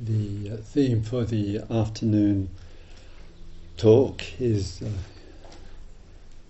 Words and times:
The 0.00 0.58
theme 0.58 1.02
for 1.02 1.24
the 1.24 1.60
afternoon 1.70 2.50
talk 3.76 4.22
is 4.40 4.82
uh, 4.82 4.88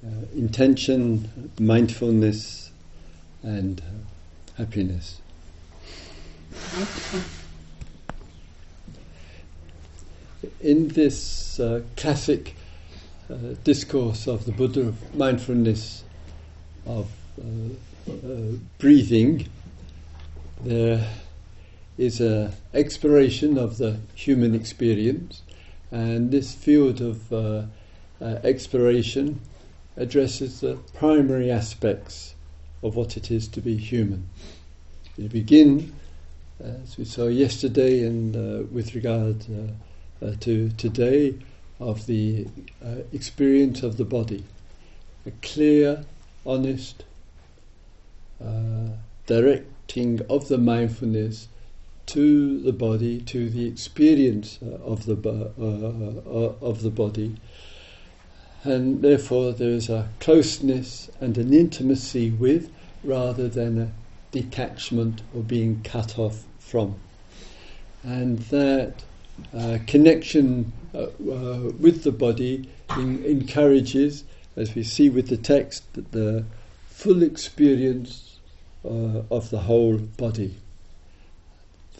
uh, 0.06 0.10
intention, 0.34 1.50
mindfulness, 1.60 2.72
and 3.42 3.80
uh, 3.80 4.58
happiness. 4.58 5.20
In 10.60 10.88
this 10.88 11.60
uh, 11.60 11.82
classic 11.96 12.56
uh, 13.30 13.54
discourse 13.64 14.26
of 14.26 14.44
the 14.44 14.52
Buddha 14.52 14.88
of 14.88 15.14
mindfulness 15.14 16.04
of 16.86 17.10
breathing, 18.78 19.48
there 20.62 21.06
is 21.96 22.20
an 22.20 22.52
exploration 22.72 23.56
of 23.58 23.78
the 23.78 23.98
human 24.14 24.54
experience, 24.54 25.42
and 25.90 26.30
this 26.30 26.54
field 26.54 27.00
of 27.00 27.32
uh, 27.32 27.62
uh, 28.20 28.24
exploration 28.42 29.40
addresses 29.96 30.60
the 30.60 30.74
primary 30.94 31.50
aspects 31.50 32.34
of 32.82 32.96
what 32.96 33.16
it 33.16 33.30
is 33.30 33.48
to 33.48 33.60
be 33.60 33.76
human. 33.76 34.28
We 35.16 35.28
begin, 35.28 35.94
as 36.60 36.98
we 36.98 37.04
saw 37.04 37.28
yesterday, 37.28 38.04
and 38.04 38.36
uh, 38.36 38.66
with 38.72 38.94
regard 38.94 39.44
uh, 39.50 40.26
uh, 40.26 40.34
to 40.40 40.70
today, 40.70 41.34
of 41.84 42.06
the 42.06 42.46
uh, 42.84 43.02
experience 43.12 43.82
of 43.82 43.96
the 43.96 44.04
body, 44.04 44.44
a 45.26 45.30
clear, 45.42 46.04
honest 46.46 47.04
directing 49.26 50.20
of 50.28 50.48
the 50.48 50.58
mindfulness 50.58 51.48
to 52.06 52.60
the 52.60 52.72
body, 52.72 53.20
to 53.22 53.48
the 53.48 53.66
experience 53.66 54.58
uh, 54.62 54.74
of 54.84 55.06
the 55.06 55.16
uh, 55.26 56.30
uh, 56.30 56.54
of 56.60 56.82
the 56.82 56.90
body, 56.90 57.34
and 58.62 59.00
therefore 59.02 59.52
there 59.52 59.70
is 59.70 59.88
a 59.88 60.08
closeness 60.20 61.10
and 61.20 61.38
an 61.38 61.54
intimacy 61.54 62.30
with, 62.30 62.70
rather 63.02 63.48
than 63.48 63.80
a 63.80 63.92
detachment 64.32 65.22
or 65.34 65.42
being 65.42 65.80
cut 65.82 66.18
off 66.18 66.44
from, 66.58 66.94
and 68.02 68.38
that 68.50 69.02
uh, 69.56 69.78
connection 69.86 70.72
uh, 70.94 71.08
uh, 71.30 71.72
with 71.78 72.04
the 72.04 72.12
body 72.12 72.68
in, 72.96 73.24
encourages, 73.24 74.24
as 74.56 74.74
we 74.74 74.82
see 74.82 75.10
with 75.10 75.28
the 75.28 75.36
text, 75.36 75.84
the 76.12 76.44
full 76.88 77.22
experience 77.22 78.38
of 78.84 79.48
the 79.48 79.60
whole 79.60 79.96
body 79.96 80.54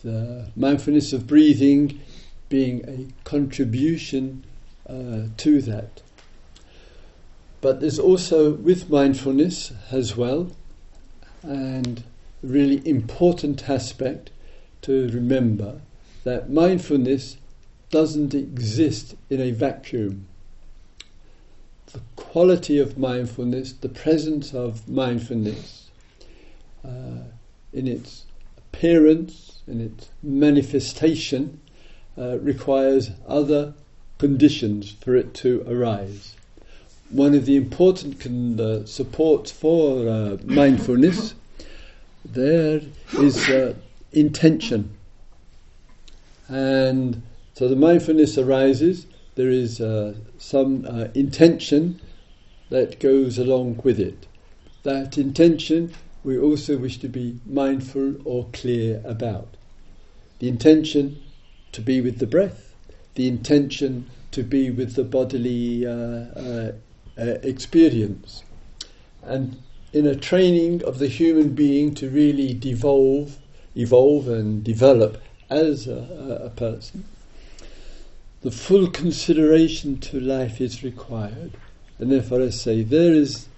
the 0.04 0.46
mindfulness 0.54 1.12
of 1.12 1.26
breathing 1.26 2.00
being 2.48 2.84
a 2.86 3.28
contribution 3.28 4.44
uh, 4.88 5.22
to 5.38 5.62
that. 5.62 6.02
But 7.60 7.80
there's 7.80 7.98
also 7.98 8.52
with 8.52 8.90
mindfulness 8.90 9.72
as 9.90 10.14
well, 10.14 10.50
and 11.42 12.04
a 12.42 12.46
really 12.46 12.86
important 12.86 13.68
aspect 13.68 14.30
to 14.82 15.08
remember 15.08 15.80
that 16.24 16.50
mindfulness 16.50 17.38
doesn't 17.94 18.34
exist 18.34 19.14
in 19.30 19.40
a 19.40 19.52
vacuum. 19.52 20.26
The 21.92 22.00
quality 22.16 22.80
of 22.80 22.98
mindfulness, 22.98 23.72
the 23.72 23.88
presence 23.88 24.52
of 24.52 24.88
mindfulness 24.88 25.90
uh, 26.84 27.28
in 27.72 27.86
its 27.86 28.24
appearance, 28.58 29.60
in 29.68 29.80
its 29.80 30.08
manifestation 30.24 31.60
uh, 32.18 32.40
requires 32.40 33.12
other 33.28 33.74
conditions 34.18 34.90
for 34.90 35.14
it 35.14 35.32
to 35.34 35.64
arise. 35.68 36.34
One 37.10 37.32
of 37.32 37.46
the 37.46 37.54
important 37.54 38.18
con- 38.18 38.58
uh, 38.58 38.86
supports 38.86 39.52
for 39.52 40.08
uh, 40.08 40.38
mindfulness 40.42 41.34
there 42.24 42.80
is 43.12 43.48
uh, 43.48 43.74
intention. 44.10 44.96
And 46.48 47.22
so 47.54 47.68
the 47.68 47.76
mindfulness 47.76 48.36
arises, 48.36 49.06
there 49.36 49.48
is 49.48 49.80
uh, 49.80 50.14
some 50.38 50.84
uh, 50.86 51.06
intention 51.14 52.00
that 52.70 52.98
goes 52.98 53.38
along 53.38 53.80
with 53.84 54.00
it. 54.00 54.26
That 54.82 55.16
intention 55.16 55.94
we 56.24 56.38
also 56.38 56.76
wish 56.76 56.98
to 56.98 57.08
be 57.08 57.38
mindful 57.46 58.16
or 58.24 58.48
clear 58.52 59.00
about. 59.04 59.56
The 60.40 60.48
intention 60.48 61.22
to 61.72 61.80
be 61.80 62.00
with 62.00 62.18
the 62.18 62.26
breath, 62.26 62.74
the 63.14 63.28
intention 63.28 64.10
to 64.32 64.42
be 64.42 64.70
with 64.70 64.94
the 64.94 65.04
bodily 65.04 65.86
uh, 65.86 65.90
uh, 65.90 66.72
uh, 67.16 67.24
experience. 67.42 68.42
And 69.22 69.62
in 69.92 70.06
a 70.06 70.16
training 70.16 70.82
of 70.82 70.98
the 70.98 71.06
human 71.06 71.54
being 71.54 71.94
to 71.94 72.10
really 72.10 72.52
devolve, 72.52 73.38
evolve 73.76 74.28
and 74.28 74.64
develop 74.64 75.22
as 75.48 75.86
a, 75.86 76.40
a 76.44 76.50
person, 76.50 77.04
the 78.44 78.50
full 78.50 78.88
consideration 78.88 79.98
to 79.98 80.20
life 80.20 80.60
is 80.60 80.84
required. 80.84 81.52
And 81.98 82.12
therefore, 82.12 82.42
I 82.42 82.50
say, 82.50 82.82
there 82.82 83.14
is 83.14 83.48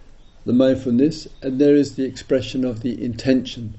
the 0.45 0.53
mindfulness, 0.53 1.27
and 1.43 1.61
there 1.61 1.75
is 1.75 1.97
the 1.97 2.05
expression 2.05 2.65
of 2.65 2.83
the 2.83 3.05
intention. 3.05 3.75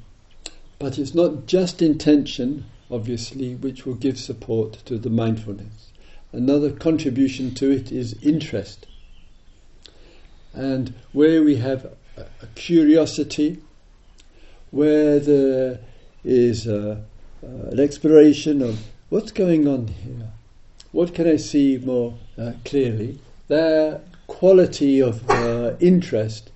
But 0.80 1.00
it's 1.00 1.16
not 1.16 1.46
just 1.46 1.82
intention, 1.82 2.66
obviously, 2.92 3.56
which 3.56 3.86
will 3.86 3.94
give 3.94 4.20
support 4.20 4.74
to 4.86 4.98
the 4.98 5.10
mindfulness. 5.10 5.94
Another 6.34 6.72
contribution 6.72 7.56
to 7.56 7.72
it 7.72 7.90
is 7.90 8.22
interest. 8.22 8.86
And 10.54 10.94
where 11.14 11.42
we 11.42 11.56
have 11.56 11.90
a, 12.18 12.48
curiosity, 12.56 13.62
where 14.72 15.22
there 15.22 15.80
is 16.26 16.68
a, 16.68 17.06
uh, 17.42 17.70
an 17.72 17.80
exploration 17.80 18.62
of 18.62 18.82
what's 19.08 19.32
going 19.32 19.70
on 19.70 19.88
here, 19.88 20.32
what 20.92 21.14
can 21.14 21.28
I 21.28 21.38
see 21.38 21.78
more 21.78 22.18
uh, 22.38 22.54
clearly, 22.66 23.20
their 23.48 24.02
quality 24.28 25.02
of 25.02 25.30
uh, 25.30 25.76
interest 25.80 26.52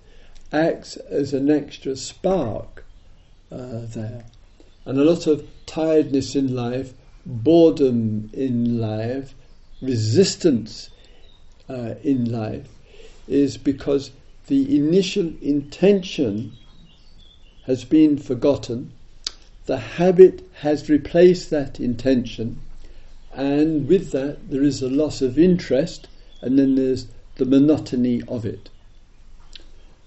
acts 0.51 0.97
as 0.97 1.33
an 1.33 1.49
extra 1.49 1.95
spark 1.95 2.83
uh, 3.51 3.81
there. 3.85 4.25
And 4.85 4.99
a 4.99 5.03
lot 5.03 5.27
of 5.27 5.47
tiredness 5.65 6.35
in 6.35 6.53
life, 6.55 6.93
boredom 7.25 8.29
in 8.33 8.79
life, 8.79 9.33
resistance 9.81 10.89
uh, 11.69 11.95
in 12.03 12.31
life 12.31 12.67
is 13.27 13.57
because 13.57 14.11
the 14.47 14.75
initial 14.75 15.31
intention 15.41 16.57
has 17.63 17.85
been 17.85 18.17
forgotten, 18.17 18.91
the 19.65 19.77
habit 19.77 20.43
has 20.61 20.89
replaced 20.89 21.49
that 21.51 21.79
intention, 21.79 22.59
and 23.33 23.87
with 23.87 24.11
that 24.11 24.49
there 24.49 24.63
is 24.63 24.81
a 24.81 24.89
loss 24.89 25.21
of 25.21 25.37
interest, 25.37 26.07
and 26.41 26.57
then 26.57 26.75
there's 26.75 27.07
the 27.35 27.45
monotony 27.45 28.21
of 28.27 28.45
it. 28.45 28.69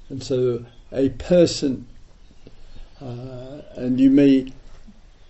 And 0.09 0.23
so 0.23 0.65
a 0.93 1.09
person, 1.11 1.87
uh, 3.01 3.63
and 3.77 3.99
you 4.01 4.11
may 4.11 4.53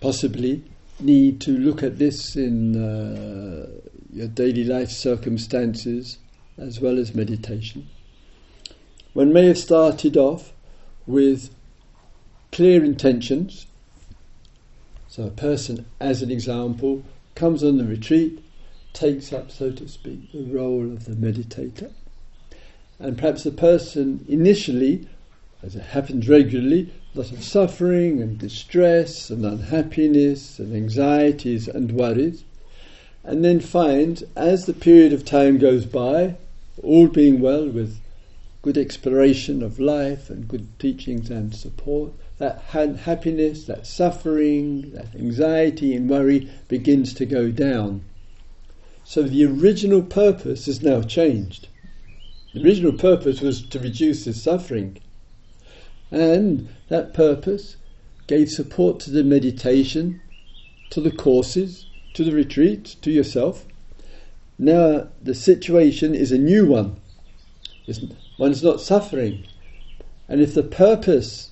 possibly 0.01 0.63
need 0.99 1.41
to 1.41 1.51
look 1.51 1.83
at 1.83 1.97
this 1.97 2.35
in 2.35 2.75
uh, 2.75 3.67
your 4.13 4.27
daily 4.27 4.63
life 4.63 4.89
circumstances 4.89 6.17
as 6.57 6.79
well 6.79 6.97
as 6.97 7.13
meditation. 7.13 7.87
One 9.13 9.33
may 9.33 9.47
have 9.47 9.57
started 9.57 10.17
off 10.17 10.53
with 11.05 11.53
clear 12.51 12.83
intentions. 12.83 13.65
So 15.07 15.23
a 15.23 15.31
person, 15.31 15.85
as 15.99 16.21
an 16.21 16.31
example, 16.31 17.03
comes 17.35 17.63
on 17.63 17.77
the 17.77 17.85
retreat, 17.85 18.39
takes 18.93 19.33
up, 19.33 19.51
so 19.51 19.71
to 19.71 19.87
speak, 19.87 20.31
the 20.31 20.45
role 20.45 20.83
of 20.83 21.05
the 21.05 21.15
meditator. 21.15 21.91
And 22.97 23.17
perhaps 23.17 23.43
the 23.43 23.51
person 23.51 24.25
initially, 24.27 25.07
as 25.61 25.75
it 25.75 25.83
happens 25.83 26.29
regularly, 26.29 26.91
a 27.13 27.19
lot 27.19 27.31
of 27.31 27.43
suffering 27.43 28.21
and 28.21 28.37
distress 28.37 29.29
and 29.29 29.45
unhappiness 29.45 30.59
and 30.59 30.73
anxieties 30.73 31.67
and 31.67 31.91
worries, 31.91 32.43
and 33.23 33.43
then 33.43 33.59
finds 33.59 34.23
as 34.35 34.65
the 34.65 34.73
period 34.73 35.11
of 35.11 35.25
time 35.25 35.57
goes 35.57 35.85
by, 35.85 36.37
all 36.83 37.07
being 37.07 37.41
well 37.41 37.67
with 37.67 37.99
good 38.61 38.77
exploration 38.77 39.61
of 39.61 39.79
life 39.79 40.29
and 40.29 40.47
good 40.47 40.67
teachings 40.79 41.29
and 41.29 41.53
support, 41.53 42.13
that 42.37 42.61
happiness, 42.61 43.65
that 43.65 43.87
suffering, 43.87 44.91
that 44.91 45.15
anxiety 45.15 45.95
and 45.95 46.09
worry 46.09 46.49
begins 46.67 47.13
to 47.13 47.25
go 47.25 47.49
down. 47.49 48.03
So 49.03 49.23
the 49.23 49.45
original 49.45 50.01
purpose 50.01 50.67
is 50.67 50.81
now 50.81 51.01
changed. 51.01 51.69
The 52.53 52.63
original 52.63 52.93
purpose 52.93 53.41
was 53.41 53.61
to 53.67 53.79
reduce 53.79 54.25
his 54.25 54.41
suffering. 54.41 54.97
And 56.11 56.69
that 56.87 57.13
purpose 57.13 57.77
gave 58.27 58.49
support 58.49 58.99
to 59.01 59.11
the 59.11 59.23
meditation, 59.23 60.21
to 60.89 61.01
the 61.01 61.11
courses, 61.11 61.85
to 62.13 62.23
the 62.23 62.31
retreat, 62.31 62.95
to 63.01 63.11
yourself. 63.11 63.65
Now 64.57 65.09
the 65.21 65.35
situation 65.35 66.15
is 66.15 66.31
a 66.31 66.37
new 66.37 66.65
one. 66.65 66.99
One's 68.37 68.63
not 68.63 68.81
suffering. 68.81 69.45
And 70.27 70.41
if 70.41 70.53
the 70.53 70.63
purpose 70.63 71.51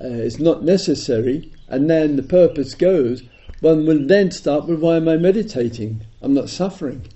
uh, 0.00 0.06
is 0.06 0.40
not 0.40 0.64
necessary, 0.64 1.52
and 1.68 1.88
then 1.88 2.16
the 2.16 2.22
purpose 2.22 2.74
goes, 2.74 3.22
one 3.60 3.86
will 3.86 4.04
then 4.06 4.30
start 4.30 4.66
with 4.66 4.80
why 4.80 4.96
am 4.96 5.08
I 5.08 5.16
meditating? 5.16 6.04
I'm 6.20 6.34
not 6.34 6.50
suffering. 6.50 7.06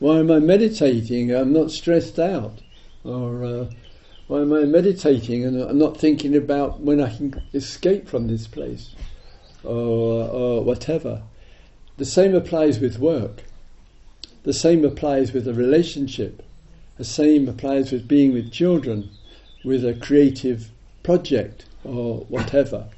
Why 0.00 0.18
am 0.18 0.30
I 0.30 0.38
meditating? 0.38 1.34
I'm 1.34 1.52
not 1.52 1.70
stressed 1.70 2.18
out. 2.18 2.60
Or 3.04 3.44
uh, 3.44 3.70
why 4.26 4.40
am 4.40 4.52
I 4.52 4.64
meditating 4.64 5.44
and 5.44 5.62
I'm 5.62 5.78
not 5.78 5.96
thinking 5.96 6.36
about 6.36 6.80
when 6.80 7.00
I 7.00 7.14
can 7.14 7.42
escape 7.54 8.08
from 8.08 8.26
this 8.26 8.46
place? 8.46 8.94
Or, 9.62 10.24
or 10.28 10.64
whatever. 10.64 11.22
The 11.96 12.04
same 12.04 12.34
applies 12.34 12.80
with 12.80 12.98
work. 12.98 13.44
The 14.42 14.52
same 14.52 14.84
applies 14.84 15.32
with 15.32 15.48
a 15.48 15.54
relationship. 15.54 16.42
The 16.98 17.04
same 17.04 17.48
applies 17.48 17.92
with 17.92 18.06
being 18.06 18.32
with 18.34 18.52
children, 18.52 19.10
with 19.64 19.84
a 19.86 19.94
creative 19.94 20.70
project 21.02 21.64
or 21.84 22.20
whatever. 22.28 22.88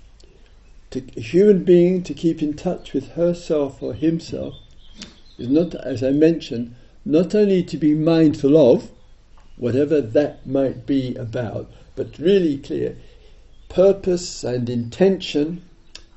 To 0.90 1.02
a 1.16 1.20
human 1.20 1.64
being 1.64 2.02
to 2.04 2.14
keep 2.14 2.42
in 2.42 2.54
touch 2.54 2.92
with 2.92 3.12
herself 3.12 3.82
or 3.82 3.92
himself 3.92 4.54
is 5.38 5.48
not, 5.48 5.74
as 5.74 6.02
I 6.02 6.10
mentioned, 6.12 6.74
not 7.04 7.34
only 7.34 7.62
to 7.64 7.76
be 7.76 7.94
mindful 7.94 8.56
of, 8.56 8.90
whatever 9.56 10.00
that 10.00 10.46
might 10.46 10.86
be 10.86 11.14
about, 11.16 11.70
but 11.94 12.18
really 12.18 12.58
clear. 12.58 12.96
Purpose 13.68 14.44
and 14.44 14.68
intention 14.68 15.62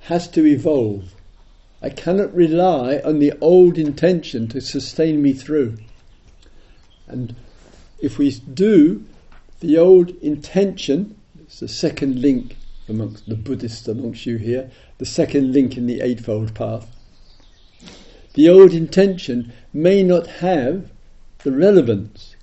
has 0.02 0.28
to 0.30 0.46
evolve. 0.46 1.14
I 1.82 1.90
cannot 1.90 2.34
rely 2.34 3.02
on 3.06 3.20
the 3.20 3.34
old 3.40 3.78
intention 3.78 4.48
to 4.50 4.62
sustain 4.62 5.22
me 5.22 5.34
through. 5.34 5.78
And 7.08 7.36
if 8.00 8.18
we 8.18 8.32
do, 8.32 9.06
the 9.62 9.78
old 9.78 10.10
intention, 10.22 11.16
it's 11.50 11.62
the 11.62 11.68
second 11.68 12.22
link 12.22 12.58
amongst 12.88 13.28
the 13.28 13.34
Buddhists 13.34 13.88
amongst 13.88 14.28
you 14.28 14.38
here, 14.38 14.70
the 15.00 15.06
second 15.06 15.52
link 15.52 15.78
in 15.78 15.88
the 15.88 16.00
Eightfold 16.00 16.54
Path. 16.54 16.96
The 18.36 18.48
old 18.48 18.72
intention 18.72 19.52
may 19.74 20.04
not 20.04 20.28
have 20.28 20.92
the 21.40 21.52
relevance. 21.52 22.36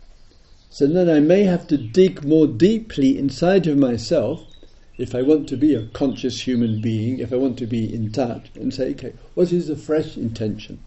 So 0.71 0.89
then 0.89 1.09
I 1.09 1.21
may 1.21 1.45
have 1.45 1.69
to 1.69 1.79
dig 1.79 2.25
more 2.25 2.49
deeply 2.49 3.17
inside 3.17 3.69
of 3.69 3.79
myself 3.79 4.43
if 4.99 5.15
I 5.15 5.23
want 5.23 5.49
to 5.51 5.57
be 5.57 5.73
a 5.73 5.87
conscious 5.87 6.41
human 6.41 6.81
being, 6.81 7.21
if 7.21 7.33
I 7.33 7.37
want 7.37 7.59
to 7.59 7.67
be 7.69 7.95
in 7.95 8.11
touch, 8.11 8.51
and 8.57 8.75
say, 8.75 8.91
okay, 8.91 9.13
what 9.35 9.53
is 9.53 9.71
a 9.71 9.77
fresh 9.77 10.17
intention? 10.17 10.81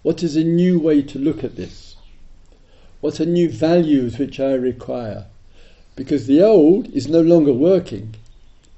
What 0.00 0.22
is 0.22 0.36
a 0.36 0.44
new 0.44 0.78
way 0.78 1.02
to 1.02 1.18
look 1.18 1.44
at 1.44 1.56
this? 1.56 1.96
What 3.02 3.20
are 3.20 3.26
new 3.26 3.50
values 3.50 4.18
which 4.18 4.40
I 4.40 4.54
require? 4.54 5.26
Because 5.96 6.26
the 6.26 6.42
old 6.42 6.88
is 6.88 7.08
no 7.08 7.20
longer 7.20 7.52
working. 7.52 8.14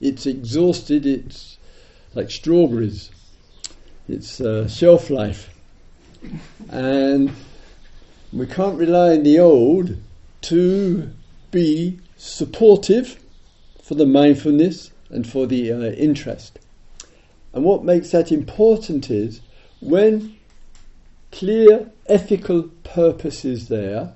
It's 0.00 0.26
exhausted, 0.26 1.06
it's 1.06 1.56
like 2.14 2.30
strawberries, 2.30 3.10
it's 4.08 4.40
uh, 4.40 4.68
shelf 4.68 5.10
life. 5.10 5.54
And 6.70 7.32
we 8.32 8.46
can't 8.46 8.78
rely 8.78 9.12
on 9.12 9.22
the 9.22 9.38
old 9.38 9.96
to 10.42 11.10
be 11.50 11.98
supportive 12.16 13.18
for 13.82 13.94
the 13.94 14.06
mindfulness 14.06 14.90
and 15.10 15.26
for 15.26 15.46
the 15.46 15.72
uh, 15.72 15.80
interest. 15.92 16.58
And 17.52 17.64
what 17.64 17.84
makes 17.84 18.10
that 18.10 18.30
important 18.32 19.10
is 19.10 19.40
when 19.80 20.36
clear 21.32 21.90
ethical 22.06 22.64
purpose 22.84 23.44
is 23.44 23.68
there, 23.68 24.15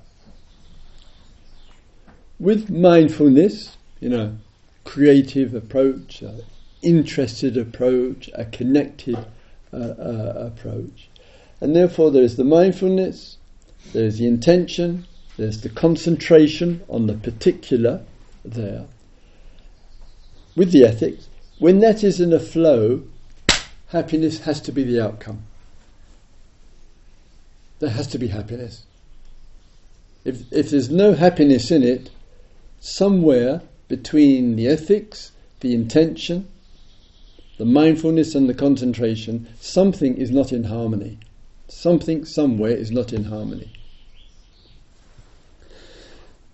with 2.41 2.71
mindfulness, 2.71 3.77
you 3.99 4.09
know, 4.09 4.35
creative 4.83 5.53
approach, 5.53 6.23
uh, 6.23 6.31
interested 6.81 7.55
approach, 7.55 8.31
a 8.33 8.45
connected 8.45 9.15
uh, 9.71 9.77
uh, 9.77 10.51
approach. 10.51 11.07
And 11.61 11.75
therefore, 11.75 12.09
there 12.09 12.23
is 12.23 12.37
the 12.37 12.43
mindfulness, 12.43 13.37
there's 13.93 14.17
the 14.17 14.25
intention, 14.25 15.05
there's 15.37 15.61
the 15.61 15.69
concentration 15.69 16.83
on 16.89 17.05
the 17.05 17.13
particular 17.13 18.01
there 18.43 18.85
with 20.55 20.71
the 20.71 20.83
ethics, 20.83 21.27
when 21.59 21.79
that 21.79 22.03
is 22.03 22.19
in 22.19 22.33
a 22.33 22.39
flow, 22.39 23.03
happiness 23.89 24.39
has 24.39 24.59
to 24.61 24.71
be 24.71 24.83
the 24.83 24.99
outcome. 24.99 25.43
There 27.77 27.91
has 27.91 28.07
to 28.07 28.17
be 28.17 28.27
happiness. 28.27 28.83
If, 30.25 30.51
if 30.51 30.71
there's 30.71 30.89
no 30.89 31.13
happiness 31.13 31.69
in 31.69 31.83
it, 31.83 32.09
somewhere 32.81 33.61
between 33.87 34.55
the 34.57 34.67
ethics, 34.67 35.31
the 35.61 35.73
intention, 35.73 36.47
the 37.57 37.65
mindfulness, 37.65 38.35
and 38.35 38.49
the 38.49 38.53
concentration, 38.53 39.47
something 39.61 40.17
is 40.17 40.31
not 40.31 40.51
in 40.51 40.65
harmony. 40.65 41.19
Something 41.69 42.25
somewhere 42.25 42.71
is 42.71 42.91
not 42.91 43.13
in 43.13 43.25
harmony. 43.25 43.69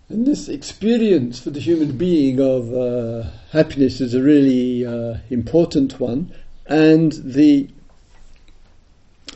And 0.09 0.27
this 0.27 0.47
experience 0.47 1.39
for 1.39 1.49
the 1.49 1.59
human 1.59 1.97
being 1.97 2.39
of 2.39 2.73
uh, 2.73 3.29
happiness 3.51 3.99
is 4.01 4.13
a 4.13 4.21
really 4.21 4.85
uh, 4.85 5.17
important 5.29 5.99
one, 5.99 6.31
and 6.65 7.13
the 7.13 7.69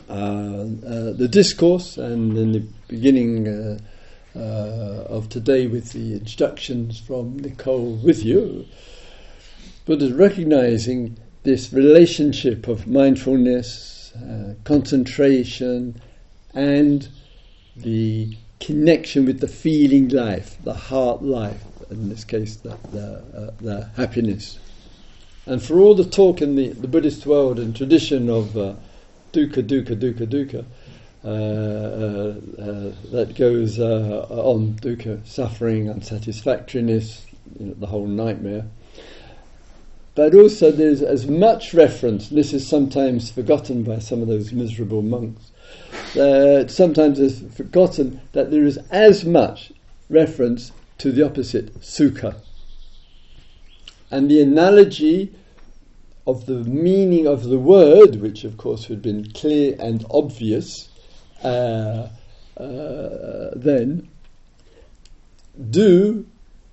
uh, 0.08 0.12
uh 0.12 1.12
the 1.12 1.28
discourse 1.30 1.96
and 1.96 2.36
in 2.36 2.52
the 2.52 2.64
beginning 2.88 3.80
uh, 4.34 4.38
uh, 4.38 5.06
of 5.08 5.28
today 5.28 5.66
with 5.66 5.92
the 5.92 6.14
instructions 6.14 6.98
from 6.98 7.38
Nicole 7.38 7.96
with 7.96 8.24
you, 8.24 8.66
but 9.84 10.00
is 10.00 10.12
recognizing 10.12 11.16
this 11.42 11.72
relationship 11.72 12.68
of 12.68 12.86
mindfulness, 12.86 14.12
concentration, 14.64 16.00
and 16.54 17.08
the 17.76 18.36
connection 18.60 19.26
with 19.26 19.40
the 19.40 19.48
feeling 19.48 20.08
life, 20.08 20.56
the 20.62 20.74
heart 20.74 21.22
life, 21.22 21.62
in 21.90 22.08
this 22.08 22.24
case, 22.24 22.56
the, 22.56 22.76
the, 22.92 23.22
uh, 23.36 23.50
the 23.60 23.90
happiness. 23.96 24.58
And 25.46 25.62
for 25.62 25.78
all 25.78 25.94
the 25.94 26.04
talk 26.04 26.40
in 26.40 26.54
the, 26.54 26.68
the 26.68 26.88
Buddhist 26.88 27.26
world 27.26 27.58
and 27.58 27.74
tradition 27.74 28.30
of 28.30 28.56
uh, 28.56 28.74
dukkha, 29.32 29.62
dukkha, 29.62 29.96
dukkha, 29.96 30.26
dukkha, 30.26 30.54
uh, 30.54 30.60
uh, 30.60 30.62
uh 30.62 30.64
that 31.22 33.34
goes 33.36 33.78
uh, 33.78 34.26
on 34.30 34.74
dukkha, 34.74 35.26
suffering, 35.26 35.88
unsatisfactoriness, 35.88 37.26
you 37.58 37.66
know, 37.66 37.74
the 37.74 37.86
whole 37.86 38.06
nightmare. 38.06 38.64
But 40.14 40.34
also, 40.34 40.70
there's 40.70 41.00
as 41.00 41.26
much 41.26 41.72
reference, 41.72 42.28
this 42.28 42.52
is 42.52 42.68
sometimes 42.68 43.30
forgotten 43.30 43.82
by 43.82 43.98
some 43.98 44.20
of 44.20 44.28
those 44.28 44.52
miserable 44.52 45.00
monks, 45.00 45.50
uh, 46.16 46.66
sometimes 46.68 47.18
is 47.18 47.42
forgotten 47.54 48.20
that 48.32 48.50
there 48.50 48.64
is 48.64 48.76
as 48.90 49.24
much 49.24 49.72
reference 50.10 50.72
to 50.98 51.12
the 51.12 51.24
opposite, 51.24 51.80
sukha. 51.80 52.36
And 54.10 54.30
the 54.30 54.42
analogy 54.42 55.32
of 56.26 56.44
the 56.44 56.62
meaning 56.64 57.26
of 57.26 57.44
the 57.44 57.58
word, 57.58 58.16
which 58.16 58.44
of 58.44 58.58
course 58.58 58.86
had 58.86 59.00
been 59.00 59.32
clear 59.32 59.74
and 59.78 60.04
obvious 60.10 60.88
uh, 60.88 60.90
uh, 60.90 60.91
then, 63.56 64.08
du 65.70 66.26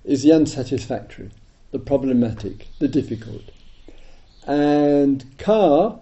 is 0.04 0.22
the 0.22 0.32
unsatisfactory, 0.32 1.30
the 1.70 1.78
problematic, 1.78 2.68
the 2.78 2.88
difficult. 2.88 3.42
And 4.46 5.24
kha 5.38 5.98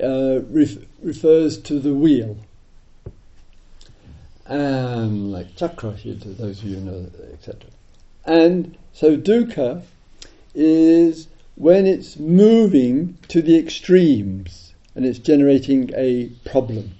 uh, 0.00 0.40
ref- 0.50 0.78
refers 1.02 1.58
to 1.58 1.80
the 1.80 1.94
wheel. 1.94 2.36
Um, 4.46 5.30
like 5.30 5.56
chakra, 5.56 5.96
to 5.96 6.14
those 6.14 6.62
of 6.62 6.68
you 6.68 6.80
know, 6.80 7.08
etc. 7.32 7.70
And 8.24 8.76
so 8.92 9.16
dukkha 9.16 9.82
is 10.54 11.28
when 11.54 11.86
it's 11.86 12.18
moving 12.18 13.16
to 13.28 13.42
the 13.42 13.56
extremes 13.56 14.74
and 14.94 15.06
it's 15.06 15.18
generating 15.18 15.90
a 15.94 16.28
problem. 16.44 16.92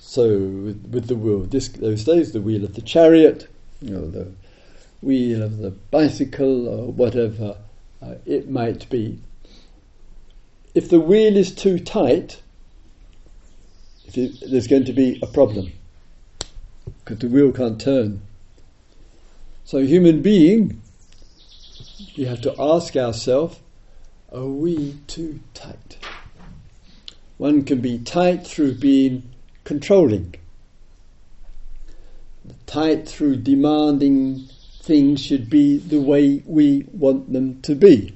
So 0.00 0.38
with, 0.38 0.86
with 0.90 1.06
the 1.06 1.14
wheel, 1.14 1.40
this, 1.40 1.68
those 1.68 2.04
days, 2.04 2.32
the 2.32 2.40
wheel 2.40 2.64
of 2.64 2.74
the 2.74 2.82
chariot, 2.82 3.46
know, 3.80 4.10
the 4.10 4.32
wheel 5.00 5.42
of 5.42 5.58
the 5.58 5.70
bicycle, 5.70 6.68
or 6.68 6.90
whatever 6.90 7.56
uh, 8.02 8.14
it 8.26 8.50
might 8.50 8.88
be 8.90 9.20
if 10.74 10.88
the 10.88 11.00
wheel 11.00 11.36
is 11.36 11.54
too 11.54 11.78
tight, 11.78 12.40
it, 14.14 14.50
there's 14.50 14.66
going 14.66 14.84
to 14.84 14.92
be 14.92 15.18
a 15.22 15.26
problem 15.26 15.72
because 16.98 17.18
the 17.18 17.28
wheel 17.28 17.52
can't 17.52 17.80
turn 17.80 18.22
So, 19.64 19.78
human 19.78 20.22
being, 20.22 20.80
we 22.16 22.24
have 22.24 22.40
to 22.42 22.54
ask 22.58 22.96
ourselves, 22.96 23.58
are 24.32 24.46
we 24.46 24.96
too 25.06 25.40
tight? 25.54 25.98
One 27.38 27.64
can 27.64 27.80
be 27.80 27.98
tight 27.98 28.46
through 28.46 28.74
being 28.74 29.29
controlling, 29.70 30.34
tight 32.66 33.08
through 33.08 33.36
demanding 33.36 34.48
things 34.82 35.24
should 35.24 35.48
be 35.48 35.78
the 35.78 36.00
way 36.00 36.42
we 36.44 36.84
want 36.92 37.32
them 37.32 37.62
to 37.62 37.76
be. 37.76 38.12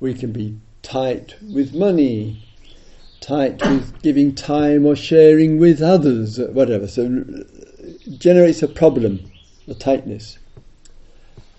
We 0.00 0.14
can 0.14 0.32
be 0.32 0.58
tight 0.82 1.36
with 1.40 1.72
money, 1.74 2.42
tight 3.20 3.64
with 3.64 4.02
giving 4.02 4.34
time 4.34 4.84
or 4.84 4.96
sharing 4.96 5.58
with 5.58 5.80
others, 5.80 6.40
whatever. 6.40 6.88
So 6.88 7.02
it 7.04 8.18
generates 8.18 8.64
a 8.64 8.68
problem, 8.68 9.20
the 9.68 9.76
tightness. 9.76 10.38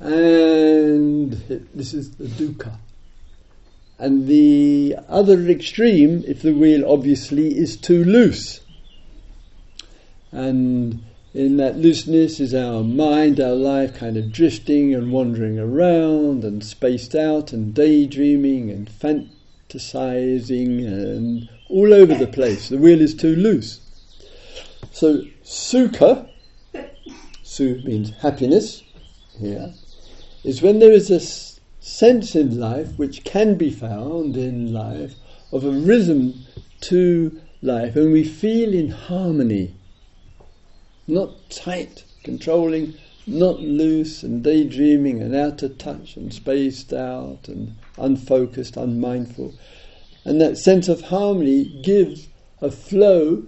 And 0.02 1.32
this 1.74 1.94
is 1.94 2.12
the 2.18 2.25
dukkha. 2.25 2.75
And 3.98 4.28
the 4.28 4.98
other 5.08 5.40
extreme, 5.48 6.25
if 6.28 6.42
the 6.42 6.52
wheel 6.52 6.84
obviously 6.86 7.58
is 7.58 7.78
too 7.78 8.04
loose. 8.04 8.60
And 10.34 11.04
in 11.34 11.58
that 11.58 11.78
looseness 11.78 12.40
is 12.40 12.56
our 12.56 12.84
mind, 12.84 13.40
our 13.40 13.54
life 13.54 13.94
kind 13.94 14.18
of 14.18 14.32
drifting 14.32 14.94
and 14.96 15.12
wandering 15.12 15.60
around 15.60 16.44
and 16.44 16.63
spaced 16.63 17.13
out 17.13 17.54
and 17.54 17.74
daydreaming 17.74 18.72
and 18.72 18.90
fantasizing 18.90 20.86
and 20.88 21.50
all 21.70 21.94
over 21.94 22.16
the 22.16 22.28
place. 22.28 22.70
The 22.70 22.80
wheel 22.80 23.00
is 23.00 23.13
too 23.13 23.36
loose. 23.36 23.80
So, 24.92 25.22
sukha, 25.44 26.30
su 27.44 27.82
means 27.86 28.10
happiness 28.22 28.84
here, 29.40 29.72
is 30.44 30.63
when 30.63 30.80
there 30.80 30.92
is 30.92 31.12
a 31.12 31.20
sense 31.84 32.36
in 32.36 32.60
life 32.60 32.98
which 32.98 33.24
can 33.24 33.56
be 33.56 33.70
found 33.70 34.36
in 34.36 34.74
life 34.74 35.13
of 35.52 35.63
a 35.63 35.72
rhythm 35.72 36.34
to 36.82 37.40
life 37.62 37.96
and 37.96 38.12
we 38.12 38.24
feel 38.24 38.74
in 38.74 38.90
harmony, 38.90 39.75
not 41.08 41.50
tight, 41.50 42.04
controlling, 42.24 42.94
not 43.26 43.60
loose 43.60 44.24
and 44.24 44.44
daydreaming 44.44 45.22
and 45.22 45.36
out 45.36 45.64
of 45.64 45.78
touch 45.78 46.16
and 46.18 46.34
spaced 46.34 46.94
out 46.94 47.48
and 47.48 47.76
unfocused, 47.98 48.78
unmindful. 48.78 49.54
And 50.26 50.40
that 50.42 50.58
sense 50.58 50.88
of 50.88 51.02
harmony 51.02 51.66
gives 51.84 52.28
a 52.62 52.72
flow 52.72 53.44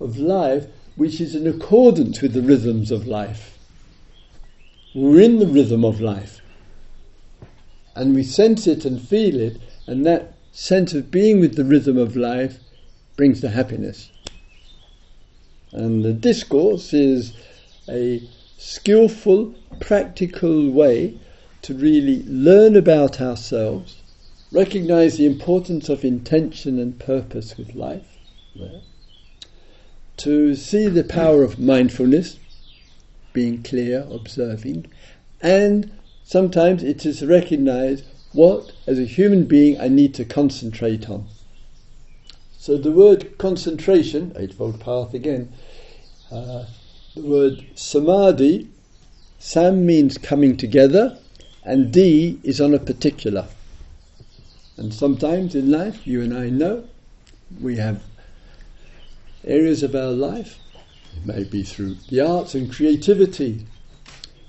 of 0.00 0.18
life 0.18 0.66
which 0.96 1.20
is 1.20 1.34
in 1.34 1.46
accordance 1.46 2.20
with 2.20 2.32
the 2.32 2.42
rhythms 2.42 2.90
of 2.90 3.06
life. 3.06 3.58
We're 4.94 5.20
in 5.20 5.38
the 5.38 5.46
rhythm 5.46 5.84
of 5.84 6.00
life 6.00 6.40
and 7.98 8.14
we 8.14 8.22
sense 8.22 8.68
it 8.68 8.84
and 8.84 9.00
feel 9.02 9.40
it, 9.40 9.60
and 9.88 10.06
that 10.06 10.34
sense 10.52 10.94
of 10.94 11.10
being 11.10 11.40
with 11.40 11.56
the 11.56 11.64
rhythm 11.64 11.98
of 11.98 12.14
life 12.14 12.60
brings 13.16 13.40
the 13.40 13.48
happiness. 13.48 14.12
And 15.72 16.04
the 16.04 16.12
discourse 16.12 16.94
is 16.94 17.32
a 17.88 18.22
skillful, 18.56 19.54
practical 19.80 20.70
way 20.70 21.18
to 21.62 21.74
really 21.74 22.22
learn 22.26 22.76
about 22.76 23.20
ourselves, 23.20 24.02
recognize 24.50 25.16
the 25.16 25.26
importance 25.26 25.88
of 25.88 26.04
intention 26.04 26.78
and 26.78 26.98
purpose 26.98 27.56
with 27.58 27.74
life, 27.74 28.18
to 30.16 30.54
see 30.54 30.88
the 30.88 31.04
power 31.04 31.42
of 31.42 31.58
mindfulness, 31.58 32.38
being 33.32 33.62
clear, 33.62 34.06
observing, 34.10 34.86
and 35.40 35.92
sometimes 36.24 36.82
it 36.82 37.06
is 37.06 37.20
to 37.20 37.26
recognize 37.26 38.02
what, 38.32 38.72
as 38.86 38.98
a 38.98 39.04
human 39.04 39.44
being, 39.44 39.80
I 39.80 39.88
need 39.88 40.14
to 40.14 40.24
concentrate 40.24 41.08
on. 41.08 41.26
So 42.68 42.76
the 42.76 42.92
word 42.92 43.38
concentration, 43.38 44.34
Eightfold 44.36 44.78
Path 44.78 45.14
again, 45.14 45.50
uh, 46.30 46.66
the 47.16 47.22
word 47.22 47.64
samadhi, 47.74 48.68
sam 49.38 49.86
means 49.86 50.18
coming 50.18 50.54
together, 50.54 51.16
and 51.64 51.90
D 51.90 52.38
is 52.42 52.60
on 52.60 52.74
a 52.74 52.78
particular. 52.78 53.46
And 54.76 54.92
sometimes 54.92 55.54
in 55.54 55.70
life, 55.70 56.06
you 56.06 56.20
and 56.20 56.36
I 56.36 56.50
know, 56.50 56.84
we 57.58 57.78
have 57.78 58.02
areas 59.46 59.82
of 59.82 59.94
our 59.94 60.10
life, 60.10 60.58
it 61.16 61.24
may 61.24 61.44
be 61.44 61.62
through 61.62 61.94
the 62.10 62.20
arts 62.20 62.54
and 62.54 62.70
creativity, 62.70 63.64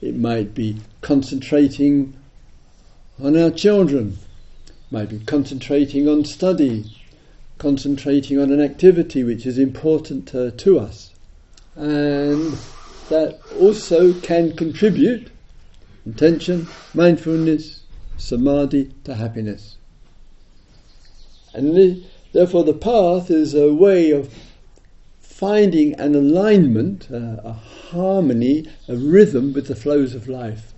it 0.02 0.18
might 0.18 0.54
be 0.54 0.76
concentrating 1.00 2.14
on 3.24 3.38
our 3.38 3.50
children, 3.50 4.18
it 4.68 4.74
might 4.92 5.08
be 5.08 5.20
concentrating 5.20 6.10
on 6.10 6.26
study, 6.26 6.84
concentrating 7.60 8.40
on 8.40 8.52
an 8.52 8.62
activity 8.62 9.24
which 9.24 9.46
is 9.46 9.60
important 9.60 10.34
uh, 10.34 10.50
to 10.58 10.80
us. 10.80 11.12
And 11.76 12.58
that 13.10 13.40
also 13.60 14.14
can 14.22 14.56
contribute 14.56 15.30
intention, 16.06 16.68
mindfulness, 16.94 17.84
samadhi 18.18 18.92
to 19.04 19.14
happiness. 19.14 19.78
And 21.54 21.76
the, 21.76 22.04
therefore, 22.32 22.64
the 22.64 22.74
path 22.74 23.30
is 23.30 23.54
a 23.54 23.74
way 23.74 24.12
of 24.12 24.34
finding 25.20 25.94
an 26.00 26.16
alignment, 26.16 27.08
uh, 27.12 27.38
a 27.44 27.54
harmony, 27.54 28.68
a 28.88 28.96
rhythm 28.96 29.54
with 29.54 29.68
the 29.68 29.76
flows 29.76 30.16
of 30.16 30.28
life. 30.28 30.74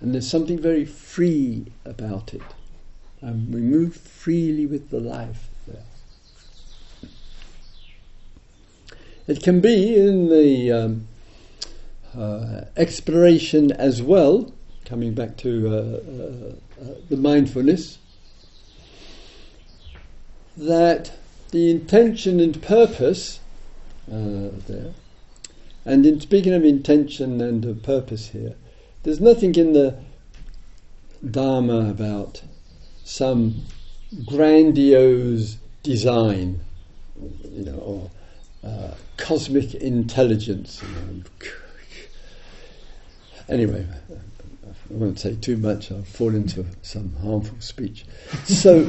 And 0.00 0.12
there's 0.12 0.28
something 0.28 0.58
very 0.58 0.84
free 0.84 1.66
about 1.84 2.34
it. 2.34 2.42
Um, 3.22 3.50
we 3.50 3.60
move 3.60 3.96
freely 3.96 4.66
with 4.66 4.90
the 4.90 5.00
life 5.00 5.48
there. 5.66 5.82
It 9.26 9.42
can 9.42 9.60
be 9.60 9.96
in 9.96 10.28
the 10.28 10.70
um, 10.72 11.08
uh, 12.16 12.66
exploration 12.76 13.72
as 13.72 14.02
well, 14.02 14.52
coming 14.84 15.14
back 15.14 15.36
to 15.38 15.66
uh, 15.66 15.72
uh, 15.72 16.84
uh 16.84 16.94
the 17.08 17.16
mindfulness, 17.16 17.98
that 20.56 21.12
the 21.50 21.70
intention 21.70 22.38
and 22.40 22.62
purpose 22.62 23.40
uh, 24.10 24.50
there. 24.68 24.92
And 25.84 26.04
in 26.04 26.20
speaking 26.20 26.52
of 26.52 26.64
intention 26.64 27.40
and 27.40 27.64
of 27.64 27.82
purpose 27.82 28.28
here, 28.28 28.54
there's 29.02 29.20
nothing 29.20 29.54
in 29.54 29.72
the 29.72 29.96
Dharma 31.28 31.90
about 31.90 32.42
some 33.06 33.54
grandiose 34.26 35.58
design, 35.84 36.60
you 37.52 37.64
know, 37.64 37.78
or 37.78 38.10
uh, 38.68 38.94
cosmic 39.16 39.74
intelligence. 39.76 40.82
You 40.82 40.88
know. 40.88 41.22
Anyway, 43.48 43.86
I 44.10 44.16
won't 44.90 45.20
say 45.20 45.36
too 45.36 45.56
much, 45.56 45.92
I'll 45.92 46.02
fall 46.02 46.34
into 46.34 46.66
some 46.82 47.14
harmful 47.22 47.60
speech. 47.60 48.04
So, 48.44 48.84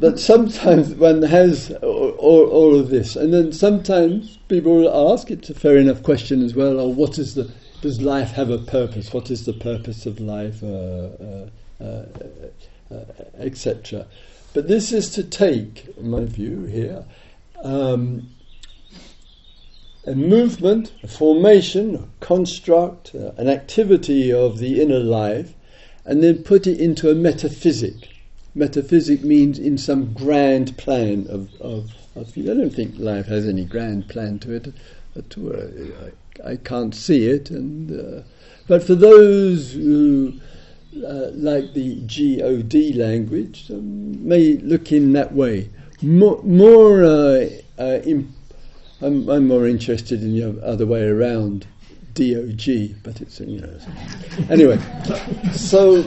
but 0.00 0.18
sometimes 0.18 0.92
one 0.94 1.22
has 1.22 1.70
all, 1.82 2.10
all, 2.18 2.46
all, 2.48 2.80
of 2.80 2.90
this, 2.90 3.14
and 3.14 3.32
then 3.32 3.52
sometimes 3.52 4.38
people 4.48 4.74
will 4.74 5.12
ask, 5.12 5.30
it's 5.30 5.50
a 5.50 5.54
fair 5.54 5.76
enough 5.76 6.02
question 6.02 6.42
as 6.42 6.56
well, 6.56 6.80
or 6.80 6.82
oh, 6.82 6.88
what 6.88 7.16
is 7.16 7.36
the, 7.36 7.48
does 7.80 8.02
life 8.02 8.32
have 8.32 8.50
a 8.50 8.58
purpose? 8.58 9.12
What 9.12 9.30
is 9.30 9.46
the 9.46 9.52
purpose 9.52 10.04
of 10.04 10.18
life, 10.18 10.64
uh, 10.64 10.66
uh, 10.66 11.48
etc. 13.38 14.06
But 14.52 14.68
this 14.68 14.92
is 14.92 15.10
to 15.10 15.24
take, 15.24 16.00
my 16.00 16.24
view 16.24 16.64
here, 16.64 17.04
um, 17.62 18.28
a 20.06 20.14
movement, 20.14 20.92
a 21.02 21.08
formation, 21.08 21.94
a 21.96 22.24
construct, 22.24 23.14
uh, 23.14 23.32
an 23.36 23.48
activity 23.48 24.32
of 24.32 24.58
the 24.58 24.80
inner 24.80 25.00
life, 25.00 25.54
and 26.04 26.22
then 26.22 26.42
put 26.42 26.66
it 26.66 26.78
into 26.78 27.10
a 27.10 27.14
metaphysic. 27.14 28.10
Metaphysic 28.54 29.24
means 29.24 29.58
in 29.58 29.78
some 29.78 30.12
grand 30.12 30.76
plan 30.76 31.26
of, 31.28 31.52
of, 31.60 31.90
of 32.14 32.36
I 32.36 32.42
don't 32.42 32.70
think 32.70 32.94
life 32.98 33.26
has 33.26 33.48
any 33.48 33.64
grand 33.64 34.08
plan 34.08 34.38
to 34.40 34.52
it 34.52 34.72
at 35.16 35.38
all. 35.38 35.56
I, 35.56 36.50
I 36.52 36.56
can't 36.56 36.94
see 36.94 37.26
it, 37.26 37.50
and 37.50 37.90
uh, 37.90 38.22
but 38.68 38.82
for 38.82 38.94
those 38.94 39.72
who 39.72 40.40
uh, 40.96 41.30
like 41.34 41.72
the 41.74 41.96
God 42.02 42.96
language, 42.96 43.70
um, 43.70 44.26
may 44.26 44.56
look 44.58 44.92
in 44.92 45.12
that 45.12 45.32
way. 45.32 45.68
More, 46.02 46.42
more 46.42 47.02
uh, 47.04 47.48
uh 47.78 48.00
I'm, 49.04 49.28
I'm 49.28 49.48
more 49.48 49.66
interested 49.66 50.22
in 50.22 50.34
the 50.34 50.64
other 50.64 50.86
way 50.86 51.02
around, 51.06 51.66
DOG, 52.14 53.02
but 53.02 53.20
it's, 53.20 53.40
you 53.40 53.60
know. 53.60 53.78
Anyway, 54.48 54.78
so 55.52 56.04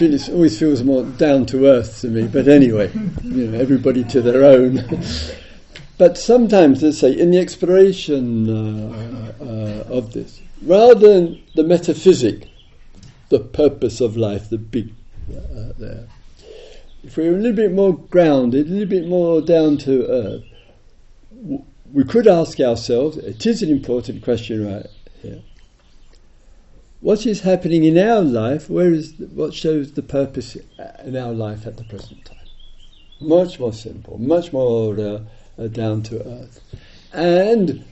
it 0.00 0.28
always 0.30 0.58
feels 0.58 0.82
more 0.82 1.04
down 1.04 1.46
to 1.46 1.66
earth 1.66 2.00
to 2.00 2.08
me, 2.08 2.26
but 2.26 2.48
anyway, 2.48 2.90
you 3.22 3.48
know, 3.48 3.58
everybody 3.58 4.04
to 4.04 4.22
their 4.22 4.44
own. 4.44 4.82
but 5.98 6.16
sometimes, 6.16 6.82
let's 6.82 6.98
say, 6.98 7.12
in 7.12 7.32
the 7.32 7.38
exploration 7.38 8.48
uh, 8.48 9.32
uh, 9.40 9.92
of 9.92 10.12
this, 10.12 10.40
rather 10.62 10.94
than 10.94 11.42
the 11.54 11.64
metaphysic, 11.64 12.48
the 13.32 13.40
purpose 13.40 14.00
of 14.00 14.16
life, 14.16 14.50
the 14.50 14.58
big 14.58 14.92
uh, 15.30 15.72
there, 15.78 16.06
if 17.02 17.16
we're 17.16 17.34
a 17.34 17.36
little 17.36 17.56
bit 17.56 17.72
more 17.72 17.96
grounded, 17.96 18.66
a 18.66 18.70
little 18.70 18.86
bit 18.86 19.08
more 19.08 19.40
down 19.40 19.78
to 19.78 20.06
earth, 20.06 20.44
we 21.92 22.04
could 22.04 22.28
ask 22.28 22.60
ourselves, 22.60 23.16
it 23.16 23.44
is 23.46 23.62
an 23.62 23.70
important 23.70 24.22
question 24.22 24.66
right 24.66 24.86
here, 25.20 25.40
what 27.00 27.26
is 27.26 27.40
happening 27.40 27.84
in 27.84 27.98
our 27.98 28.20
life, 28.20 28.70
where 28.70 28.92
is 28.92 29.16
the, 29.16 29.26
what 29.26 29.54
shows 29.54 29.92
the 29.92 30.02
purpose 30.02 30.56
in 31.02 31.16
our 31.16 31.32
life 31.32 31.66
at 31.66 31.76
the 31.78 31.84
present 31.84 32.24
time? 32.24 32.36
Much 33.18 33.58
more 33.58 33.72
simple, 33.72 34.18
much 34.18 34.52
more 34.52 34.98
uh, 35.00 35.20
uh, 35.58 35.66
down 35.68 36.02
to 36.02 36.24
earth. 36.24 36.60
And 37.12 37.84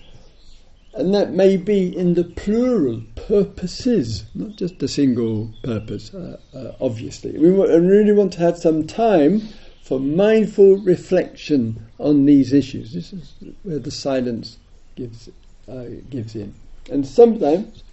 and 0.94 1.14
that 1.14 1.32
may 1.32 1.56
be 1.56 1.96
in 1.96 2.14
the 2.14 2.24
plural 2.24 3.02
purposes, 3.14 4.24
not 4.34 4.56
just 4.56 4.82
a 4.82 4.88
single 4.88 5.52
purpose, 5.62 6.12
uh, 6.12 6.36
uh, 6.54 6.72
obviously. 6.80 7.38
We 7.38 7.50
really 7.50 8.12
want 8.12 8.32
to 8.34 8.40
have 8.40 8.58
some 8.58 8.86
time 8.86 9.42
for 9.82 10.00
mindful 10.00 10.78
reflection 10.78 11.86
on 11.98 12.26
these 12.26 12.52
issues. 12.52 12.92
This 12.92 13.12
is 13.12 13.34
where 13.62 13.78
the 13.78 13.90
silence 13.90 14.58
gives, 14.96 15.28
uh, 15.68 15.84
gives 16.10 16.34
in. 16.34 16.54
And 16.90 17.06
sometimes 17.06 17.84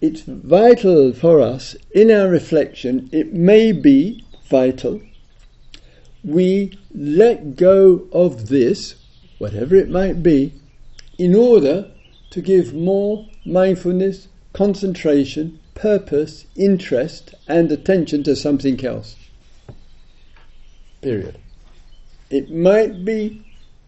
it's 0.00 0.22
vital 0.22 1.12
for 1.12 1.40
us 1.40 1.76
in 1.90 2.10
our 2.10 2.28
reflection, 2.28 3.10
it 3.12 3.32
may 3.34 3.72
be 3.72 4.24
vital, 4.48 5.02
we 6.24 6.78
let 6.94 7.56
go 7.56 8.06
of 8.12 8.48
this, 8.48 8.94
whatever 9.38 9.76
it 9.76 9.88
might 9.88 10.22
be, 10.22 10.52
in 11.18 11.34
order 11.34 11.90
to 12.30 12.40
give 12.40 12.72
more 12.72 13.26
mindfulness, 13.44 14.28
concentration, 14.52 15.58
purpose, 15.74 16.46
interest, 16.56 17.34
and 17.46 17.70
attention 17.70 18.22
to 18.22 18.34
something 18.34 18.84
else. 18.84 19.16
Period. 21.02 21.38
It 22.30 22.50
might 22.50 23.04
be 23.04 23.44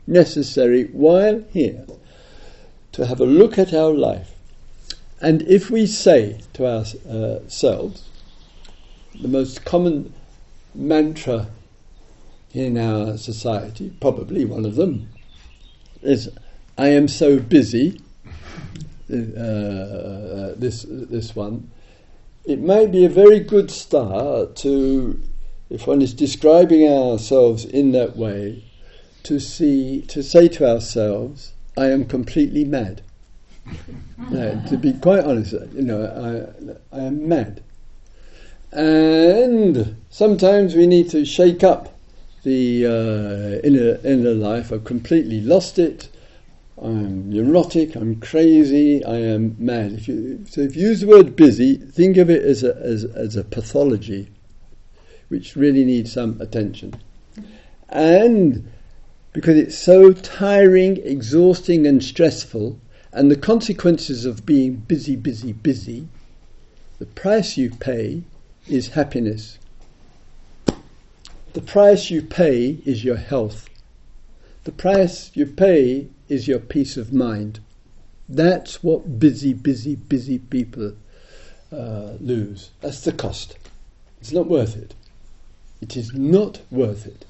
necessary 0.07 0.85
while 0.85 1.45
here 1.53 1.87
to 2.93 3.07
have 3.07 3.21
a 3.21 3.27
look 3.27 3.59
at 3.59 3.73
our 3.73 3.93
life. 3.93 4.33
And 5.21 5.43
if 5.43 5.71
we 5.71 5.87
say 5.87 6.41
to 6.55 6.67
ourselves, 6.67 8.03
uh, 8.03 9.21
the 9.21 9.29
most 9.29 9.65
common 9.65 10.13
mantra 10.75 11.49
in 12.53 12.79
our 12.79 13.17
society, 13.17 13.93
probably 14.01 14.45
one 14.45 14.65
of 14.65 14.77
them, 14.77 15.09
is 16.03 16.31
I 16.81 16.89
am 16.89 17.09
so 17.09 17.39
busy. 17.39 18.01
Uh, 19.13 20.55
this 20.57 20.87
this 20.89 21.37
one, 21.37 21.71
it 22.47 22.59
may 22.59 22.87
be 22.87 23.05
a 23.05 23.09
very 23.11 23.39
good 23.39 23.71
start 23.71 24.57
to, 24.65 25.21
if 25.69 25.87
one 25.87 26.01
is 26.01 26.15
describing 26.15 26.89
ourselves 26.91 27.67
in 27.67 27.93
that 27.93 28.17
way, 28.17 28.65
to 29.25 29.39
see 29.39 30.01
to 30.09 30.23
say 30.23 30.49
to 30.49 30.67
ourselves, 30.67 31.53
I 31.77 31.89
am 31.89 32.07
completely 32.07 32.65
mad. 32.65 33.03
to 34.31 34.79
be 34.81 34.95
quite 34.95 35.25
honest, 35.25 35.53
you 35.75 35.83
know, 35.83 36.01
I, 36.93 36.97
I 36.97 37.01
am 37.03 37.29
mad. 37.29 37.63
And 38.73 39.97
sometimes 40.09 40.75
we 40.75 40.87
need 40.87 41.11
to 41.11 41.27
shake 41.27 41.63
up 41.63 41.95
the 42.43 42.87
uh, 42.87 43.67
inner 43.67 44.01
inner 44.03 44.33
life. 44.33 44.73
I've 44.73 44.85
completely 44.85 45.43
lost 45.43 45.79
it. 45.79 46.09
I'm 46.83 47.31
neurotic. 47.31 47.95
I'm 47.95 48.21
crazy. 48.21 49.05
I 49.05 49.17
am 49.17 49.55
mad. 49.59 49.93
If 49.93 50.09
you, 50.09 50.45
so, 50.49 50.63
if 50.63 50.75
you 50.75 50.89
use 50.89 51.03
the 51.03 51.09
word 51.09 51.37
busy, 51.37 51.77
think 51.77 52.17
of 52.17 52.31
it 52.31 52.43
as 52.43 52.63
a 52.65 52.75
as, 52.77 53.05
as 53.05 53.37
a 53.37 53.45
pathology, 53.45 54.29
which 55.29 55.57
really 55.57 55.85
needs 55.85 56.13
some 56.13 56.41
attention, 56.41 56.95
and 57.91 58.71
because 59.33 59.57
it's 59.57 59.79
so 59.79 60.13
tiring, 60.13 60.97
exhausting, 60.99 61.87
and 61.87 62.03
stressful, 62.03 62.81
and 63.13 63.31
the 63.31 63.37
consequences 63.37 64.25
of 64.25 64.47
being 64.47 64.77
busy, 64.77 65.17
busy, 65.17 65.53
busy, 65.53 66.09
the 66.99 67.07
price 67.07 67.57
you 67.57 67.71
pay 67.71 68.23
is 68.69 68.89
happiness. 68.89 69.59
The 71.53 71.63
price 71.63 72.11
you 72.11 72.23
pay 72.23 72.79
is 72.85 73.05
your 73.05 73.17
health. 73.17 73.70
The 74.65 74.73
price 74.73 75.31
you 75.35 75.47
pay 75.47 76.09
is 76.29 76.47
your 76.47 76.59
peace 76.59 76.97
of 76.97 77.13
mind. 77.13 77.61
That's 78.29 78.83
what 78.83 79.19
busy, 79.19 79.55
busy, 79.55 79.97
busy 79.97 80.39
people 80.39 80.93
uh, 81.73 82.13
lose. 82.21 82.71
That's 82.81 83.05
the 83.05 83.13
cost. 83.13 83.57
It's 84.21 84.33
not 84.33 84.47
worth 84.47 84.77
it. 84.77 84.95
It 85.81 85.97
is 85.97 86.13
not 86.13 86.61
worth 86.71 87.07
it. 87.07 87.25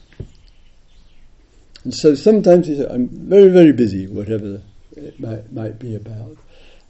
And 1.85 1.95
so 1.95 2.15
sometimes 2.15 2.69
you 2.69 2.77
say, 2.77 2.89
I'm 2.91 3.09
very, 3.09 3.49
very 3.49 3.73
busy, 3.73 4.07
whatever 4.07 4.61
it 4.97 5.19
might, 5.21 5.53
might 5.53 5.79
be 5.79 5.95
about. 5.95 6.37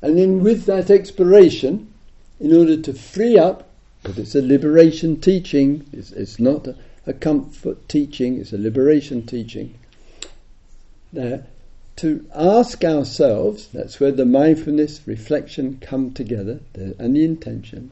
And 0.02 0.18
then 0.18 0.42
with 0.42 0.64
that 0.64 0.90
exploration, 0.90 1.92
in 2.40 2.56
order 2.56 2.76
to 2.76 2.92
free 2.94 3.38
up, 3.38 3.68
because 4.02 4.18
it's 4.18 4.34
a 4.34 4.42
liberation 4.42 5.20
teaching, 5.20 5.86
it's, 5.92 6.10
it's 6.12 6.40
not 6.40 6.66
a, 6.66 6.76
a 7.06 7.12
comfort 7.12 7.88
teaching, 7.88 8.40
it's 8.40 8.52
a 8.52 8.58
liberation 8.58 9.26
teaching, 9.26 9.78
there, 11.12 11.46
to 11.96 12.24
ask 12.34 12.84
ourselves, 12.84 13.68
that's 13.68 14.00
where 14.00 14.12
the 14.12 14.24
mindfulness, 14.24 15.02
reflection 15.06 15.78
come 15.80 16.12
together, 16.12 16.60
and 16.74 17.16
the 17.16 17.24
intention, 17.24 17.90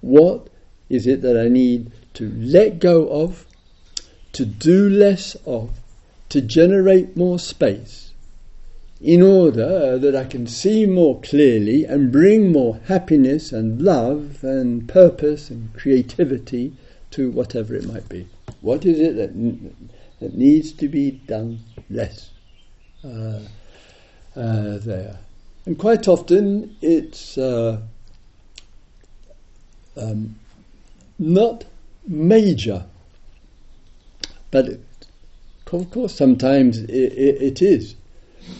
what 0.00 0.48
is 0.88 1.06
it 1.06 1.22
that 1.22 1.36
I 1.36 1.48
need 1.48 1.90
to 2.14 2.30
let 2.36 2.78
go 2.78 3.08
of, 3.08 3.46
to 4.32 4.44
do 4.44 4.88
less 4.88 5.34
of, 5.46 5.70
to 6.28 6.40
generate 6.40 7.16
more 7.16 7.38
space, 7.38 8.12
in 9.00 9.22
order 9.22 9.98
that 9.98 10.14
I 10.14 10.24
can 10.24 10.46
see 10.46 10.86
more 10.86 11.20
clearly 11.20 11.84
and 11.84 12.12
bring 12.12 12.52
more 12.52 12.80
happiness 12.86 13.50
and 13.50 13.80
love 13.80 14.44
and 14.44 14.88
purpose 14.88 15.50
and 15.50 15.74
creativity 15.74 16.74
to 17.12 17.30
whatever 17.30 17.74
it 17.74 17.86
might 17.86 18.08
be. 18.08 18.28
What 18.60 18.84
is 18.84 19.00
it 19.00 19.16
that, 19.16 19.32
that 20.20 20.36
needs 20.36 20.72
to 20.72 20.88
be 20.88 21.12
done 21.12 21.60
less 21.88 22.29
uh, 23.04 23.40
uh, 24.36 24.78
there? 24.78 25.18
And 25.66 25.78
quite 25.78 26.08
often 26.08 26.76
it's 26.80 27.36
uh, 27.36 27.80
um, 29.96 30.36
not 31.18 31.64
major, 32.06 32.84
but 34.50 34.66
it, 34.66 34.80
of 35.72 35.90
course 35.90 36.14
sometimes 36.14 36.78
it, 36.78 36.90
it, 36.90 37.42
it 37.42 37.62
is. 37.62 37.94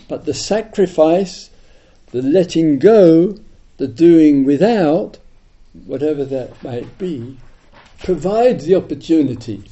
But 0.09 0.25
the 0.25 0.35
sacrifice, 0.35 1.51
the 2.13 2.23
letting 2.23 2.79
go, 2.79 3.39
the 3.79 3.89
doing 3.89 4.45
without, 4.45 5.19
whatever 5.87 6.25
that 6.25 6.63
might 6.63 6.99
be, 6.99 7.39
provides 7.99 8.67
the 8.67 8.75
opportunity 8.75 9.65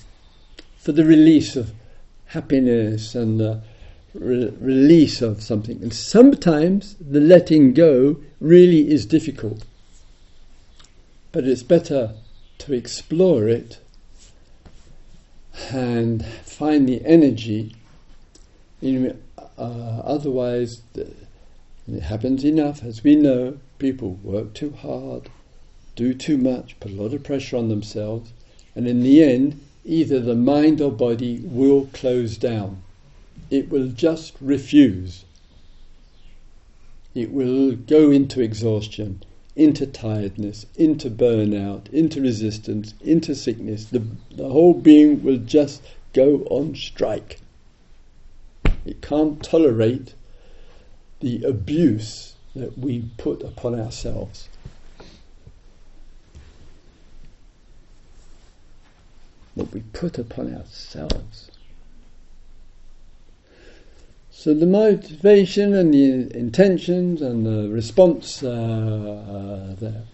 for 0.79 0.93
the 0.93 1.05
release 1.05 1.57
of 1.57 1.73
happiness 2.27 3.15
and 3.15 3.39
the 3.39 3.61
re- 4.19 4.53
release 4.61 5.23
of 5.23 5.43
something. 5.43 5.83
And 5.83 5.93
sometimes 5.95 6.97
the 7.01 7.21
letting 7.21 7.73
go 7.73 8.17
really 8.41 8.91
is 8.91 9.07
difficult. 9.07 9.65
But 11.33 11.45
it's 11.45 11.63
better 11.63 12.15
to 12.59 12.73
explore 12.73 13.49
it 13.49 13.79
and 15.71 16.25
find 16.25 16.89
the 16.89 17.05
energy. 17.05 17.75
In, 18.81 19.21
uh, 19.37 20.03
otherwise, 20.05 20.83
the, 20.95 21.13
it 21.91 22.03
happens 22.03 22.45
enough, 22.45 22.85
as 22.85 23.03
we 23.03 23.17
know, 23.17 23.59
people 23.79 24.19
work 24.23 24.55
too 24.55 24.71
hard, 24.71 25.31
do 25.97 26.15
too 26.15 26.37
much, 26.37 26.79
put 26.81 26.93
a 26.93 26.95
lot 26.95 27.15
of 27.15 27.25
pressure 27.25 27.57
on 27.57 27.69
themselves, 27.69 28.33
and 28.75 28.87
in 28.87 29.03
the 29.03 29.23
end, 29.23 29.61
either 29.85 30.21
the 30.21 30.35
mind 30.35 30.81
or 30.81 30.93
body 30.93 31.41
will 31.43 31.87
close 31.93 32.37
down. 32.37 32.83
It 33.51 33.71
will 33.71 33.89
just 33.89 34.35
refuse. 34.41 35.25
It 37.15 37.33
will 37.33 37.73
go 37.77 38.11
into 38.11 38.41
exhaustion, 38.41 39.23
into 39.57 39.87
tiredness, 39.87 40.67
into 40.77 41.11
burnout, 41.11 41.89
into 41.93 42.21
resistance, 42.21 42.95
into 43.01 43.35
sickness. 43.35 43.87
The, 43.87 44.03
the 44.31 44.49
whole 44.49 44.75
being 44.75 45.23
will 45.23 45.39
just 45.39 45.83
go 46.13 46.47
on 46.51 46.75
strike. 46.75 47.41
It 48.85 49.03
can't 49.03 49.43
tolerate 49.43 50.15
the 51.21 51.43
abuse 51.43 52.37
that 52.55 52.79
we 52.79 53.11
put 53.17 53.43
upon 53.43 53.79
ourselves. 53.79 54.49
what 59.59 59.73
we 59.73 59.81
put 59.81 60.19
upon 60.19 60.55
ourselves. 60.55 61.51
So 64.39 64.55
the 64.55 64.67
motivation 64.67 65.75
and 65.75 65.93
the 65.93 66.33
intentions 66.39 67.23
and 67.23 67.45
the 67.45 67.69
response 67.71 68.41
uh, 68.41 68.51
uh, 68.51 69.75
there. 69.81 70.05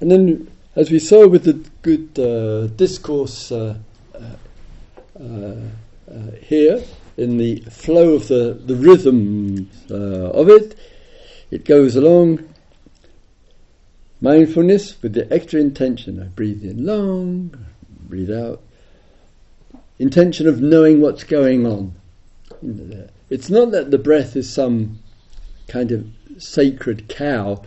And 0.00 0.10
then, 0.10 0.50
as 0.74 0.90
we 0.90 0.98
saw 0.98 1.28
with 1.28 1.44
the 1.44 1.52
good 1.82 2.18
uh, 2.18 2.66
discourse 2.74 3.52
uh, 3.52 3.76
uh, 4.12 5.20
uh, 5.22 5.56
here, 6.40 6.82
in 7.16 7.38
the 7.38 7.60
flow 7.70 8.14
of 8.14 8.26
the, 8.26 8.60
the 8.60 8.74
rhythm 8.74 9.70
of 9.88 10.48
it, 10.48 10.76
it 11.52 11.64
goes 11.64 11.94
along 11.94 12.52
mindfulness 14.20 15.00
with 15.00 15.12
the 15.12 15.32
extra 15.32 15.60
intention. 15.60 16.20
I 16.20 16.26
breathe 16.26 16.64
in 16.64 16.84
long, 16.84 17.66
breathe 17.88 18.32
out. 18.32 18.62
Intention 20.00 20.48
of 20.48 20.60
knowing 20.60 21.00
what's 21.00 21.22
going 21.22 21.68
on. 21.68 21.94
It's 23.30 23.48
not 23.48 23.70
that 23.70 23.92
the 23.92 23.98
breath 23.98 24.34
is 24.34 24.52
some 24.52 24.98
kind 25.68 25.92
of 25.92 26.04
sacred 26.38 27.08
cow 27.08 27.62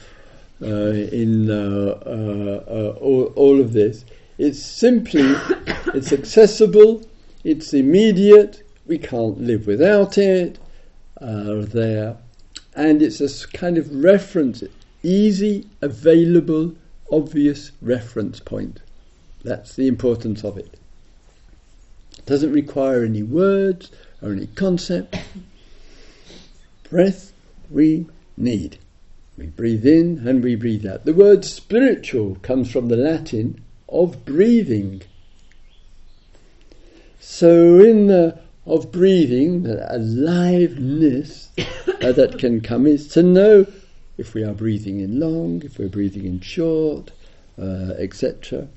uh, 0.61 0.65
in 0.65 1.49
uh, 1.49 1.99
uh, 2.05 2.63
uh, 2.67 2.97
all, 2.99 3.31
all, 3.37 3.61
of 3.61 3.71
this. 3.71 4.03
It's 4.37 4.61
simply, 4.61 5.21
it's 5.93 6.11
accessible, 6.11 7.07
it's 7.45 7.73
immediate, 7.73 8.61
we 8.85 8.97
can't 8.97 9.39
live 9.39 9.65
without 9.65 10.17
it, 10.17 10.59
uh, 11.21 11.61
there, 11.61 12.17
and 12.75 13.01
it's 13.01 13.21
a 13.21 13.47
kind 13.49 13.77
of 13.77 14.03
reference, 14.03 14.63
easy, 15.01 15.67
available, 15.81 16.75
obvious 17.09 17.71
reference 17.81 18.41
point. 18.41 18.81
That's 19.43 19.75
the 19.75 19.87
importance 19.87 20.43
of 20.43 20.57
it. 20.57 20.77
It 22.17 22.25
doesn't 22.25 22.51
require 22.51 23.03
any 23.03 23.23
words 23.23 23.91
or 24.21 24.33
any 24.33 24.47
concept 24.47 25.15
breath 26.93 27.33
we 27.71 28.05
need. 28.37 28.77
We 29.35 29.47
breathe 29.47 29.87
in 29.87 30.27
and 30.27 30.43
we 30.43 30.53
breathe 30.53 30.85
out. 30.85 31.05
The 31.05 31.13
word 31.15 31.43
spiritual 31.43 32.35
comes 32.43 32.71
from 32.71 32.87
the 32.87 32.95
Latin 32.95 33.63
of 33.89 34.23
breathing. 34.25 35.01
So, 37.19 37.79
in 37.79 38.05
the 38.05 38.37
of 38.67 38.91
breathing, 38.91 39.63
the 39.63 39.91
aliveness 39.91 41.49
uh, 41.57 42.11
that 42.11 42.37
can 42.37 42.61
come 42.61 42.85
is 42.85 43.07
to 43.13 43.23
know 43.23 43.65
if 44.19 44.35
we 44.35 44.43
are 44.43 44.53
breathing 44.53 44.99
in 44.99 45.19
long, 45.19 45.63
if 45.63 45.79
we're 45.79 45.89
breathing 45.89 46.25
in 46.25 46.41
short, 46.41 47.11
uh, 47.59 47.93
etc. 47.97 48.67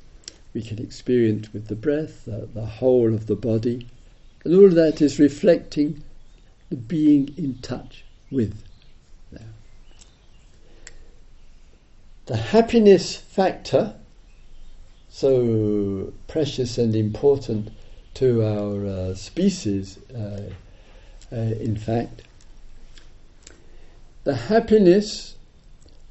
We 0.55 0.63
can 0.63 0.79
experience 0.79 1.53
with 1.53 1.69
the 1.69 1.77
breath 1.77 2.27
uh, 2.27 2.47
the 2.55 2.65
whole 2.65 3.13
of 3.13 3.27
the 3.27 3.37
body, 3.37 3.87
and 4.43 4.55
all 4.55 4.65
of 4.65 4.75
that 4.75 5.03
is 5.03 5.19
reflecting 5.19 6.03
the 6.71 6.77
being 6.77 7.35
in 7.37 7.59
touch 7.59 8.06
with. 8.31 8.63
The 12.27 12.37
happiness 12.37 13.15
factor, 13.17 13.95
so 15.09 16.13
precious 16.27 16.77
and 16.77 16.97
important 16.97 17.71
to 18.15 18.43
our 18.43 18.85
uh, 18.85 19.15
species, 19.15 19.99
uh, 20.13 20.51
uh, 21.31 21.37
in 21.37 21.77
fact, 21.77 22.23
the 24.25 24.35
happiness 24.35 25.37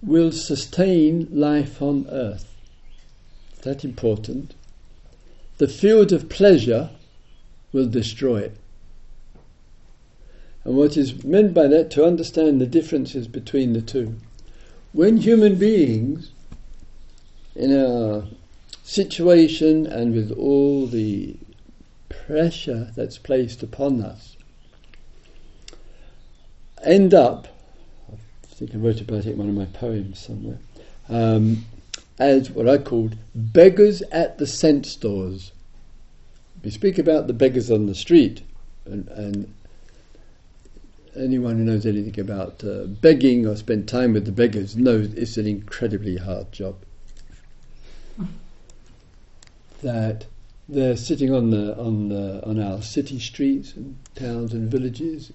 will 0.01 0.31
sustain 0.31 1.27
life 1.31 1.81
on 1.81 2.07
earth. 2.09 2.49
That 3.63 3.83
important. 3.83 4.53
The 5.57 5.67
field 5.67 6.13
of 6.13 6.29
pleasure 6.29 6.91
will 7.73 7.87
destroy 7.87 8.37
it. 8.37 8.57
And 10.65 10.75
what 10.75 10.97
is 10.97 11.23
meant 11.23 11.53
by 11.53 11.67
that, 11.67 11.91
to 11.91 12.05
understand 12.05 12.59
the 12.59 12.65
differences 12.65 13.27
between 13.27 13.73
the 13.73 13.81
two. 13.81 14.15
When 14.93 15.17
human 15.17 15.55
beings, 15.55 16.31
in 17.55 17.71
a 17.71 18.27
situation 18.83 19.85
and 19.85 20.13
with 20.13 20.31
all 20.31 20.87
the 20.87 21.35
pressure 22.09 22.91
that's 22.95 23.19
placed 23.19 23.61
upon 23.61 24.01
us, 24.01 24.35
end 26.83 27.13
up, 27.13 27.47
I 28.11 28.55
think 28.55 28.73
I 28.73 28.77
wrote 28.77 29.01
about 29.01 29.25
it 29.25 29.33
in 29.33 29.37
one 29.37 29.49
of 29.49 29.55
my 29.55 29.65
poems 29.65 30.19
somewhere, 30.19 30.57
um, 31.09 31.65
as 32.17 32.49
what 32.49 32.67
I 32.67 32.79
called 32.79 33.15
beggars 33.35 34.01
at 34.11 34.39
the 34.39 34.47
sense 34.47 34.95
doors. 34.95 35.51
We 36.63 36.71
speak 36.71 36.97
about 36.97 37.27
the 37.27 37.33
beggars 37.33 37.69
on 37.69 37.85
the 37.85 37.93
street, 37.93 38.41
and, 38.85 39.07
and 39.09 39.53
anyone 41.17 41.57
who 41.57 41.63
knows 41.63 41.85
anything 41.85 42.19
about 42.19 42.63
uh, 42.63 42.85
begging 42.85 43.45
or 43.45 43.55
spent 43.55 43.87
time 43.87 44.13
with 44.13 44.25
the 44.25 44.31
beggars 44.31 44.75
knows 44.75 45.13
it's 45.13 45.37
an 45.37 45.47
incredibly 45.47 46.17
hard 46.17 46.51
job. 46.51 46.75
that 49.85 50.25
they're 50.67 50.97
sitting 50.97 51.31
on 51.31 51.51
the 51.51 51.77
on 51.77 52.09
the 52.09 52.43
on 52.43 52.59
our 52.59 52.81
city 52.81 53.19
streets 53.19 53.73
and 53.75 53.95
towns 54.15 54.51
and 54.51 54.69
villages 54.69 55.31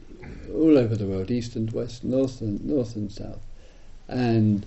all 0.53 0.77
over 0.77 0.97
the 0.97 1.07
world, 1.07 1.31
east 1.31 1.55
and 1.55 1.71
west, 1.71 2.03
north 2.03 2.41
and 2.41 2.65
north 2.65 2.97
and 2.97 3.13
south, 3.13 3.41
and 4.09 4.67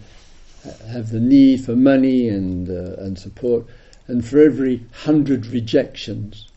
have 0.88 1.10
the 1.10 1.19
need 1.19 1.63
for 1.65 1.76
money 1.76 2.30
and 2.30 2.69
uh, 2.69 2.95
and 3.04 3.19
support. 3.19 3.65
And 4.08 4.26
for 4.26 4.39
every 4.39 4.86
hundred 4.91 5.45
rejections, 5.47 6.49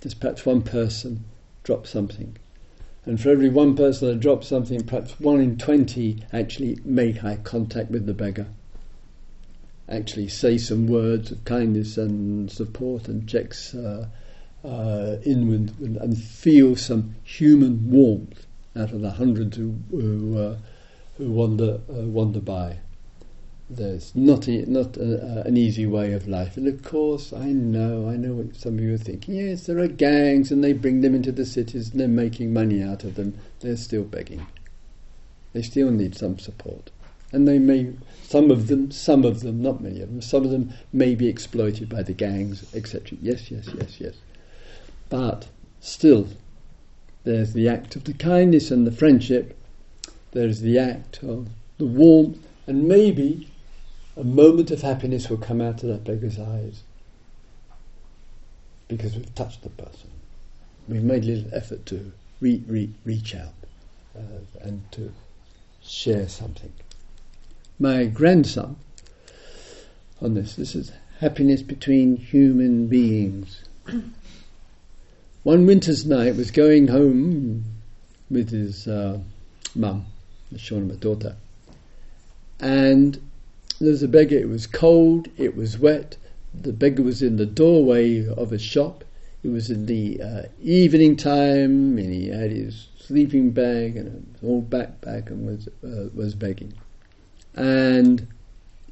there's 0.00 0.14
perhaps 0.14 0.46
one 0.46 0.62
person 0.62 1.24
drops 1.64 1.90
something 1.90 2.36
and 3.08 3.18
for 3.18 3.30
every 3.30 3.48
one 3.48 3.74
person 3.74 4.08
that 4.08 4.20
drops 4.20 4.48
something, 4.48 4.84
perhaps 4.84 5.18
one 5.18 5.40
in 5.40 5.56
20 5.56 6.24
actually 6.30 6.78
make 6.84 7.24
eye 7.24 7.38
contact 7.42 7.90
with 7.90 8.04
the 8.04 8.12
beggar. 8.12 8.46
Actually, 9.88 10.28
say 10.28 10.58
some 10.58 10.86
words 10.86 11.32
of 11.32 11.42
kindness 11.46 11.96
and 11.96 12.50
support 12.52 13.08
and 13.08 13.26
checks 13.26 13.74
uh, 13.74 14.06
uh, 14.62 15.16
inward 15.24 15.72
and 15.80 16.18
feel 16.18 16.76
some 16.76 17.14
human 17.24 17.90
warmth 17.90 18.46
out 18.76 18.92
of 18.92 19.00
the 19.00 19.12
hundreds 19.12 19.56
who, 19.56 19.74
who, 19.90 20.38
uh, 20.38 20.56
who 21.16 21.30
wander, 21.30 21.80
uh, 21.88 22.02
wander 22.02 22.40
by 22.40 22.76
there's 23.70 24.14
not 24.14 24.48
a, 24.48 24.70
not 24.70 24.96
a, 24.96 25.42
an 25.46 25.56
easy 25.56 25.86
way 25.86 26.12
of 26.12 26.26
life. 26.26 26.56
And 26.56 26.66
of 26.66 26.82
course, 26.82 27.32
I 27.32 27.52
know, 27.52 28.08
I 28.08 28.16
know 28.16 28.34
what 28.34 28.56
some 28.56 28.78
of 28.78 28.80
you 28.80 28.94
are 28.94 28.98
thinking. 28.98 29.34
Yes, 29.34 29.66
there 29.66 29.78
are 29.78 29.88
gangs, 29.88 30.50
and 30.50 30.64
they 30.64 30.72
bring 30.72 31.02
them 31.02 31.14
into 31.14 31.32
the 31.32 31.44
cities, 31.44 31.90
and 31.90 32.00
they're 32.00 32.08
making 32.08 32.52
money 32.52 32.82
out 32.82 33.04
of 33.04 33.14
them. 33.16 33.38
They're 33.60 33.76
still 33.76 34.04
begging. 34.04 34.46
They 35.52 35.62
still 35.62 35.90
need 35.90 36.16
some 36.16 36.38
support, 36.38 36.90
and 37.30 37.46
they 37.46 37.58
may, 37.58 37.92
some 38.22 38.50
of 38.50 38.68
them, 38.68 38.90
some 38.90 39.24
of 39.24 39.40
them, 39.40 39.60
not 39.60 39.82
many 39.82 40.00
of 40.00 40.08
them, 40.08 40.22
some 40.22 40.44
of 40.44 40.50
them 40.50 40.72
may 40.92 41.14
be 41.14 41.28
exploited 41.28 41.88
by 41.88 42.02
the 42.02 42.14
gangs, 42.14 42.64
etc. 42.74 43.18
Yes, 43.20 43.50
yes, 43.50 43.68
yes, 43.74 44.00
yes. 44.00 44.14
But 45.10 45.48
still, 45.80 46.28
there's 47.24 47.52
the 47.52 47.68
act 47.68 47.96
of 47.96 48.04
the 48.04 48.14
kindness 48.14 48.70
and 48.70 48.86
the 48.86 48.92
friendship. 48.92 49.58
There's 50.32 50.60
the 50.60 50.78
act 50.78 51.22
of 51.22 51.48
the 51.78 51.86
warmth, 51.86 52.46
and 52.66 52.86
maybe 52.88 53.48
a 54.18 54.24
moment 54.24 54.72
of 54.72 54.82
happiness 54.82 55.30
will 55.30 55.38
come 55.38 55.60
out 55.60 55.82
of 55.84 55.88
that 55.88 56.04
beggar's 56.04 56.38
eyes 56.40 56.82
because 58.88 59.14
we've 59.14 59.34
touched 59.34 59.62
the 59.62 59.70
person. 59.70 60.10
We've 60.88 61.04
made 61.04 61.22
a 61.22 61.26
little 61.26 61.54
effort 61.54 61.86
to 61.86 62.12
re- 62.40 62.62
re- 62.66 62.90
reach 63.04 63.34
out 63.36 63.54
uh, 64.16 64.40
and 64.60 64.90
to 64.92 65.12
share 65.82 66.28
something. 66.28 66.72
My 67.78 68.06
grandson, 68.06 68.76
on 70.20 70.34
this, 70.34 70.56
this 70.56 70.74
is 70.74 70.90
happiness 71.20 71.62
between 71.62 72.16
human 72.16 72.88
beings. 72.88 73.62
One 75.44 75.64
winter's 75.64 76.04
night 76.04 76.34
was 76.34 76.50
going 76.50 76.88
home 76.88 77.64
with 78.30 78.50
his 78.50 78.88
uh, 78.88 79.20
mum, 79.76 80.06
Sean, 80.56 80.88
my 80.88 80.96
daughter, 80.96 81.36
and 82.58 83.20
there 83.80 83.90
was 83.90 84.02
a 84.02 84.08
beggar, 84.08 84.36
it 84.36 84.48
was 84.48 84.66
cold, 84.66 85.28
it 85.36 85.56
was 85.56 85.78
wet. 85.78 86.16
The 86.52 86.72
beggar 86.72 87.02
was 87.02 87.22
in 87.22 87.36
the 87.36 87.46
doorway 87.46 88.26
of 88.26 88.52
a 88.52 88.58
shop. 88.58 89.04
It 89.44 89.50
was 89.50 89.70
in 89.70 89.86
the 89.86 90.20
uh, 90.20 90.42
evening 90.60 91.16
time, 91.16 91.96
and 91.96 92.12
he 92.12 92.28
had 92.28 92.50
his 92.50 92.88
sleeping 92.98 93.50
bag 93.50 93.96
and 93.96 94.08
an 94.08 94.36
old 94.42 94.68
backpack 94.68 95.28
and 95.28 95.46
was, 95.46 95.68
uh, 95.84 96.08
was 96.12 96.34
begging. 96.34 96.74
And 97.54 98.26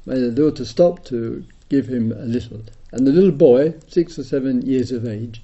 my 0.05 0.15
daughter 0.29 0.63
stopped 0.63 1.05
to 1.07 1.43
give 1.69 1.87
him 1.87 2.13
a 2.13 2.25
little. 2.25 2.61
And 2.93 3.05
the 3.05 3.11
little 3.11 3.31
boy, 3.31 3.73
six 3.87 4.17
or 4.17 4.23
seven 4.23 4.61
years 4.61 4.91
of 4.93 5.05
age, 5.05 5.41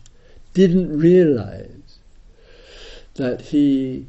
didn't 0.54 0.98
realize 0.98 2.00
that 3.16 3.42
he, 3.42 4.08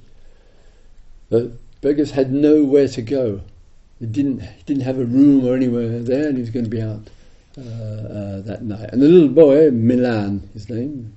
that 1.30 1.58
beggars 1.80 2.12
had 2.12 2.32
nowhere 2.32 2.88
to 2.88 3.02
go 3.02 3.40
he 4.00 4.06
didn't 4.06 4.40
he 4.40 4.62
didn't 4.66 4.82
have 4.82 4.98
a 4.98 5.04
room 5.04 5.46
or 5.46 5.54
anywhere 5.54 6.00
there, 6.00 6.28
and 6.28 6.36
he 6.36 6.40
was 6.40 6.50
going 6.50 6.64
to 6.64 6.70
be 6.70 6.82
out 6.82 7.08
uh, 7.56 7.60
uh, 7.60 8.40
that 8.42 8.62
night. 8.62 8.90
And 8.92 9.00
the 9.00 9.08
little 9.08 9.28
boy, 9.28 9.70
Milan, 9.70 10.48
his 10.52 10.68
name, 10.68 11.14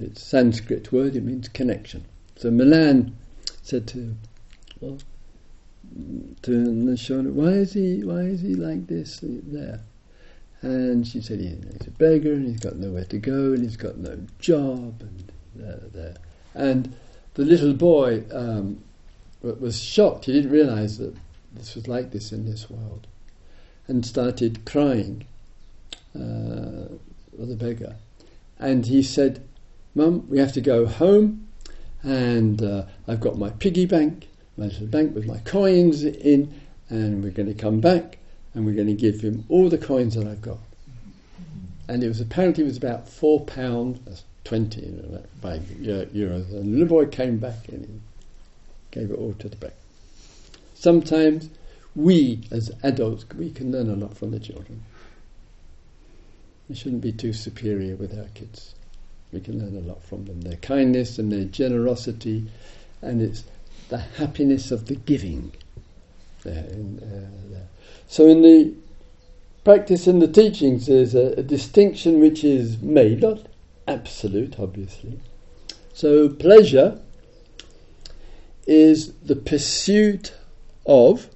it's 0.00 0.22
Sanskrit 0.22 0.92
word. 0.92 1.16
It 1.16 1.24
means 1.24 1.48
connection. 1.48 2.04
So 2.36 2.50
Milan 2.50 3.16
said 3.62 3.86
to, 3.88 4.14
well, 4.80 4.98
to 6.42 6.50
Nshorna, 6.50 7.32
why 7.32 7.52
is 7.52 7.72
he, 7.72 8.02
why 8.04 8.22
is 8.22 8.40
he 8.40 8.54
like 8.54 8.86
this 8.86 9.20
there? 9.22 9.80
And 10.60 11.06
she 11.06 11.20
said, 11.20 11.40
he's 11.40 11.86
a 11.86 11.90
beggar 11.92 12.34
and 12.34 12.46
he's 12.46 12.60
got 12.60 12.76
nowhere 12.76 13.04
to 13.04 13.18
go 13.18 13.52
and 13.52 13.62
he's 13.62 13.76
got 13.76 13.96
no 13.98 14.18
job 14.38 15.00
and 15.00 15.32
there, 15.54 15.80
there. 15.92 16.16
And 16.54 16.94
the 17.34 17.44
little 17.44 17.74
boy 17.74 18.24
um, 18.32 18.82
was 19.42 19.80
shocked. 19.80 20.26
He 20.26 20.32
didn't 20.32 20.50
realize 20.50 20.98
that 20.98 21.16
this 21.54 21.74
was 21.74 21.88
like 21.88 22.10
this 22.10 22.32
in 22.32 22.44
this 22.44 22.70
world 22.70 23.06
and 23.88 24.06
started 24.06 24.64
crying, 24.64 25.24
uh, 26.14 26.88
the 27.38 27.56
beggar. 27.58 27.96
And 28.58 28.86
he 28.86 29.02
said, 29.02 29.42
Mum, 29.94 30.26
we 30.28 30.38
have 30.38 30.52
to 30.52 30.60
go 30.60 30.86
home 30.86 31.48
and 32.02 32.62
uh, 32.62 32.84
I've 33.06 33.20
got 33.20 33.38
my 33.38 33.50
piggy 33.50 33.86
bank, 33.86 34.28
my 34.56 34.66
little 34.66 34.86
bank 34.86 35.14
with 35.14 35.26
my 35.26 35.38
coins 35.38 36.04
in, 36.04 36.52
and 36.88 37.22
we're 37.22 37.30
going 37.30 37.48
to 37.48 37.54
come 37.54 37.80
back 37.80 38.18
and 38.54 38.66
we're 38.66 38.74
going 38.74 38.88
to 38.88 38.94
give 38.94 39.20
him 39.20 39.44
all 39.48 39.68
the 39.68 39.78
coins 39.78 40.14
that 40.14 40.26
I've 40.26 40.42
got. 40.42 40.58
And 41.88 42.02
it 42.02 42.08
was 42.08 42.20
apparently 42.20 42.64
it 42.64 42.66
was 42.66 42.76
about 42.76 43.08
four 43.08 43.40
pounds, 43.40 44.00
that's 44.04 44.24
twenty, 44.44 44.82
you 44.82 44.92
know, 44.92 45.22
five 45.40 45.62
euros. 45.62 46.50
And 46.50 46.74
the 46.74 46.78
little 46.78 46.86
boy 46.86 47.06
came 47.06 47.38
back 47.38 47.68
and 47.68 47.84
he 47.84 48.00
gave 48.90 49.10
it 49.10 49.14
all 49.18 49.34
to 49.34 49.48
the 49.48 49.56
bank. 49.56 49.74
Sometimes 50.82 51.48
we, 51.94 52.40
as 52.50 52.72
adults, 52.82 53.24
we 53.38 53.52
can 53.52 53.70
learn 53.70 53.88
a 53.88 53.94
lot 53.94 54.16
from 54.16 54.32
the 54.32 54.40
children. 54.40 54.82
We 56.68 56.74
shouldn't 56.74 57.02
be 57.02 57.12
too 57.12 57.32
superior 57.32 57.94
with 57.94 58.18
our 58.18 58.26
kids. 58.34 58.74
We 59.32 59.38
can 59.38 59.60
learn 59.60 59.76
a 59.76 59.86
lot 59.86 60.02
from 60.02 60.24
them. 60.24 60.40
Their 60.40 60.56
kindness 60.56 61.20
and 61.20 61.30
their 61.30 61.44
generosity, 61.44 62.50
and 63.00 63.22
it's 63.22 63.44
the 63.90 63.98
happiness 63.98 64.72
of 64.72 64.86
the 64.86 64.96
giving. 64.96 65.52
Uh. 66.44 66.50
So 68.08 68.26
in 68.26 68.42
the 68.42 68.74
practice 69.62 70.08
and 70.08 70.20
the 70.20 70.26
teachings, 70.26 70.86
there's 70.86 71.14
a, 71.14 71.38
a 71.38 71.44
distinction 71.44 72.18
which 72.18 72.42
is 72.42 72.82
made, 72.82 73.22
not 73.22 73.46
absolute, 73.86 74.58
obviously. 74.58 75.20
So 75.94 76.28
pleasure 76.28 76.98
is 78.66 79.12
the 79.22 79.36
pursuit 79.36 80.32
of 80.86 81.28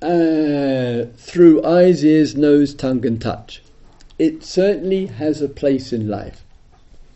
uh, 0.00 1.04
through 1.16 1.64
eyes, 1.64 2.04
ears, 2.04 2.36
nose, 2.36 2.74
tongue, 2.74 3.04
and 3.04 3.20
touch. 3.20 3.62
It 4.18 4.44
certainly 4.44 5.06
has 5.06 5.42
a 5.42 5.48
place 5.48 5.92
in 5.92 6.08
life. 6.08 6.44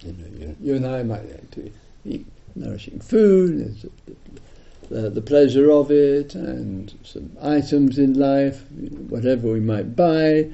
You, 0.01 0.13
know, 0.13 0.39
you, 0.39 0.57
you 0.61 0.75
and 0.77 0.87
I 0.87 1.03
might 1.03 1.29
like 1.29 1.51
to 1.53 1.73
eat 2.05 2.27
nourishing 2.55 3.01
food, 3.01 3.91
the, 4.89 5.11
the, 5.11 5.23
pleasure 5.23 5.71
of 5.71 5.91
it, 5.91 6.35
and 6.35 6.93
some 7.05 7.31
items 7.41 7.99
in 7.99 8.15
life, 8.15 8.65
whatever 9.09 9.53
we 9.53 9.61
might 9.61 9.97
buy. 9.97 10.51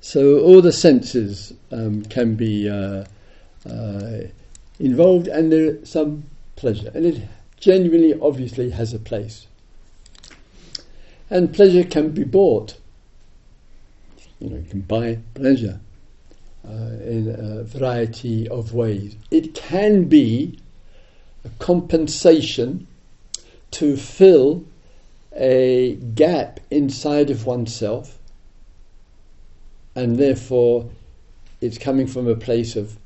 So 0.00 0.38
all 0.40 0.62
the 0.62 0.72
senses 0.72 1.52
um, 1.72 2.04
can 2.04 2.36
be 2.36 2.68
uh, 2.68 3.04
uh, 3.68 4.20
involved, 4.78 5.26
and 5.28 5.52
there's 5.52 5.88
some 5.88 6.24
pleasure, 6.54 6.90
and 6.94 7.06
it 7.06 7.22
genuinely, 7.58 8.14
obviously, 8.20 8.70
has 8.70 8.94
a 8.94 8.98
place. 8.98 9.46
And 11.28 11.52
pleasure 11.52 11.84
can 11.84 12.10
be 12.10 12.24
bought. 12.24 12.76
You 14.38 14.50
know, 14.50 14.56
you 14.56 14.66
can 14.68 14.80
buy 14.82 15.18
pleasure 15.34 15.80
uh, 16.64 16.70
in 17.04 17.34
a 17.38 17.64
variety 17.64 18.48
of 18.48 18.74
ways. 18.74 19.16
It 19.30 19.54
can 19.54 20.04
be 20.04 20.58
a 21.44 21.48
compensation 21.58 22.86
to 23.72 23.96
fill 23.96 24.64
a 25.34 25.96
gap 26.14 26.60
inside 26.70 27.30
of 27.30 27.44
oneself, 27.44 28.18
and 29.94 30.16
therefore 30.16 30.88
it's 31.60 31.78
coming 31.78 32.06
from 32.06 32.26
a 32.26 32.34
place 32.34 32.76
of 32.76 32.98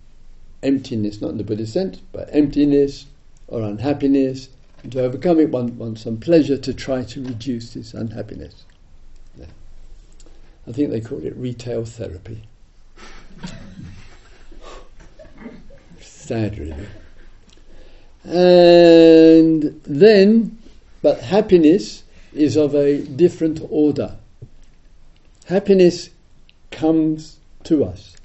emptiness, 0.62 1.20
not 1.20 1.30
in 1.30 1.38
the 1.38 1.44
Buddhist 1.44 1.72
sense, 1.72 1.98
but 2.12 2.28
emptiness 2.32 3.06
or 3.48 3.62
unhappiness 3.62 4.48
and 4.82 4.92
to 4.92 5.02
overcome 5.02 5.40
it, 5.40 5.50
one 5.50 5.76
wants 5.76 6.02
some 6.02 6.16
pleasure 6.18 6.56
to 6.56 6.72
try 6.72 7.02
to 7.04 7.22
reduce 7.22 7.74
this 7.74 7.92
unhappiness. 7.94 8.64
Yeah. 9.38 9.46
I 10.66 10.72
think 10.72 10.90
they 10.90 11.00
call 11.00 11.24
it 11.24 11.36
retail 11.36 11.84
therapy. 11.84 12.42
Sad, 16.00 16.58
really. 16.58 16.86
And 18.24 19.80
then, 19.84 20.58
but 21.02 21.20
happiness 21.20 22.04
is 22.32 22.56
of 22.56 22.74
a 22.74 23.02
different 23.02 23.60
order. 23.68 24.16
Happiness 25.46 26.10
comes 26.70 27.38
to 27.64 27.84
us. 27.84 28.16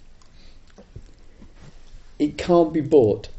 It 2.20 2.38
can't 2.38 2.72
be 2.72 2.82
bought. 2.82 3.30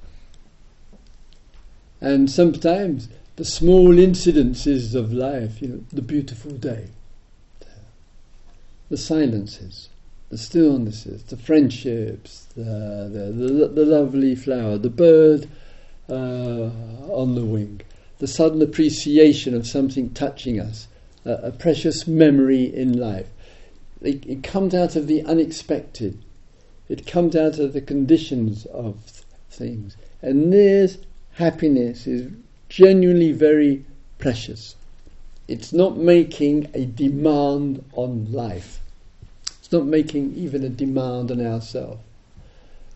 And 2.01 2.31
sometimes 2.31 3.09
the 3.37 3.45
small 3.45 3.95
incidences 3.95 4.95
of 4.95 5.13
life, 5.13 5.61
you 5.61 5.69
know, 5.69 5.85
the 5.93 6.03
beautiful 6.03 6.53
day, 6.53 6.89
the 8.89 8.97
silences, 8.97 9.89
the 10.31 10.37
stillnesses, 10.37 11.27
the 11.27 11.37
friendships, 11.37 12.47
the, 12.57 13.09
the, 13.13 13.33
the, 13.33 13.69
the 13.69 13.85
lovely 13.85 14.35
flower, 14.35 14.79
the 14.79 14.91
bird 14.91 15.49
uh, 16.09 16.71
on 17.13 17.35
the 17.35 17.45
wing, 17.45 17.81
the 18.19 18.27
sudden 18.27 18.63
appreciation 18.63 19.55
of 19.55 19.67
something 19.67 20.11
touching 20.11 20.61
us, 20.61 20.89
uh, 21.25 21.39
a 21.43 21.53
precious 21.53 22.07
memory 22.07 22.65
in 22.65 22.99
life. 22.99 23.29
It, 24.01 24.25
it, 24.27 24.43
comes 24.43 24.75
out 24.75 24.97
of 24.97 25.07
the 25.07 25.23
unexpected. 25.25 26.23
It 26.89 27.07
comes 27.07 27.35
out 27.35 27.59
of 27.59 27.73
the 27.73 27.81
conditions 27.81 28.67
of 28.67 29.05
th- 29.07 29.25
things. 29.51 29.97
And 30.23 30.53
there's 30.53 30.99
happiness 31.37 32.07
is 32.07 32.33
genuinely 32.70 33.31
very 33.31 33.85
precious. 34.18 34.75
It's 35.49 35.72
not 35.72 35.96
making 35.96 36.68
a 36.72 36.87
demand 36.87 37.85
on 37.92 38.33
life. 38.33 38.81
It's 39.59 39.70
not 39.70 39.85
making 39.85 40.35
even 40.35 40.64
a 40.64 40.70
demand 40.70 41.31
on 41.31 41.44
ourselves. 41.44 42.01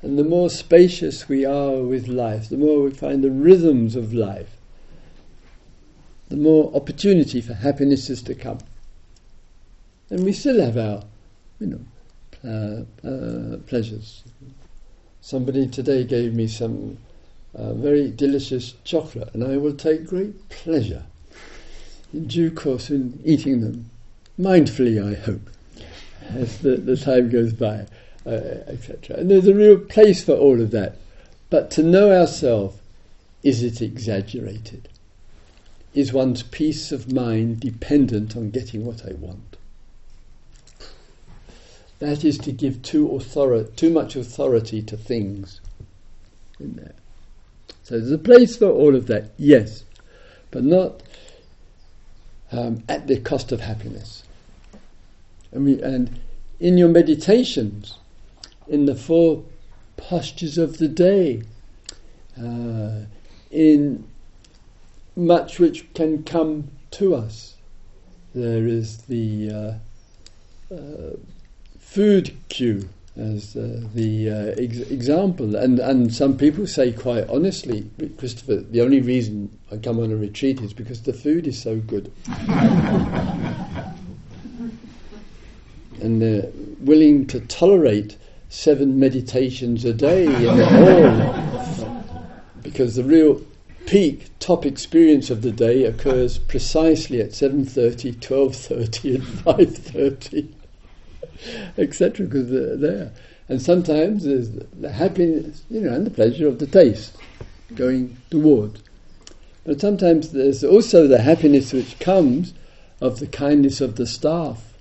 And 0.03 0.19
the 0.19 0.25
more 0.25 0.49
spacious 0.49 1.29
we 1.29 1.45
are 1.45 1.83
with 1.83 2.09
life, 2.09 2.49
the 2.49 2.57
more 2.57 2.81
we 2.85 2.93
find 2.93 3.23
the 3.23 3.31
rhythms 3.31 3.95
of 3.95 4.15
life, 4.15 4.57
the 6.31 6.37
more 6.37 6.75
opportunity 6.75 7.43
for 7.43 7.53
happiness 7.53 8.09
is 8.09 8.23
to 8.23 8.35
come. 8.35 8.61
And 10.09 10.25
we 10.25 10.33
still 10.33 10.61
have 10.65 10.79
our, 10.79 11.05
you 11.59 11.67
know, 11.67 12.87
uh, 13.05 13.07
uh, 13.07 13.59
pleasures. 13.67 14.25
Somebody 15.21 15.69
today 15.69 16.05
gave 16.05 16.33
me 16.35 16.47
some 16.47 16.97
uh, 17.55 17.75
very 17.75 18.11
delicious 18.11 18.75
chocolate, 18.85 19.35
and 19.35 19.45
I 19.45 19.57
will 19.57 19.75
take 19.75 20.07
great 20.07 20.49
pleasure 20.49 21.05
in 22.13 22.27
due 22.27 22.51
course 22.51 22.91
in 22.91 23.21
eating 23.25 23.61
them, 23.61 23.91
mindfully, 24.39 25.01
I 25.01 25.21
hope, 25.21 25.51
as 26.31 26.59
the, 26.59 26.77
the 26.77 26.97
time 26.97 27.31
goes 27.31 27.53
by, 27.53 27.87
uh, 28.27 28.65
etc. 28.67 29.17
And 29.17 29.31
there's 29.31 29.47
a 29.47 29.55
real 29.55 29.79
place 29.79 30.23
for 30.23 30.35
all 30.35 30.61
of 30.61 30.71
that. 30.73 30.97
But 31.51 31.71
to 31.73 31.83
know 31.83 32.13
ourselves, 32.13 32.79
is 33.43 33.63
it 33.63 33.81
exaggerated? 33.81 34.89
Is 35.95 36.13
one's 36.13 36.43
peace 36.43 36.93
of 36.93 37.13
mind 37.13 37.61
dependent 37.61 38.37
on 38.37 38.51
getting 38.51 38.85
what 38.85 39.05
I 39.07 39.13
want? 39.15 39.57
That 41.99 42.25
is 42.25 42.39
to 42.39 42.53
give 42.53 42.83
too, 42.83 43.11
authority, 43.15 43.71
too 43.77 43.91
much 43.91 44.17
authority 44.17 44.83
to 44.83 44.97
things 44.97 45.61
in 46.59 46.77
there. 46.77 46.95
So 47.91 47.99
there's 47.99 48.13
a 48.13 48.19
place 48.19 48.57
for 48.57 48.67
all 48.67 48.95
of 48.95 49.09
that, 49.09 49.33
yes, 49.37 49.83
but 50.53 50.63
not 50.63 51.03
um, 52.53 52.85
at 52.89 53.09
the 53.09 53.19
cost 53.19 53.51
of 53.51 53.63
happiness. 53.63 54.23
And, 55.51 55.65
we, 55.65 55.83
and 55.83 56.21
in 56.61 56.79
your 56.79 56.89
meditations, 56.89 57.99
in 58.69 58.87
the 58.87 58.95
four 58.95 59.43
postures 59.97 60.57
of 60.57 60.79
the 60.79 60.87
day, 60.87 61.43
uh, 62.41 63.07
in 63.51 64.07
much 65.17 65.59
which 65.59 65.93
can 65.93 66.23
come 66.23 66.71
to 66.93 67.17
us, 67.17 67.57
there 68.37 68.69
is 68.69 68.99
the 68.99 69.51
uh, 69.51 70.73
uh, 70.73 71.17
food 71.81 72.37
queue 72.49 72.89
as 73.17 73.57
uh, 73.57 73.83
the 73.95 74.31
uh, 74.31 74.55
ex- 74.57 74.79
example. 74.91 75.57
And, 75.57 75.79
and 75.79 76.15
some 76.15 76.37
people 76.37 76.67
say 76.67 76.93
quite 76.93 77.29
honestly, 77.29 77.89
Christopher, 78.19 78.57
the 78.57 78.81
only 78.81 79.01
reason 79.01 79.57
I 79.71 79.77
come 79.77 79.99
on 79.99 80.11
a 80.13 80.17
retreat 80.17 80.61
is 80.61 80.73
because 80.73 81.03
the 81.03 81.13
food 81.13 81.47
is 81.47 81.61
so 81.61 81.77
good. 81.77 82.13
and 86.01 86.23
they're 86.23 86.49
willing 86.81 87.27
to 87.27 87.41
tolerate 87.41 88.17
seven 88.49 88.99
meditations 88.99 89.85
a 89.85 89.93
day 89.93 90.27
because 92.63 92.97
the 92.97 93.05
real 93.05 93.41
peak 93.87 94.31
top 94.39 94.65
experience 94.67 95.31
of 95.31 95.43
the 95.43 95.51
day 95.51 95.85
occurs 95.85 96.39
precisely 96.39 97.21
at 97.21 97.31
7.30, 97.31 98.17
12.30 98.17 99.15
and 99.17 99.25
5.30, 99.25 100.49
etc. 101.79 102.27
because 102.27 102.51
they're 102.51 102.77
there. 102.77 103.13
And 103.49 103.61
sometimes 103.61 104.25
there's 104.25 104.51
the 104.51 104.93
happiness, 104.93 105.63
you 105.71 105.81
know, 105.81 105.93
and 105.93 106.07
the 106.07 106.11
pleasure 106.11 106.47
of 106.47 106.59
the 106.59 106.67
taste 106.67 107.17
going 107.75 108.17
towards. 108.31 108.81
But 109.65 109.81
sometimes 109.81 110.31
there's 110.31 110.65
also 110.65 111.07
the 111.07 111.23
happiness 111.23 111.73
which 111.73 111.99
comes 111.99 112.55
of 113.01 113.19
the 113.19 113.27
kindness 113.27 113.81
of 113.81 113.97
the 113.97 114.07
staff, 114.07 114.73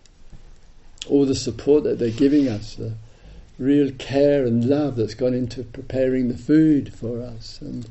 all 1.10 1.26
the 1.26 1.36
support 1.36 1.84
that 1.84 2.00
they're 2.00 2.10
giving 2.12 2.48
us, 2.48 2.76
the 2.76 2.94
real 3.58 3.92
care 3.98 4.46
and 4.46 4.66
love 4.66 4.96
that's 4.96 5.14
gone 5.14 5.34
into 5.34 5.64
preparing 5.64 6.30
the 6.30 6.38
food 6.38 6.94
for 6.94 7.22
us, 7.22 7.60
and 7.62 7.90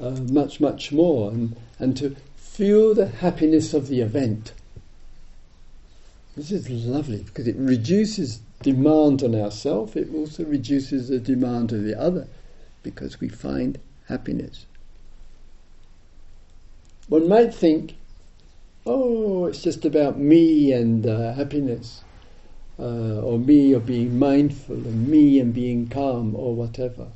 uh, 0.00 0.10
much, 0.10 0.60
much 0.60 0.92
more, 0.92 1.30
and, 1.30 1.56
and 1.78 1.96
to 1.96 2.16
feel 2.36 2.94
the 2.94 3.06
happiness 3.08 3.74
of 3.74 3.88
the 3.88 4.00
event. 4.00 4.52
This 6.38 6.52
is 6.52 6.86
lovely 6.86 7.24
because 7.24 7.48
it 7.48 7.56
reduces 7.56 8.38
demand 8.62 9.24
on 9.24 9.34
ourselves, 9.34 9.96
it 9.96 10.14
also 10.14 10.44
reduces 10.44 11.08
the 11.08 11.18
demand 11.18 11.72
of 11.72 11.82
the 11.82 12.00
other 12.00 12.28
because 12.84 13.18
we 13.18 13.28
find 13.28 13.80
happiness. 14.06 14.66
One 17.08 17.28
might 17.28 17.52
think, 17.52 17.96
oh, 18.86 19.46
it's 19.46 19.62
just 19.62 19.84
about 19.84 20.16
me 20.16 20.70
and 20.70 21.04
uh, 21.08 21.32
happiness, 21.32 22.04
uh, 22.78 23.18
or 23.20 23.40
me 23.40 23.74
or 23.74 23.80
being 23.80 24.16
mindful, 24.16 24.76
and 24.76 25.08
me 25.08 25.40
and 25.40 25.52
being 25.52 25.88
calm, 25.88 26.36
or 26.36 26.54
whatever. 26.54 27.08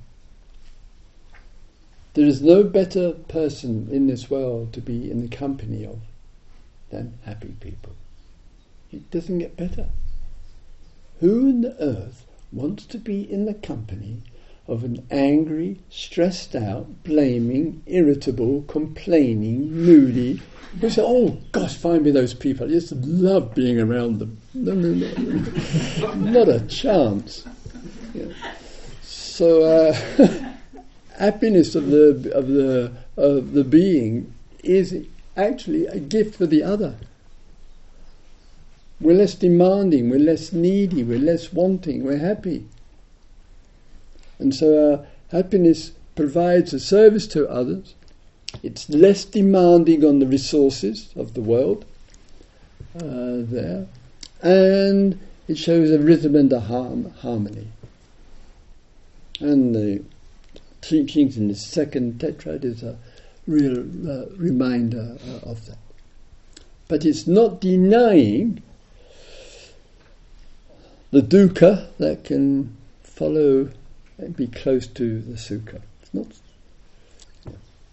There 2.15 2.27
is 2.27 2.43
no 2.43 2.65
better 2.65 3.13
person 3.13 3.89
in 3.93 4.09
this 4.09 4.29
world 4.29 4.73
to 4.73 4.81
be 4.81 5.09
in 5.09 5.21
the 5.21 5.29
company 5.29 5.85
of 5.85 6.01
than 6.91 7.19
happy 7.25 7.55
people. 7.61 7.95
It 8.93 9.11
doesn't 9.11 9.39
get 9.39 9.57
better. 9.57 9.89
Who 11.21 11.61
the 11.63 11.75
earth 11.83 12.27
wants 12.53 12.85
to 12.87 12.99
be 12.99 13.31
in 13.31 13.47
the 13.47 13.55
company 13.55 14.23
of 14.69 14.85
an 14.85 15.07
angry, 15.11 15.79
stressed 15.89 16.55
out, 16.55 17.03
blaming, 17.03 17.83
irritable, 17.87 18.63
complaining, 18.63 19.73
moody, 19.73 20.41
who 20.81 20.91
say, 20.91 21.03
oh 21.05 21.39
gosh, 21.53 21.75
find 21.75 22.05
me 22.05 22.11
those 22.11 22.35
people. 22.35 22.67
I 22.67 22.71
just 22.71 22.93
love 22.93 23.55
being 23.55 23.81
around 23.81 24.19
them. 24.19 24.39
No, 24.55 24.75
no, 24.75 24.93
no. 24.93 26.15
Not 26.15 26.49
a 26.49 26.61
chance. 26.67 27.47
Yeah. 28.13 28.27
So, 29.01 29.63
uh, 29.63 29.93
happiness 31.19 31.75
of 31.75 31.87
the, 31.87 32.31
of, 32.35 32.49
the, 32.49 32.93
of 33.17 33.53
the 33.53 33.65
being 33.65 34.35
is 34.63 35.07
actually 35.39 35.87
a 35.87 35.99
gift 35.99 36.37
for 36.37 36.47
the 36.47 36.63
other. 36.63 36.97
We're 39.03 39.17
less 39.17 39.35
demanding, 39.35 40.11
we're 40.11 40.21
less 40.21 40.53
needy, 40.53 41.03
we're 41.03 41.19
less 41.19 41.53
wanting, 41.53 42.05
we're 42.05 42.19
happy. 42.19 42.65
And 44.39 44.55
so 44.55 44.93
our 44.93 45.07
happiness 45.37 45.91
provides 46.15 46.73
a 46.73 46.79
service 46.79 47.27
to 47.29 47.49
others. 47.49 47.95
It's 48.63 48.89
less 48.89 49.25
demanding 49.25 50.05
on 50.05 50.21
the 50.21 50.27
resources 50.27 51.11
of 51.17 51.35
the 51.35 51.41
world 51.41 51.85
uh, 52.95 53.43
there, 53.43 53.87
and 54.41 55.19
it 55.49 55.59
shows 55.59 55.91
a 55.91 55.99
rhythm 55.99 56.37
and 56.37 56.53
a 56.53 56.61
harm, 56.61 57.11
harmony. 57.23 57.69
And 59.41 59.75
the 59.75 60.05
teachings 60.81 61.37
in 61.37 61.49
the 61.49 61.57
second 61.57 62.21
tetrad 62.21 62.65
is 62.65 62.85
a 62.85 62.97
real 63.49 63.81
uh, 63.81 64.27
reminder 64.37 65.17
uh, 65.29 65.51
of 65.51 65.67
that. 65.67 65.79
But 66.87 67.05
it's 67.05 67.27
not 67.27 67.61
denying 67.61 68.63
the 71.13 71.21
dukkha 71.21 71.89
that 71.99 72.25
can 72.25 72.75
follow 73.03 73.69
and 74.17 74.35
be 74.35 74.47
close 74.47 74.87
to 74.87 75.21
the 75.21 75.35
sukha. 75.35 75.81
It's 76.01 76.15
not, 76.15 76.27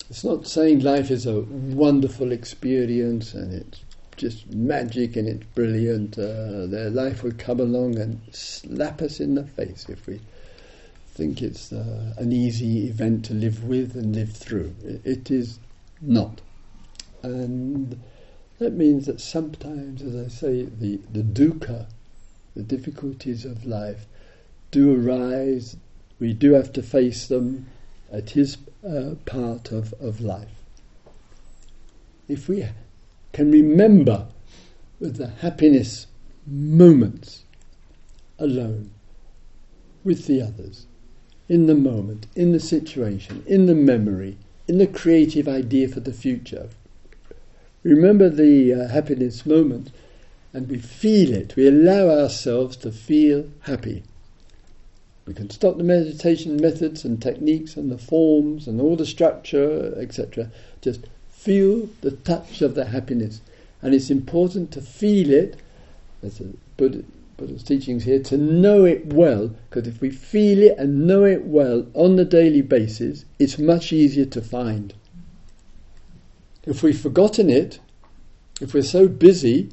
it's 0.10 0.24
not 0.24 0.48
saying 0.48 0.80
life 0.80 1.12
is 1.12 1.26
a 1.26 1.42
wonderful 1.42 2.32
experience 2.32 3.34
and 3.34 3.54
it's 3.54 3.82
just 4.16 4.50
magic 4.54 5.18
and 5.18 5.28
it's 5.28 5.44
brilliant. 5.54 6.18
Uh, 6.18 6.66
their 6.68 6.90
life 6.90 7.22
will 7.22 7.34
come 7.38 7.60
along 7.60 8.00
and 8.00 8.22
slap 8.32 9.02
us 9.02 9.20
in 9.20 9.36
the 9.36 9.44
face 9.44 9.86
if 9.90 10.08
we 10.08 10.22
think 11.10 11.42
it's 11.42 11.74
uh, 11.74 12.14
an 12.18 12.32
easy 12.32 12.88
event 12.88 13.26
to 13.26 13.34
live 13.34 13.66
with 13.66 13.96
and 13.96 14.16
live 14.16 14.32
through. 14.32 14.74
it, 15.04 15.30
is 15.30 15.60
not. 16.02 16.40
And 17.22 18.00
that 18.60 18.72
means 18.72 19.08
that 19.08 19.20
sometimes, 19.20 20.02
as 20.02 20.16
I 20.16 20.30
say, 20.30 20.64
the, 20.64 21.02
the 21.12 21.22
dukkha 21.22 21.88
the 22.60 22.78
difficulties 22.78 23.45
of 23.45 23.65
life 23.65 24.06
do 24.69 24.93
arise. 24.93 25.78
We 26.19 26.34
do 26.34 26.54
have 26.54 26.74
to 26.74 26.84
face 26.84 27.26
them. 27.26 27.67
It 28.12 28.36
is 28.36 28.58
uh, 28.86 29.15
part 29.26 29.72
of, 29.72 29.93
of 29.93 30.19
life. 30.19 30.62
If 32.28 32.50
we 32.50 32.67
can 33.32 33.50
remember 33.50 34.28
with 35.00 35.15
the 35.15 35.28
happiness 35.28 36.08
moments 36.45 37.45
alone, 38.38 38.91
with 40.04 40.28
the 40.28 40.41
others, 40.41 40.86
in 41.48 41.67
the 41.67 41.76
moment, 41.76 42.28
in 42.36 42.52
the 42.52 42.60
situation, 42.60 43.41
in 43.48 43.67
the 43.67 43.76
memory, 43.76 44.38
in 44.67 44.80
the 44.80 44.88
creative 44.88 45.48
idea 45.48 45.88
for 45.88 46.02
the 46.02 46.13
future. 46.13 46.69
Remember 47.84 48.30
the 48.30 48.74
uh, 48.74 48.88
happiness 48.89 49.45
moment 49.45 49.91
and 50.54 50.68
we 50.68 50.80
feel 50.80 51.34
it. 51.34 51.56
We 51.56 51.68
allow 51.68 52.10
ourselves 52.10 52.76
to 52.78 52.92
feel 52.92 53.50
happy. 53.62 54.04
We 55.26 55.34
can 55.36 55.50
stop 55.52 55.78
the 55.78 55.84
meditation 55.84 56.58
methods 56.58 57.06
and 57.06 57.22
techniques 57.22 57.76
and 57.76 57.92
the 57.92 58.00
forms 58.00 58.68
and 58.68 58.82
all 58.82 58.96
the 58.96 59.06
structure, 59.06 59.94
etc. 59.98 60.50
Just 60.82 61.02
feel 61.30 61.90
the 62.02 62.12
touch 62.12 62.62
of 62.62 62.74
the 62.74 62.86
happiness. 62.86 63.42
And 63.82 63.94
it's 63.94 64.10
important 64.10 64.72
to 64.72 64.82
feel 64.82 65.30
it, 65.30 65.58
as 66.24 66.42
Buddha, 66.78 67.04
Buddha's 67.38 67.64
teachings 67.64 68.04
here, 68.04 68.22
to 68.24 68.38
know 68.38 68.86
it 68.86 69.14
well, 69.14 69.56
because 69.70 69.88
if 69.88 70.02
we 70.02 70.10
feel 70.10 70.64
it 70.64 70.78
and 70.78 71.06
know 71.08 71.24
it 71.24 71.46
well 71.46 71.86
on 71.94 72.16
the 72.16 72.26
daily 72.26 72.62
basis, 72.62 73.24
it's 73.38 73.60
much 73.60 73.94
easier 73.94 74.26
to 74.26 74.42
find. 74.42 74.96
If 76.64 76.82
we've 76.82 77.00
forgotten 77.00 77.50
it, 77.50 77.80
if 78.60 78.74
we're 78.74 78.84
so 78.84 79.08
busy, 79.08 79.70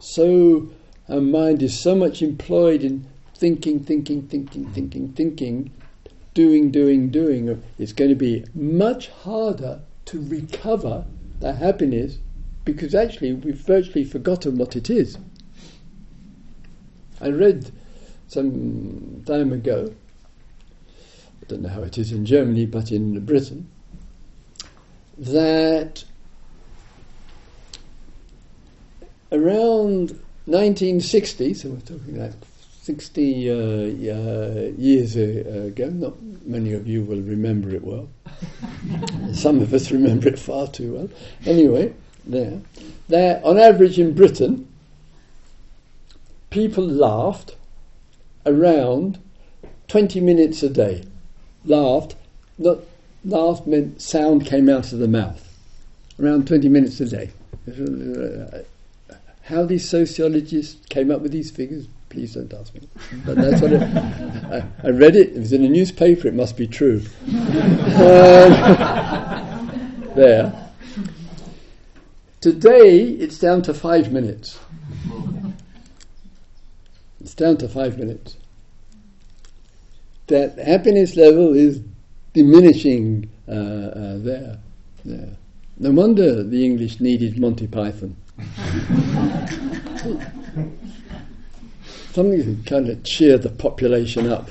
so 0.00 0.68
our 1.08 1.20
mind 1.20 1.62
is 1.62 1.78
so 1.78 1.94
much 1.94 2.22
employed 2.22 2.82
in 2.82 3.06
thinking, 3.34 3.80
thinking, 3.80 4.22
thinking, 4.22 4.66
thinking, 4.72 5.12
thinking, 5.12 5.70
doing, 6.34 6.70
doing, 6.70 7.10
doing, 7.10 7.62
it's 7.78 7.92
going 7.92 8.10
to 8.10 8.14
be 8.14 8.44
much 8.54 9.08
harder 9.08 9.80
to 10.06 10.20
recover 10.22 11.04
that 11.40 11.56
happiness 11.56 12.18
because 12.64 12.94
actually 12.94 13.32
we've 13.32 13.56
virtually 13.56 14.04
forgotten 14.04 14.56
what 14.56 14.76
it 14.76 14.90
is. 14.90 15.18
I 17.20 17.28
read 17.28 17.70
some 18.28 19.22
time 19.26 19.52
ago, 19.52 19.92
I 20.88 21.46
don't 21.48 21.62
know 21.62 21.68
how 21.68 21.82
it 21.82 21.98
is 21.98 22.12
in 22.12 22.24
Germany, 22.24 22.66
but 22.66 22.92
in 22.92 23.24
Britain, 23.24 23.70
that 25.18 26.04
around 29.32 30.10
1960, 30.46 31.54
so 31.54 31.68
we're 31.70 31.80
talking 31.80 32.20
like 32.20 32.32
60 32.82 33.50
uh, 33.50 33.54
uh, 33.54 34.72
years 34.76 35.16
ago, 35.16 35.88
not 35.90 36.20
many 36.44 36.72
of 36.72 36.86
you 36.86 37.02
will 37.02 37.20
remember 37.20 37.70
it 37.74 37.84
well. 37.84 38.08
Some 39.32 39.60
of 39.60 39.72
us 39.72 39.90
remember 39.90 40.28
it 40.28 40.38
far 40.38 40.66
too 40.66 40.94
well. 40.94 41.08
Anyway, 41.46 41.94
there, 42.26 42.60
there, 43.08 43.40
on 43.44 43.58
average 43.58 43.98
in 43.98 44.14
Britain, 44.14 44.66
people 46.50 46.84
laughed 46.84 47.56
around 48.46 49.18
20 49.88 50.20
minutes 50.20 50.62
a 50.62 50.68
day. 50.68 51.04
Laughed, 51.64 52.16
not 52.58 52.78
laughed 53.24 53.66
meant 53.66 54.00
sound 54.00 54.46
came 54.46 54.68
out 54.68 54.92
of 54.92 54.98
the 54.98 55.08
mouth. 55.08 55.46
Around 56.18 56.46
20 56.46 56.68
minutes 56.68 57.00
a 57.00 57.06
day. 57.06 57.30
How 59.50 59.66
these 59.66 59.88
sociologists 59.88 60.86
came 60.86 61.10
up 61.10 61.22
with 61.22 61.32
these 61.32 61.50
figures, 61.50 61.88
please 62.08 62.34
don't 62.34 62.54
ask 62.54 62.72
me. 62.72 62.88
But 63.26 63.36
that's 63.36 63.60
what 63.60 63.72
it, 63.72 63.82
I, 63.82 64.64
I, 64.84 64.90
read 64.90 65.16
it. 65.16 65.30
It 65.30 65.40
was 65.40 65.52
in 65.52 65.64
a 65.64 65.68
newspaper. 65.68 66.28
It 66.28 66.34
must 66.34 66.56
be 66.56 66.68
true. 66.68 67.02
Um, 67.26 68.52
there. 70.14 70.70
Today 72.40 73.02
it's 73.02 73.40
down 73.40 73.62
to 73.62 73.74
five 73.74 74.12
minutes. 74.12 74.56
It's 77.20 77.34
down 77.34 77.56
to 77.56 77.68
five 77.68 77.98
minutes. 77.98 78.36
That 80.28 80.58
happiness 80.58 81.16
level 81.16 81.54
is 81.54 81.80
diminishing 82.34 83.28
uh, 83.48 83.50
uh, 83.50 84.18
there. 84.18 84.58
there. 85.04 85.30
No 85.80 85.90
wonder 85.90 86.44
the 86.44 86.64
English 86.64 87.00
needed 87.00 87.36
Monty 87.36 87.66
Python. 87.66 88.14
Something 92.12 92.56
to 92.56 92.56
kind 92.68 92.88
of 92.88 93.02
cheer 93.04 93.38
the 93.38 93.50
population 93.50 94.28
up. 94.30 94.48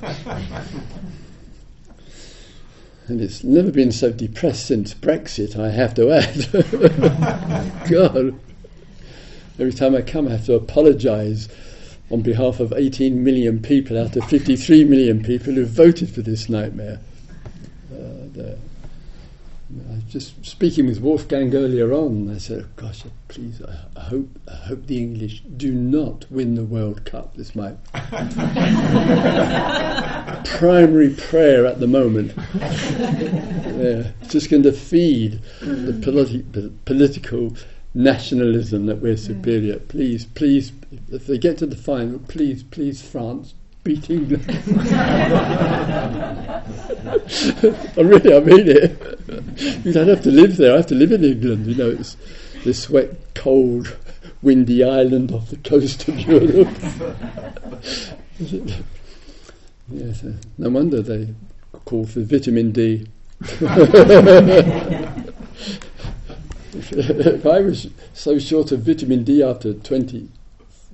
And 3.08 3.22
it's 3.22 3.44
never 3.44 3.72
been 3.72 3.92
so 3.92 4.12
depressed 4.12 4.68
since 4.68 4.94
Brexit, 4.94 5.60
I 5.60 5.72
have 5.72 5.96
to 5.96 6.12
add. 6.12 7.90
God. 7.90 8.40
Every 9.60 9.74
time 9.74 9.96
I 9.96 10.02
come, 10.02 10.28
I 10.28 10.32
have 10.32 10.46
to 10.46 10.54
apologise 10.54 11.50
on 12.12 12.22
behalf 12.22 12.60
of 12.60 12.72
18 12.72 13.24
million 13.24 13.62
people 13.62 13.98
out 13.98 14.16
of 14.16 14.24
53 14.26 14.84
million 14.86 15.24
people 15.24 15.54
who 15.54 15.66
voted 15.66 16.10
for 16.10 16.22
this 16.22 16.50
nightmare. 16.50 17.00
Uh, 17.92 18.56
I 19.90 19.96
was 19.96 20.04
just 20.06 20.46
speaking 20.46 20.88
with 20.88 21.00
Wolfgang 21.00 21.54
earlier 21.56 21.94
on. 21.94 22.34
I 22.34 22.38
said, 22.38 22.66
oh, 22.66 22.70
"Gosh, 22.76 23.04
please, 23.28 23.62
I, 23.96 24.00
hope, 24.00 24.28
I 24.48 24.56
hope 24.56 24.88
the 24.88 24.98
English 24.98 25.44
do 25.58 25.72
not 25.72 26.26
win 26.30 26.56
the 26.56 26.64
World 26.64 27.06
Cup. 27.06 27.36
This 27.36 27.56
my 27.56 27.74
primary 30.46 31.14
prayer 31.14 31.66
at 31.66 31.80
the 31.80 31.88
moment. 31.88 32.34
yeah, 32.56 34.12
it's 34.22 34.32
just 34.32 34.50
going 34.50 34.64
to 34.64 34.72
feed 34.72 35.42
the 35.62 35.94
politi- 35.94 36.72
political 36.86 37.56
nationalism 37.94 38.86
that 38.88 38.98
we're 38.98 39.16
mm. 39.16 39.20
superior. 39.20 39.80
Please, 39.80 40.26
please, 40.26 40.72
if 41.12 41.28
they 41.28 41.38
get 41.38 41.58
to 41.60 41.66
the 41.66 41.76
final, 41.76 42.20
please, 42.20 42.64
please, 42.64 43.02
France, 43.02 43.54
beat. 43.84 44.10
I 44.10 44.22
really, 47.98 48.36
I 48.36 48.40
mean 48.40 48.68
it. 48.68 49.20
You 49.86 49.94
don't 49.94 50.08
have 50.08 50.24
to 50.24 50.32
live 50.32 50.58
there. 50.58 50.74
I 50.74 50.78
have 50.78 50.88
to 50.88 50.96
live 50.96 51.12
in 51.12 51.24
England. 51.24 51.68
You 51.68 51.76
know, 51.76 51.90
it's 51.92 52.18
this 52.64 52.90
wet, 52.90 53.34
cold, 53.36 53.96
windy 54.42 54.84
island 54.84 55.32
off 55.32 55.50
the 55.50 55.58
coast 55.58 56.08
of 56.08 56.20
Europe. 56.20 56.68
yes, 59.90 60.24
uh, 60.24 60.34
no 60.58 60.70
wonder 60.70 61.02
they 61.02 61.34
call 61.86 62.06
for 62.06 62.22
vitamin 62.22 62.72
D. 62.72 63.08
if 66.92 67.46
I 67.46 67.62
was 67.62 67.88
so 68.14 68.38
short 68.40 68.72
of 68.72 68.82
vitamin 68.82 69.24
D 69.24 69.42
after 69.42 69.74
20 69.74 70.30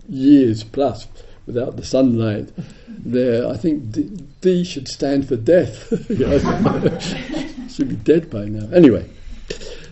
years 0.08 0.64
plus 0.64 1.08
without 1.46 1.78
the 1.78 1.86
sunlight, 1.86 2.50
there, 2.88 3.48
I 3.48 3.58
think 3.58 3.92
D, 3.92 4.04
D 4.42 4.64
should 4.64 4.88
stand 4.88 5.28
for 5.28 5.36
death. 5.36 5.88
should 7.72 7.90
be 7.90 7.96
dead 7.96 8.30
by 8.30 8.46
now. 8.46 8.74
Anyway, 8.74 9.10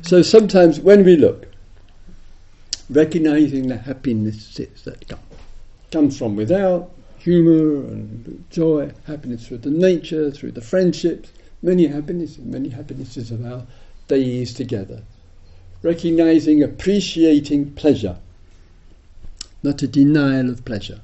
so 0.01 0.21
sometimes 0.21 0.79
when 0.79 1.03
we 1.03 1.15
look, 1.15 1.47
recognizing 2.89 3.67
the 3.67 3.77
happinesses 3.77 4.83
that 4.83 5.07
come, 5.07 5.19
comes 5.91 6.17
from 6.17 6.35
without, 6.35 6.91
humour 7.17 7.85
and 7.87 8.45
joy, 8.49 8.91
happiness 9.05 9.47
through 9.47 9.59
the 9.59 9.69
nature, 9.69 10.31
through 10.31 10.51
the 10.51 10.61
friendships, 10.61 11.31
many 11.61 11.87
happinesses, 11.87 12.39
many 12.39 12.69
happinesses 12.69 13.31
of 13.31 13.45
our 13.45 13.65
days 14.07 14.53
together. 14.53 15.01
Recognizing, 15.81 16.63
appreciating 16.63 17.71
pleasure, 17.73 18.17
not 19.61 19.81
a 19.81 19.87
denial 19.87 20.49
of 20.49 20.65
pleasure. 20.65 21.01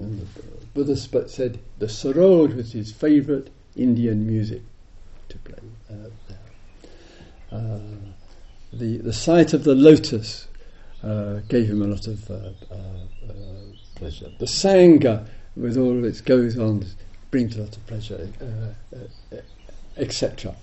And 0.00 0.20
the 0.20 0.26
Buddha 0.74 0.96
said 0.96 1.58
the 1.78 1.86
sarod 1.86 2.54
was 2.54 2.72
his 2.72 2.92
favourite 2.92 3.48
Indian 3.76 4.26
music 4.26 4.62
to 5.28 5.38
play. 5.38 5.58
Uh, 5.90 7.54
uh, 7.54 7.80
the 8.72 8.98
the 8.98 9.12
sight 9.12 9.52
of 9.54 9.64
the 9.64 9.74
lotus 9.74 10.46
uh, 11.02 11.40
gave 11.48 11.68
him 11.68 11.82
a 11.82 11.86
lot 11.86 12.06
of 12.06 12.30
uh, 12.30 12.34
uh, 12.34 12.74
uh, 13.28 13.32
pleasure. 13.94 14.30
The 14.38 14.46
sangha, 14.46 15.26
with 15.56 15.76
all 15.76 15.96
of 15.96 16.04
its 16.04 16.20
goes 16.20 16.58
on, 16.58 16.84
brings 17.30 17.56
a 17.56 17.62
lot 17.62 17.76
of 17.76 17.86
pleasure, 17.86 18.28
etc. 19.96 20.54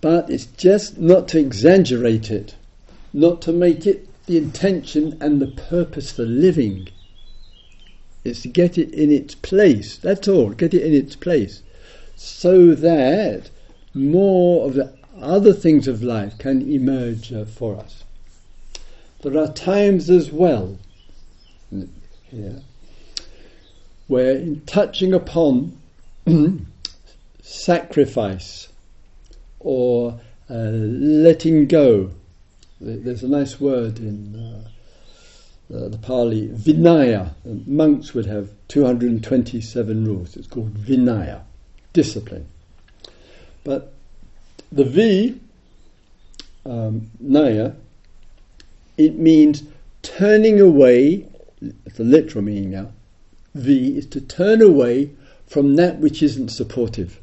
But 0.00 0.30
it's 0.30 0.46
just 0.46 0.98
not 0.98 1.28
to 1.28 1.38
exaggerate 1.38 2.30
it, 2.30 2.54
not 3.12 3.42
to 3.42 3.52
make 3.52 3.86
it 3.86 4.08
the 4.26 4.38
intention 4.38 5.18
and 5.20 5.40
the 5.40 5.48
purpose 5.48 6.12
for 6.12 6.22
living. 6.22 6.88
It's 8.24 8.42
to 8.42 8.48
get 8.48 8.76
it 8.76 8.92
in 8.92 9.10
its 9.10 9.34
place. 9.34 9.96
That's 9.96 10.28
all. 10.28 10.50
Get 10.50 10.74
it 10.74 10.82
in 10.82 10.92
its 10.92 11.16
place, 11.16 11.62
so 12.16 12.74
that 12.74 13.50
more 13.94 14.66
of 14.66 14.74
the 14.74 14.92
other 15.18 15.52
things 15.52 15.88
of 15.88 16.02
life 16.02 16.38
can 16.38 16.70
emerge 16.70 17.32
uh, 17.32 17.44
for 17.44 17.76
us. 17.76 18.04
There 19.22 19.36
are 19.38 19.52
times 19.52 20.08
as 20.08 20.30
well 20.30 20.78
here 22.30 22.62
where, 24.06 24.32
in 24.32 24.60
touching 24.62 25.14
upon 25.14 25.78
sacrifice 27.42 28.68
or 29.60 30.20
uh, 30.48 30.54
letting 30.54 31.66
go, 31.66 32.10
there's 32.80 33.22
a 33.22 33.28
nice 33.28 33.60
word 33.60 33.98
in 34.00 34.34
uh, 34.34 34.68
uh, 35.74 35.88
the 35.88 35.98
Pali, 35.98 36.48
Vinaya. 36.48 37.32
Monks 37.66 38.14
would 38.14 38.26
have 38.26 38.50
227 38.68 40.04
rules. 40.04 40.36
It's 40.36 40.46
called 40.46 40.74
Vinaya, 40.74 41.42
discipline. 41.92 42.46
But 43.64 43.92
the 44.72 44.84
V, 44.84 45.40
um, 46.66 47.10
Naya, 47.20 47.72
it 48.96 49.16
means 49.16 49.62
turning 50.02 50.60
away, 50.60 51.26
the 51.60 52.04
literal 52.04 52.44
meaning 52.44 52.70
now, 52.70 52.90
V 53.54 53.98
is 53.98 54.06
to 54.06 54.20
turn 54.20 54.62
away 54.62 55.10
from 55.46 55.76
that 55.76 55.98
which 55.98 56.22
isn't 56.22 56.48
supportive. 56.48 57.20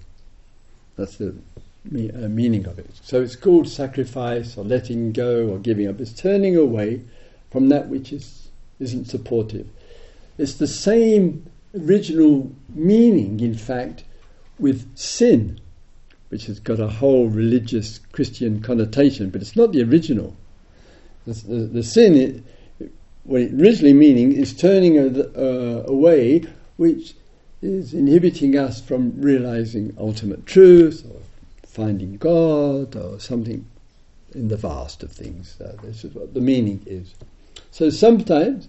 That's 0.97 1.17
the 1.17 1.29
uh, 1.29 2.27
meaning 2.27 2.65
of 2.65 2.79
it. 2.79 2.89
So 3.03 3.21
it's 3.21 3.35
called 3.35 3.69
sacrifice 3.69 4.57
or 4.57 4.63
letting 4.63 5.13
go 5.13 5.47
or 5.47 5.59
giving 5.59 5.87
up. 5.87 6.01
It's 6.01 6.13
turning 6.13 6.57
away 6.57 7.01
from 7.51 7.69
that 7.69 7.87
which 7.87 8.11
is, 8.11 8.49
isn't 8.79 9.05
supportive. 9.05 9.67
It's 10.37 10.55
the 10.55 10.67
same 10.67 11.49
original 11.75 12.51
meaning, 12.69 13.39
in 13.39 13.55
fact, 13.55 14.03
with 14.59 14.97
sin 14.97 15.59
which 16.29 16.47
has 16.47 16.59
got 16.59 16.79
a 16.79 16.87
whole 16.87 17.27
religious 17.27 17.99
Christian 18.11 18.61
connotation, 18.61 19.29
but 19.29 19.41
it's 19.41 19.55
not 19.55 19.71
the 19.71 19.83
original. 19.83 20.35
The, 21.25 21.33
the, 21.33 21.55
the 21.67 21.83
sin, 21.83 22.43
it, 22.79 22.91
what 23.23 23.41
it 23.41 23.53
originally 23.53 23.93
meaning 23.93 24.33
is 24.33 24.53
turning 24.53 24.97
a, 24.97 25.07
uh, 25.07 25.83
away, 25.87 26.43
which 26.75 27.15
is 27.61 27.93
inhibiting 27.93 28.57
us 28.57 28.81
from 28.81 29.19
realizing 29.19 29.95
ultimate 29.97 30.45
truth 30.45 31.05
or 31.09 31.21
finding 31.65 32.17
God 32.17 32.95
or 32.95 33.19
something 33.19 33.65
in 34.33 34.49
the 34.49 34.57
vast 34.57 35.03
of 35.03 35.11
things. 35.11 35.59
Uh, 35.61 35.75
this 35.81 36.03
is 36.03 36.13
what 36.13 36.33
the 36.33 36.41
meaning 36.41 36.81
is. 36.85 37.13
So 37.71 37.89
sometimes 37.89 38.67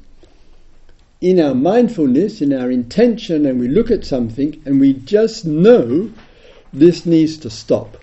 in 1.21 1.41
our 1.41 1.55
mindfulness, 1.55 2.41
in 2.41 2.53
our 2.53 2.71
intention, 2.71 3.45
and 3.45 3.59
we 3.59 3.69
look 3.69 3.91
at 3.91 4.05
something 4.05 4.63
and 4.65 4.81
we 4.81 4.93
just 4.93 5.45
know 5.45 6.11
this 6.73 7.05
needs 7.05 7.37
to 7.39 7.51
stop, 7.51 7.97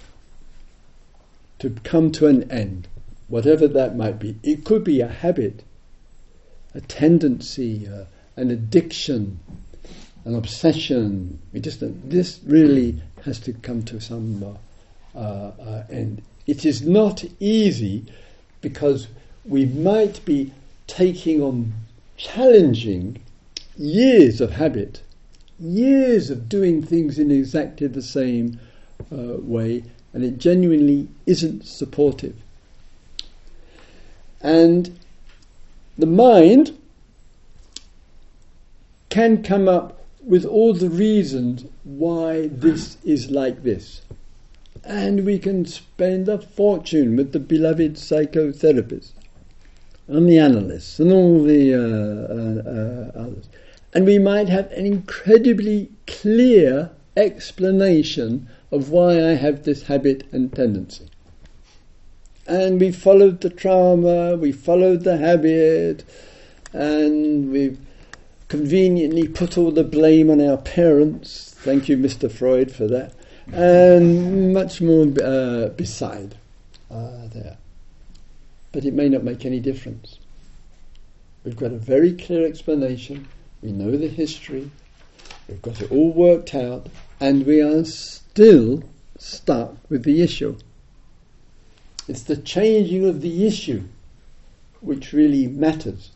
to 1.59 1.69
come 1.83 2.11
to 2.13 2.27
an 2.27 2.51
end, 2.51 2.87
whatever 3.27 3.67
that 3.67 3.95
might 3.95 4.19
be. 4.19 4.37
It 4.43 4.65
could 4.65 4.83
be 4.83 4.99
a 5.01 5.07
habit, 5.07 5.63
a 6.73 6.81
tendency, 6.81 7.87
uh, 7.87 8.05
an 8.35 8.51
addiction, 8.51 9.39
an 10.25 10.35
obsession. 10.35 11.39
We 11.53 11.61
just 11.61 11.79
this 12.09 12.39
really 12.45 13.01
has 13.23 13.39
to 13.41 13.53
come 13.53 13.83
to 13.83 14.01
some 14.01 14.57
uh, 15.15 15.19
uh, 15.19 15.83
end. 15.89 16.21
It 16.47 16.65
is 16.65 16.81
not 16.81 17.23
easy 17.39 18.05
because 18.59 19.07
we 19.45 19.65
might 19.65 20.25
be 20.25 20.51
taking 20.87 21.41
on 21.41 21.73
challenging 22.17 23.17
years 23.77 24.39
of 24.39 24.51
habit 24.51 25.01
years 25.59 26.29
of 26.29 26.49
doing 26.49 26.81
things 26.81 27.17
in 27.17 27.31
exactly 27.31 27.87
the 27.87 28.01
same 28.01 28.59
uh, 29.11 29.37
way, 29.37 29.83
and 30.13 30.23
it 30.23 30.37
genuinely 30.37 31.07
isn't 31.25 31.65
supportive. 31.65 32.35
And 34.41 34.97
the 35.97 36.05
mind 36.05 36.77
can 39.09 39.43
come 39.43 39.67
up 39.67 40.03
with 40.21 40.45
all 40.45 40.73
the 40.73 40.89
reasons 40.89 41.65
why 41.83 42.47
this 42.47 42.97
is 43.03 43.31
like 43.31 43.63
this. 43.63 44.01
And 44.83 45.25
we 45.25 45.39
can 45.39 45.65
spend 45.65 46.27
a 46.27 46.37
fortune 46.37 47.15
with 47.15 47.31
the 47.31 47.39
beloved 47.39 47.93
psychotherapists 47.93 49.13
and 50.07 50.29
the 50.29 50.37
analysts 50.37 50.99
and 50.99 51.11
all 51.11 51.43
the 51.43 51.73
uh, 51.73 51.79
uh, 51.79 53.19
uh 53.19 53.23
others 53.23 53.49
and 53.95 54.05
we 54.05 54.19
might 54.19 54.49
have 54.49 54.69
an 54.73 54.85
incredibly 54.85 55.89
clear 56.05 56.91
explanation 57.15 58.47
of 58.69 58.89
why 58.89 59.13
I 59.13 59.35
have 59.35 59.63
this 59.63 59.83
habit 59.83 60.27
and 60.33 60.53
tendency. 60.53 61.07
And 62.45 62.79
we 62.79 62.91
followed 62.91 63.39
the 63.39 63.49
trauma, 63.49 64.35
we 64.35 64.51
followed 64.51 65.05
the 65.05 65.17
habit, 65.17 66.03
and 66.73 67.51
we've 67.51 67.79
conveniently 68.49 69.29
put 69.29 69.57
all 69.57 69.71
the 69.71 69.85
blame 69.85 70.29
on 70.29 70.41
our 70.41 70.57
parents. 70.57 71.55
Thank 71.59 71.87
you, 71.87 71.97
Mr. 71.97 72.29
Freud, 72.29 72.71
for 72.71 72.87
that. 72.87 73.13
And 73.53 74.53
much 74.53 74.81
more 74.81 75.07
uh, 75.23 75.69
beside 75.69 76.35
uh, 76.91 77.27
there. 77.33 77.57
But 78.75 78.83
it 78.83 78.93
may 78.93 79.07
not 79.07 79.23
make 79.23 79.45
any 79.45 79.61
difference. 79.61 80.19
We've 81.45 81.55
got 81.55 81.71
a 81.71 81.77
very 81.77 82.11
clear 82.11 82.45
explanation, 82.45 83.25
we 83.61 83.71
know 83.71 83.95
the 83.95 84.09
history, 84.09 84.69
we've 85.47 85.61
got 85.61 85.81
it 85.81 85.89
all 85.93 86.11
worked 86.11 86.53
out, 86.53 86.87
and 87.21 87.45
we 87.45 87.61
are 87.61 87.85
still 87.85 88.83
stuck 89.17 89.77
with 89.89 90.03
the 90.03 90.21
issue. 90.21 90.57
It's 92.09 92.23
the 92.23 92.35
changing 92.35 93.05
of 93.05 93.21
the 93.21 93.47
issue 93.47 93.83
which 94.81 95.13
really 95.13 95.47
matters. 95.47 96.11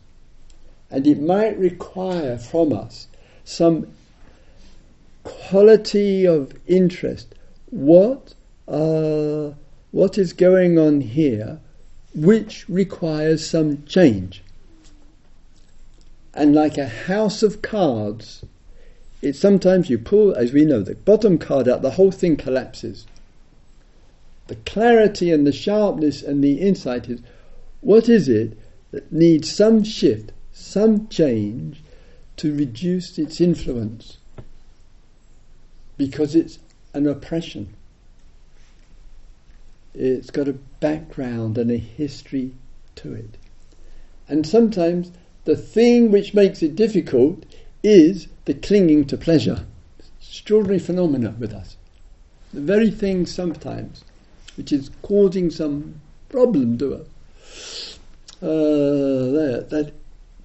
And 0.90 1.06
it 1.06 1.18
might 1.18 1.58
require 1.58 2.36
from 2.36 2.74
us 2.74 3.08
some 3.42 3.86
quality 5.24 6.26
of 6.26 6.52
interest. 6.66 7.34
What, 7.70 8.34
uh, 8.68 9.52
what 9.92 10.18
is 10.18 10.34
going 10.34 10.78
on 10.78 11.00
here 11.00 11.58
which 12.14 12.68
requires 12.68 13.48
some 13.48 13.84
change? 13.84 14.42
And 16.34 16.54
like 16.54 16.78
a 16.78 16.88
house 16.88 17.42
of 17.42 17.62
cards, 17.62 18.44
it 19.22 19.36
sometimes 19.36 19.90
you 19.90 19.98
pull, 19.98 20.34
as 20.34 20.52
we 20.52 20.64
know, 20.64 20.82
the 20.82 20.94
bottom 20.94 21.38
card 21.38 21.68
out, 21.68 21.82
the 21.82 21.92
whole 21.92 22.10
thing 22.10 22.36
collapses. 22.36 23.06
The 24.46 24.56
clarity 24.56 25.30
and 25.32 25.46
the 25.46 25.52
sharpness 25.52 26.22
and 26.22 26.42
the 26.42 26.60
insight 26.60 27.08
is 27.08 27.20
what 27.80 28.08
is 28.08 28.28
it 28.28 28.58
that 28.90 29.12
needs 29.12 29.50
some 29.50 29.84
shift, 29.84 30.32
some 30.52 31.08
change 31.08 31.82
to 32.36 32.54
reduce 32.54 33.18
its 33.18 33.40
influence? 33.40 34.18
Because 35.96 36.34
it's 36.34 36.58
an 36.94 37.06
oppression. 37.06 37.74
It's 39.94 40.30
got 40.30 40.48
a 40.48 40.58
background 40.78 41.58
and 41.58 41.70
a 41.70 41.76
history 41.76 42.52
to 42.96 43.12
it. 43.12 43.36
And 44.28 44.46
sometimes 44.46 45.10
the 45.44 45.56
thing 45.56 46.12
which 46.12 46.32
makes 46.32 46.62
it 46.62 46.76
difficult 46.76 47.44
is 47.82 48.28
the 48.44 48.54
clinging 48.54 49.06
to 49.06 49.16
pleasure. 49.16 49.66
Extraordinary 50.20 50.78
phenomena 50.78 51.34
with 51.38 51.52
us. 51.52 51.76
The 52.52 52.60
very 52.60 52.90
thing 52.90 53.26
sometimes 53.26 54.04
which 54.56 54.72
is 54.72 54.90
causing 55.02 55.50
some 55.50 56.00
problem 56.28 56.78
to 56.78 56.94
us. 56.94 57.98
Uh, 58.42 59.32
there, 59.32 59.60
that 59.62 59.92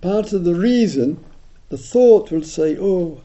part 0.02 0.34
of 0.34 0.44
the 0.44 0.56
reason, 0.56 1.24
the 1.70 1.78
thought 1.78 2.32
will 2.32 2.44
say, 2.44 2.78
"Oh, 2.80 3.22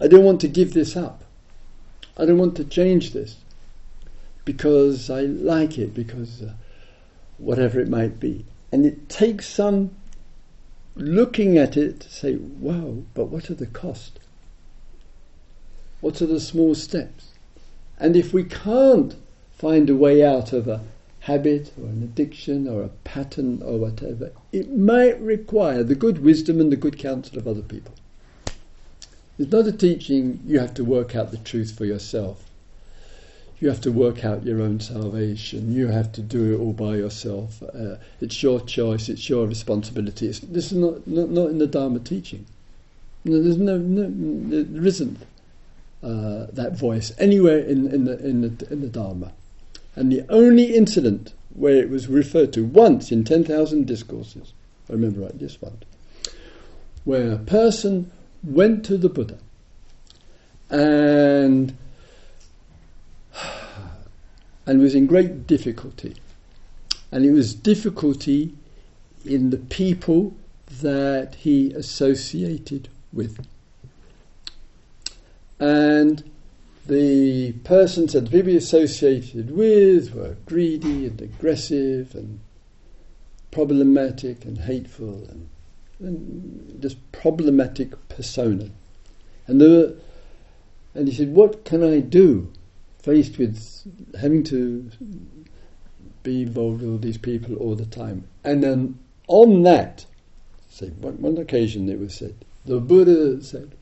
I 0.00 0.08
don't 0.08 0.24
want 0.24 0.40
to 0.42 0.48
give 0.48 0.74
this 0.74 0.96
up. 0.96 1.24
I 2.16 2.24
don't 2.26 2.38
want 2.38 2.56
to 2.56 2.64
change 2.64 3.12
this 3.12 3.36
because 4.44 5.10
I 5.10 5.22
like 5.22 5.78
it, 5.78 5.94
because 5.94 6.42
uh, 6.42 6.52
whatever 7.38 7.80
it 7.80 7.88
might 7.88 8.20
be." 8.20 8.44
And 8.72 8.84
it 8.84 9.08
takes 9.08 9.48
some 9.48 9.90
looking 10.96 11.56
at 11.58 11.76
it 11.76 12.00
to 12.00 12.10
say, 12.10 12.36
"Wow, 12.36 12.98
but 13.14 13.26
what 13.26 13.50
are 13.50 13.54
the 13.54 13.66
costs? 13.66 14.18
What 16.00 16.20
are 16.20 16.26
the 16.26 16.40
small 16.40 16.74
steps?" 16.74 17.28
And 17.98 18.16
if 18.16 18.32
we 18.32 18.44
can't 18.44 19.14
find 19.52 19.88
a 19.88 19.96
way 19.96 20.24
out 20.24 20.52
of 20.52 20.68
a 20.68 20.82
habit 21.20 21.72
or 21.80 21.86
an 21.86 22.02
addiction 22.02 22.68
or 22.68 22.82
a 22.82 22.90
pattern 23.04 23.62
or 23.62 23.78
whatever, 23.78 24.30
it 24.52 24.76
might 24.76 25.18
require 25.20 25.82
the 25.82 25.94
good 25.94 26.18
wisdom 26.18 26.60
and 26.60 26.70
the 26.70 26.76
good 26.76 26.98
counsel 26.98 27.38
of 27.38 27.48
other 27.48 27.62
people. 27.62 27.94
It's 29.38 29.50
not 29.50 29.66
a 29.66 29.72
teaching 29.72 30.40
you 30.46 30.58
have 30.58 30.74
to 30.74 30.84
work 30.84 31.16
out 31.16 31.30
the 31.30 31.38
truth 31.38 31.72
for 31.72 31.86
yourself. 31.86 32.44
You 33.60 33.68
have 33.68 33.80
to 33.82 33.92
work 33.92 34.24
out 34.24 34.44
your 34.44 34.60
own 34.60 34.80
salvation. 34.80 35.72
You 35.72 35.88
have 35.88 36.12
to 36.12 36.20
do 36.20 36.54
it 36.54 36.58
all 36.58 36.72
by 36.72 36.96
yourself. 36.96 37.62
Uh, 37.62 37.96
it's 38.20 38.42
your 38.42 38.60
choice. 38.60 39.08
It's 39.08 39.28
your 39.28 39.46
responsibility. 39.46 40.28
It's, 40.28 40.40
this 40.40 40.72
is 40.72 40.78
not, 40.78 41.06
not, 41.06 41.30
not 41.30 41.50
in 41.50 41.58
the 41.58 41.66
Dharma 41.66 42.00
teaching. 42.00 42.46
No, 43.24 43.42
there's 43.42 43.56
no, 43.56 43.78
no, 43.78 44.62
there 44.62 44.86
isn't 44.86 45.18
uh, 46.02 46.46
that 46.52 46.76
voice 46.76 47.12
anywhere 47.18 47.60
in, 47.60 47.86
in, 47.86 48.04
the, 48.04 48.18
in, 48.26 48.40
the, 48.42 48.72
in 48.72 48.80
the 48.82 48.88
Dharma. 48.88 49.32
And 49.96 50.12
the 50.12 50.24
only 50.28 50.74
incident 50.74 51.32
where 51.54 51.76
it 51.76 51.88
was 51.88 52.08
referred 52.08 52.52
to 52.54 52.64
once 52.64 53.12
in 53.12 53.24
10,000 53.24 53.86
discourses, 53.86 54.52
I 54.90 54.92
remember 54.92 55.20
right, 55.20 55.38
this 55.38 55.62
one, 55.62 55.78
where 57.04 57.32
a 57.32 57.38
person 57.38 58.10
went 58.42 58.84
to 58.86 58.98
the 58.98 59.08
Buddha 59.08 59.38
and 60.68 61.76
and 64.66 64.80
was 64.80 64.94
in 64.94 65.06
great 65.06 65.46
difficulty. 65.46 66.14
And 67.12 67.24
it 67.24 67.30
was 67.30 67.54
difficulty 67.54 68.54
in 69.24 69.50
the 69.50 69.58
people 69.58 70.34
that 70.80 71.36
he 71.36 71.72
associated 71.72 72.88
with. 73.12 73.46
And 75.60 76.30
the 76.86 77.52
persons 77.64 78.12
that 78.12 78.30
people 78.30 78.56
associated 78.56 79.50
with 79.50 80.14
were 80.14 80.36
greedy 80.46 81.06
and 81.06 81.20
aggressive 81.20 82.14
and 82.14 82.40
problematic 83.50 84.44
and 84.44 84.58
hateful 84.58 85.26
and, 85.30 85.48
and 86.00 86.78
just 86.82 86.96
problematic 87.12 88.08
persona. 88.08 88.70
And 89.46 89.60
there 89.60 89.92
and 90.94 91.08
he 91.08 91.14
said, 91.14 91.34
What 91.34 91.64
can 91.64 91.82
I 91.82 92.00
do 92.00 92.52
faced 93.04 93.38
with 93.38 93.58
having 94.18 94.42
to 94.44 94.90
be 96.22 96.42
involved 96.42 96.80
with 96.80 96.90
all 96.90 96.98
these 96.98 97.18
people 97.18 97.56
all 97.56 97.74
the 97.74 97.86
time? 97.86 98.26
And 98.42 98.62
then 98.62 98.98
on 99.28 99.62
that, 99.64 100.06
say 100.70 100.88
one, 100.88 101.20
one 101.20 101.36
occasion 101.38 101.88
it 101.88 101.98
was 101.98 102.14
said, 102.14 102.34
the 102.64 102.80
Buddha 102.80 103.42
said, 103.42 103.74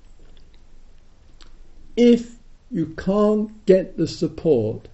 if 1.96 2.36
you 2.70 2.86
can't 2.86 3.64
get 3.66 3.96
the 3.96 4.08
support 4.08 4.88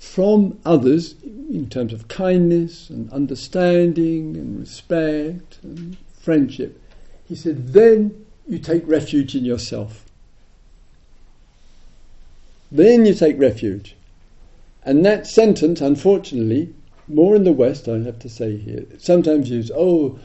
from 0.00 0.58
others 0.64 1.14
in 1.22 1.68
terms 1.68 1.92
of 1.92 2.08
kindness 2.08 2.88
and 2.88 3.12
understanding 3.12 4.34
and 4.34 4.58
respect 4.58 5.58
and 5.62 5.96
friendship. 6.18 6.80
He 7.28 7.36
said, 7.36 7.74
then 7.74 8.26
you 8.48 8.58
take 8.58 8.82
refuge 8.86 9.36
in 9.36 9.44
yourself. 9.44 10.06
Then 12.70 13.04
you 13.04 13.14
take 13.14 13.38
refuge. 13.38 13.96
And 14.84 15.04
that 15.04 15.26
sentence, 15.26 15.80
unfortunately, 15.80 16.74
more 17.08 17.34
in 17.36 17.44
the 17.44 17.52
West, 17.52 17.88
I 17.88 17.98
have 17.98 18.18
to 18.20 18.28
say 18.28 18.56
here, 18.56 18.86
sometimes 18.98 19.50
used, 19.50 19.72
oh, 19.74 20.18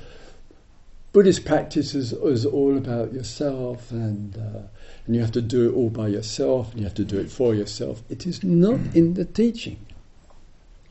Buddhist 1.12 1.46
practice 1.46 1.96
is, 1.96 2.14
is 2.14 2.46
all 2.46 2.78
about 2.78 3.14
yourself 3.14 3.92
and 3.92 4.38
uh, 4.38 4.68
and 5.06 5.16
you 5.16 5.22
have 5.22 5.32
to 5.34 5.42
do 5.42 5.70
it 5.70 5.74
all 5.76 5.90
by 5.90 6.08
yourself, 6.08 6.72
and 6.72 6.80
you 6.80 6.86
have 6.86 6.96
to 6.96 7.06
do 7.06 7.20
it 7.20 7.30
for 7.30 7.54
yourself. 7.54 8.02
It 8.10 8.26
is 8.26 8.44
not 8.44 8.80
in 8.96 9.14
the 9.14 9.26
teaching. 9.26 9.86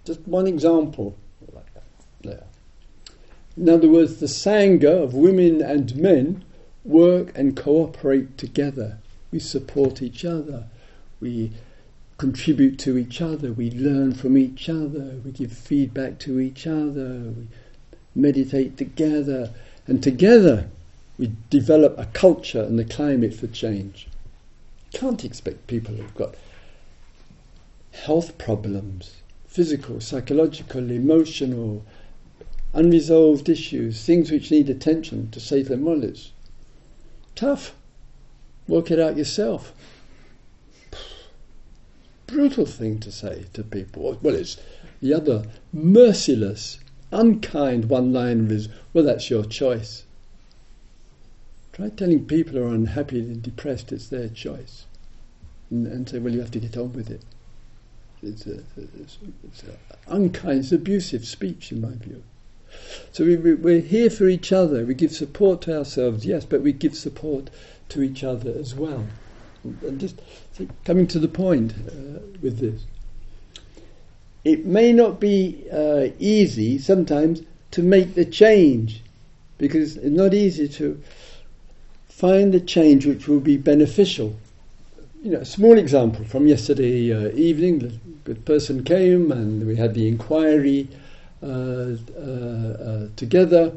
Just 0.05 0.21
one 0.21 0.47
example 0.47 1.17
like 1.53 1.73
that 1.75 1.83
there. 2.23 2.45
In 3.57 3.69
other 3.69 3.89
words, 3.89 4.17
the 4.17 4.27
Sangha 4.27 5.03
of 5.03 5.15
women 5.15 5.61
and 5.63 5.97
men 5.97 6.45
work 6.85 7.37
and 7.37 7.57
cooperate 7.57 8.39
together. 8.39 8.99
We 9.33 9.41
support 9.41 10.01
each 10.01 10.25
other. 10.25 10.67
We 11.25 11.53
contribute 12.19 12.79
to 12.81 12.99
each 12.99 13.23
other. 13.23 13.51
We 13.51 13.71
learn 13.71 14.13
from 14.13 14.37
each 14.37 14.69
other. 14.69 15.17
We 15.25 15.31
give 15.31 15.53
feedback 15.53 16.19
to 16.19 16.39
each 16.39 16.67
other. 16.67 17.33
We 17.35 17.49
meditate 18.15 18.77
together. 18.77 19.51
And 19.87 20.03
together 20.03 20.69
we 21.17 21.33
develop 21.49 21.99
a 21.99 22.05
culture 22.05 22.63
and 22.63 22.79
the 22.79 22.85
climate 22.85 23.33
for 23.33 23.47
change. 23.47 24.07
Can't 24.93 25.25
expect 25.25 25.67
people 25.67 25.95
who've 25.95 26.15
got 26.15 26.35
health 27.93 28.37
problems, 28.37 29.23
physical, 29.47 30.03
psychological, 30.03 30.91
emotional, 30.91 31.87
unresolved 32.75 33.49
issues, 33.49 34.05
things 34.05 34.31
which 34.31 34.51
need 34.51 34.69
attention 34.69 35.31
to 35.31 35.41
say 35.41 35.63
to 35.63 35.71
them, 35.71 35.87
well, 35.87 36.05
it's 36.05 36.33
tough. 37.35 37.75
Work 38.69 38.91
it 38.91 39.01
out 39.01 39.17
yourself. 39.17 39.73
Brutal 42.27 42.67
thing 42.67 42.99
to 43.01 43.13
say 43.13 43.47
to 43.53 43.63
people. 43.63 44.19
Well, 44.23 44.35
it's 44.35 44.57
the 45.01 45.15
other 45.15 45.45
merciless, 45.73 46.79
unkind 47.13 47.87
one 47.91 48.13
liner 48.13 48.53
is, 48.53 48.69
well, 48.93 49.05
that's 49.05 49.31
your 49.31 49.45
choice. 49.45 50.05
Try 51.73 51.91
telling 51.91 52.25
people 52.27 52.55
who 52.55 52.65
are 52.65 52.75
unhappy 52.75 53.21
and 53.21 53.43
depressed 53.43 53.93
it's 53.93 54.09
their 54.09 54.29
choice. 54.29 54.87
and, 55.71 55.87
and 55.87 56.09
say, 56.09 56.19
well, 56.19 56.33
you 56.33 56.41
have 56.41 56.53
to 56.53 56.61
get 56.61 56.77
on 56.77 56.93
with 56.93 57.11
it. 57.11 57.23
It's, 58.23 58.47
a, 58.47 58.63
it's, 58.77 59.19
it's 59.45 59.65
unkind, 60.07 60.61
it's 60.61 60.73
abusive 60.73 61.27
speech, 61.27 61.73
in 61.73 61.81
my 61.81 61.93
view. 61.93 62.23
So 63.13 63.25
we, 63.25 63.37
we, 63.37 63.77
are 63.77 63.81
here 63.81 64.11
for 64.11 64.29
each 64.29 64.53
other. 64.53 64.85
We 64.85 64.95
give 64.95 65.13
support 65.13 65.63
to 65.63 65.79
ourselves, 65.79 66.25
yes, 66.25 66.45
but 66.45 66.63
we 66.63 66.73
give 66.73 66.95
support 66.95 67.51
to 67.91 68.03
each 68.03 68.25
other 68.25 68.53
as 68.59 68.75
well. 68.75 69.07
And 69.63 70.01
just 70.01 70.21
coming 70.85 71.07
to 71.09 71.19
the 71.19 71.29
point 71.29 71.73
uh, 71.73 72.21
with 72.43 72.59
this. 72.59 72.83
It 74.45 74.67
may 74.67 74.93
not 74.93 75.21
be 75.21 75.65
uh, 75.73 76.09
easy 76.19 76.79
sometimes 76.79 77.43
to 77.73 77.83
make 77.83 78.15
the 78.15 78.25
change 78.25 79.03
because 79.59 79.97
it's 79.97 80.07
not 80.07 80.35
easy 80.35 80.69
to 80.69 81.03
find 82.09 82.53
the 82.53 82.61
change 82.61 83.07
which 83.07 83.27
will 83.27 83.41
be 83.41 83.57
beneficial. 83.57 84.37
You 85.23 85.33
know, 85.33 85.41
a 85.41 85.45
small 85.45 85.79
example 85.79 86.25
from 86.25 86.47
yesterday 86.47 87.13
uh, 87.13 87.31
evening, 87.35 87.79
the 87.79 87.99
good 88.25 88.45
person 88.45 88.85
came 88.85 89.33
and 89.33 89.67
we 89.67 89.77
had 89.77 89.95
the 89.95 90.07
inquiry 90.07 90.89
uh, 91.43 91.97
uh, 92.17 92.21
uh 92.21 93.09
together 93.17 93.73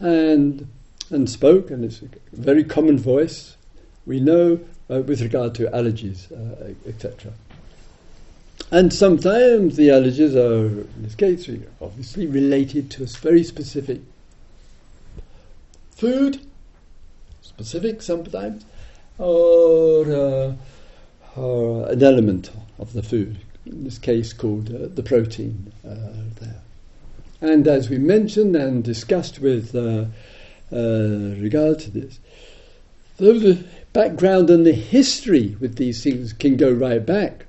and 0.00 0.66
and 1.10 1.30
spoke, 1.30 1.70
and 1.70 1.84
it's 1.84 2.02
a 2.02 2.08
very 2.32 2.64
common 2.64 2.98
voice. 2.98 3.56
We 4.06 4.20
know 4.20 4.58
uh, 4.90 5.00
with 5.02 5.20
regard 5.20 5.54
to 5.56 5.64
allergies, 5.66 6.30
uh, 6.32 6.74
etc. 6.88 7.32
And 8.70 8.92
sometimes 8.92 9.76
the 9.76 9.88
allergies 9.88 10.34
are, 10.34 10.66
in 10.66 11.02
this 11.02 11.14
case, 11.14 11.48
obviously 11.80 12.26
related 12.26 12.90
to 12.92 13.04
a 13.04 13.06
very 13.06 13.44
specific 13.44 14.00
food, 15.90 16.40
specific 17.42 18.02
sometimes, 18.02 18.64
or, 19.18 20.12
uh, 20.12 20.54
or 21.36 21.88
an 21.88 22.02
element 22.02 22.50
of 22.78 22.92
the 22.92 23.02
food, 23.02 23.38
in 23.64 23.84
this 23.84 23.98
case 23.98 24.32
called 24.32 24.74
uh, 24.74 24.88
the 24.94 25.02
protein 25.02 25.72
uh, 25.86 25.94
there. 26.40 26.60
And 27.40 27.68
as 27.68 27.88
we 27.88 27.98
mentioned 27.98 28.56
and 28.56 28.82
discussed 28.82 29.38
with 29.38 29.74
uh, 29.74 30.06
uh, 30.72 31.36
regard 31.40 31.78
to 31.80 31.90
this, 31.90 32.18
the 33.18 33.64
background 33.96 34.50
and 34.50 34.66
the 34.66 34.74
history 34.74 35.56
with 35.58 35.76
these 35.76 36.04
things 36.04 36.34
can 36.34 36.54
go 36.54 36.70
right 36.70 37.06
back, 37.06 37.46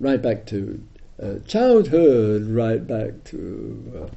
right 0.00 0.22
back 0.22 0.46
to 0.46 0.82
uh, 1.22 1.34
childhood, 1.46 2.48
right 2.48 2.86
back 2.86 3.22
to 3.22 3.92
uh, 3.94 4.14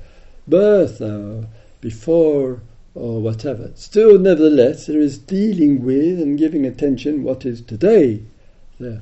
birth, 0.48 1.02
uh, 1.02 1.42
before 1.82 2.62
or 2.96 3.20
whatever. 3.20 3.70
Still, 3.76 4.18
nevertheless, 4.18 4.86
there 4.86 5.02
is 5.02 5.18
dealing 5.18 5.84
with 5.84 6.22
and 6.22 6.38
giving 6.38 6.66
attention 6.66 7.22
what 7.22 7.46
is 7.46 7.60
today. 7.60 8.24
There. 8.80 9.02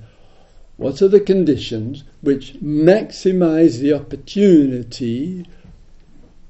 What 0.77 1.03
are 1.03 1.07
the 1.07 1.19
conditions 1.19 2.03
which 2.21 2.55
maximize 2.55 3.77
the 3.77 3.93
opportunity, 3.93 5.45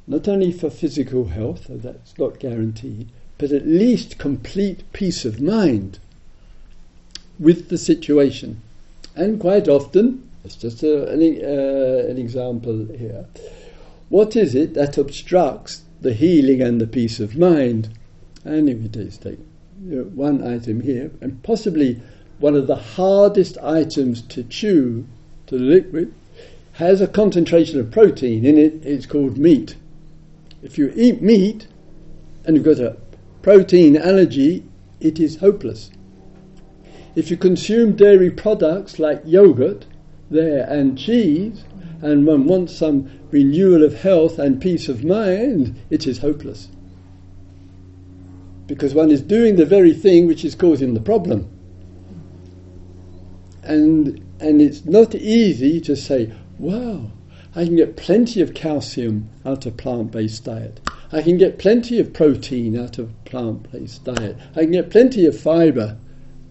not 0.08 0.30
only 0.30 0.54
for 0.54 0.70
physical 0.70 1.26
health, 1.26 1.66
though 1.68 1.76
that's 1.76 2.18
not 2.18 2.40
guaranteed, 2.40 3.10
but 3.38 3.52
at 3.52 3.68
least 3.68 4.18
complete 4.18 4.82
peace 4.94 5.26
of 5.26 5.42
mind 5.42 6.00
with 7.40 7.70
the 7.70 7.78
situation? 7.78 8.62
And 9.16 9.40
quite 9.40 9.68
often, 9.68 10.30
it's 10.44 10.56
just 10.56 10.84
a, 10.84 11.10
an, 11.10 11.22
uh, 11.22 12.10
an 12.10 12.18
example 12.18 12.88
here, 12.98 13.26
what 14.10 14.36
is 14.36 14.54
it 14.54 14.74
that 14.76 14.98
obstructs 14.98 15.82
the 16.06 16.14
healing 16.14 16.62
and 16.62 16.80
the 16.80 16.88
peace 16.88 17.20
of 17.20 17.38
mind. 17.38 17.90
And 18.44 18.70
if 18.70 18.82
you 18.82 18.88
just 18.88 19.24
take 19.24 19.40
you 19.84 19.98
know, 19.98 20.04
one 20.04 20.46
item 20.46 20.82
here, 20.82 21.12
and 21.20 21.42
possibly 21.42 22.00
one 22.40 22.56
of 22.56 22.68
the 22.68 22.76
hardest 22.76 23.58
items 23.58 24.22
to 24.24 24.44
chew, 24.44 25.08
to 25.48 25.58
the 25.58 25.64
liquid, 25.64 26.14
has 26.74 27.02
a 27.02 27.08
concentration 27.08 27.80
of 27.80 27.92
protein 27.92 28.46
in 28.46 28.58
it, 28.58 28.86
it's 28.86 29.06
called 29.06 29.38
meat. 29.38 29.76
If 30.62 30.78
you 30.78 30.92
eat 30.96 31.22
meat 31.22 31.68
and 32.46 32.56
you've 32.56 32.66
got 32.66 32.80
a 32.80 32.98
protein 33.42 33.98
allergy, 33.98 34.64
it 35.00 35.20
is 35.20 35.38
hopeless. 35.38 35.90
If 37.16 37.32
you 37.32 37.38
consume 37.38 37.96
dairy 37.96 38.30
products 38.30 39.00
like 39.00 39.22
yogurt 39.26 39.86
there 40.30 40.68
and 40.70 40.98
cheese, 40.98 41.64
and 42.02 42.28
one 42.28 42.46
wants 42.46 42.76
some 42.76 43.10
renewal 43.32 43.84
of 43.84 44.02
health 44.02 44.38
and 44.38 44.62
peace 44.62 44.90
of 44.90 45.04
mind, 45.04 45.76
it 45.90 46.06
is 46.06 46.20
hopeless. 46.20 46.68
Because 48.68 48.94
one 48.94 49.12
is 49.12 49.22
doing 49.22 49.56
the 49.56 49.66
very 49.66 49.94
thing 49.94 50.28
which 50.28 50.44
is 50.44 50.56
causing 50.56 50.94
the 50.94 51.00
problem. 51.00 51.50
And, 53.64 54.24
and 54.40 54.62
it's 54.62 54.86
not 54.86 55.16
easy 55.16 55.80
to 55.82 55.96
say, 55.96 56.34
wow, 56.60 57.12
I 57.56 57.64
can 57.64 57.78
get 57.78 57.96
plenty 57.96 58.42
of 58.42 58.54
calcium 58.54 59.30
out 59.46 59.66
of 59.66 59.78
plant 59.78 60.12
based 60.12 60.44
diet. 60.44 60.82
I 61.12 61.22
can 61.22 61.38
get 61.38 61.60
plenty 61.60 62.00
of 62.00 62.12
protein 62.12 62.78
out 62.78 62.98
of 62.98 63.12
plant 63.24 63.72
based 63.72 64.04
diet. 64.04 64.36
I 64.56 64.62
can 64.62 64.72
get 64.72 64.90
plenty 64.90 65.26
of 65.26 65.40
fibre 65.40 65.98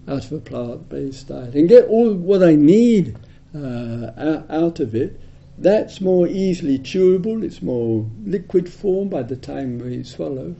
out 0.06 0.24
of 0.24 0.32
a 0.32 0.38
plant 0.38 0.88
based 0.88 1.28
diet 1.28 1.54
and 1.54 1.68
get 1.68 1.86
all 1.86 2.12
what 2.12 2.42
I 2.42 2.54
need 2.54 3.16
uh, 3.54 4.42
out 4.48 4.80
of 4.80 4.94
it 4.94 5.20
that's 5.58 6.00
more 6.00 6.26
easily 6.26 6.78
chewable, 6.78 7.42
it's 7.44 7.62
more 7.62 8.06
liquid 8.24 8.68
form 8.72 9.08
by 9.08 9.22
the 9.22 9.36
time 9.36 9.78
we 9.78 10.02
swallow. 10.02 10.54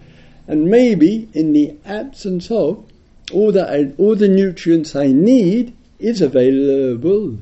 And 0.47 0.67
maybe 0.67 1.29
in 1.33 1.53
the 1.53 1.77
absence 1.85 2.51
of 2.51 2.85
all 3.33 3.51
the, 3.51 3.95
all 3.99 4.15
the 4.15 4.29
nutrients 4.29 4.95
I 4.95 5.09
need 5.09 5.75
is 5.99 6.21
available 6.21 7.39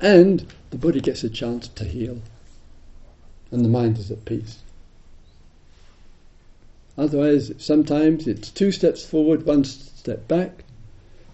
and 0.00 0.46
the 0.70 0.78
body 0.78 1.00
gets 1.00 1.24
a 1.24 1.30
chance 1.30 1.68
to 1.68 1.84
heal 1.84 2.20
and 3.50 3.64
the 3.64 3.68
mind 3.68 3.98
is 3.98 4.10
at 4.10 4.24
peace. 4.24 4.58
Otherwise, 6.96 7.52
sometimes 7.58 8.26
it's 8.26 8.50
two 8.50 8.70
steps 8.70 9.04
forward, 9.04 9.46
one 9.46 9.64
step 9.64 10.28
back, 10.28 10.62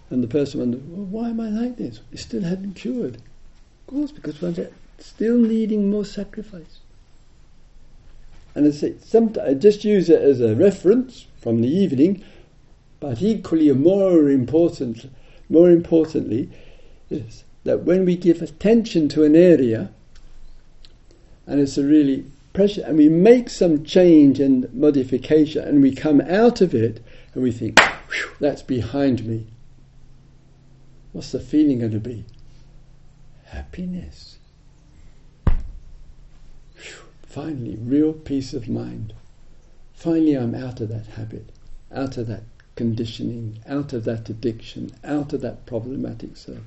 and 0.09 0.23
the 0.23 0.27
person 0.27 0.59
wonders, 0.59 0.81
well, 0.83 1.05
why 1.05 1.29
am 1.29 1.39
I 1.39 1.49
like 1.49 1.77
this? 1.77 1.99
It 2.11 2.19
still 2.19 2.43
hadn't 2.43 2.73
cured. 2.73 3.15
Of 3.15 3.87
course, 3.87 4.11
because 4.11 4.41
one's 4.41 4.59
still 4.97 5.37
needing 5.37 5.89
more 5.89 6.05
sacrifice. 6.05 6.79
And 8.55 8.67
I 8.67 8.71
say, 8.71 8.95
I 9.41 9.53
just 9.53 9.85
use 9.85 10.09
it 10.09 10.21
as 10.21 10.41
a 10.41 10.55
reference 10.55 11.27
from 11.37 11.61
the 11.61 11.67
evening, 11.67 12.23
but 12.99 13.21
equally 13.21 13.71
more 13.71 14.29
important, 14.29 15.09
more 15.49 15.69
importantly, 15.69 16.49
is 17.09 17.43
that 17.63 17.83
when 17.83 18.05
we 18.05 18.15
give 18.15 18.41
attention 18.41 19.07
to 19.09 19.23
an 19.23 19.35
area, 19.35 19.91
and 21.45 21.59
it's 21.59 21.77
a 21.77 21.83
really 21.83 22.25
pressure, 22.53 22.83
and 22.85 22.97
we 22.97 23.09
make 23.09 23.49
some 23.49 23.83
change 23.83 24.39
and 24.39 24.73
modification, 24.73 25.63
and 25.63 25.81
we 25.81 25.93
come 25.93 26.19
out 26.21 26.61
of 26.61 26.73
it, 26.73 27.03
and 27.33 27.43
we 27.43 27.51
think, 27.51 27.79
that's 28.39 28.63
behind 28.63 29.25
me. 29.25 29.45
What's 31.11 31.31
the 31.31 31.39
feeling 31.39 31.79
going 31.79 31.91
to 31.91 31.99
be? 31.99 32.25
Happiness. 33.45 34.37
Finally, 37.25 37.77
real 37.81 38.13
peace 38.13 38.53
of 38.53 38.67
mind. 38.67 39.13
Finally, 39.93 40.35
I'm 40.35 40.55
out 40.55 40.81
of 40.81 40.89
that 40.89 41.05
habit, 41.07 41.49
out 41.93 42.17
of 42.17 42.27
that 42.27 42.43
conditioning, 42.75 43.59
out 43.67 43.93
of 43.93 44.05
that 44.05 44.29
addiction, 44.29 44.91
out 45.03 45.33
of 45.33 45.41
that 45.41 45.65
problematic 45.65 46.37
self. 46.37 46.57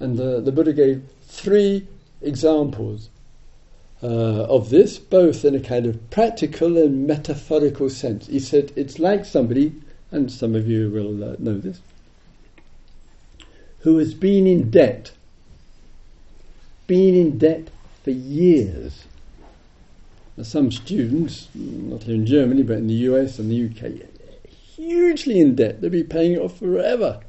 And 0.00 0.16
the, 0.16 0.40
the 0.40 0.52
Buddha 0.52 0.72
gave 0.72 1.02
three 1.22 1.86
examples 2.22 3.08
uh, 4.02 4.06
of 4.44 4.70
this, 4.70 4.98
both 4.98 5.44
in 5.44 5.54
a 5.54 5.60
kind 5.60 5.86
of 5.86 6.10
practical 6.10 6.76
and 6.76 7.06
metaphorical 7.06 7.90
sense. 7.90 8.26
He 8.26 8.40
said 8.40 8.72
it's 8.76 8.98
like 8.98 9.24
somebody, 9.24 9.74
and 10.10 10.30
some 10.30 10.54
of 10.54 10.68
you 10.68 10.90
will 10.90 11.22
uh, 11.22 11.36
know 11.38 11.58
this, 11.58 11.80
who 13.80 13.98
has 13.98 14.14
been 14.14 14.46
in 14.46 14.70
debt 14.70 15.12
been 16.88 17.14
in 17.14 17.38
debt 17.38 17.68
for 18.02 18.10
years. 18.10 19.04
Now, 20.36 20.42
some 20.42 20.72
students, 20.72 21.48
not 21.54 22.02
here 22.02 22.16
in 22.16 22.26
Germany, 22.26 22.64
but 22.64 22.78
in 22.78 22.88
the 22.88 22.94
US 22.94 23.38
and 23.38 23.50
the 23.50 23.66
UK, 23.66 24.08
hugely 24.48 25.38
in 25.38 25.54
debt. 25.54 25.80
They'll 25.80 25.90
be 25.90 26.02
paying 26.02 26.32
it 26.32 26.40
off 26.40 26.58
forever. 26.58 27.20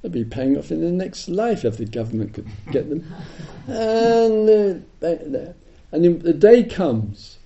They'll 0.00 0.10
be 0.10 0.24
paying 0.24 0.56
off 0.56 0.70
in 0.70 0.80
the 0.80 0.90
next 0.90 1.28
life 1.28 1.64
if 1.64 1.76
the 1.76 1.84
government 1.84 2.34
could 2.34 2.48
get 2.72 2.88
them. 2.88 3.14
and, 3.68 4.84
uh, 5.02 5.52
and 5.92 6.22
the 6.22 6.32
day 6.32 6.64
comes 6.64 7.38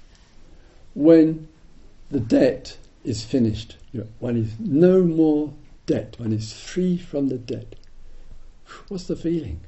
when 0.95 1.49
the 2.11 2.21
debt 2.21 2.77
is 3.05 3.25
finished. 3.25 3.77
One 4.19 4.37
is 4.37 4.53
no 4.59 5.03
more 5.03 5.53
debt. 5.87 6.17
One 6.19 6.33
is 6.33 6.53
free 6.53 6.97
from 6.97 7.29
the 7.29 7.39
debt. 7.39 7.75
What's 8.89 9.05
the 9.05 9.17
feeling? 9.17 9.61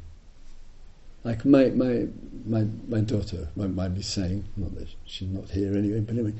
Like 1.24 1.44
my 1.44 1.70
my 1.70 2.06
my, 2.44 2.66
my 2.88 3.00
daughter 3.00 3.48
won't 3.54 3.74
mind 3.76 4.04
saying, 4.04 4.44
not 4.56 4.74
that 4.76 4.88
she's 5.04 5.28
not 5.28 5.50
here 5.50 5.76
anyway, 5.76 6.00
but 6.00 6.14
anyway, 6.14 6.34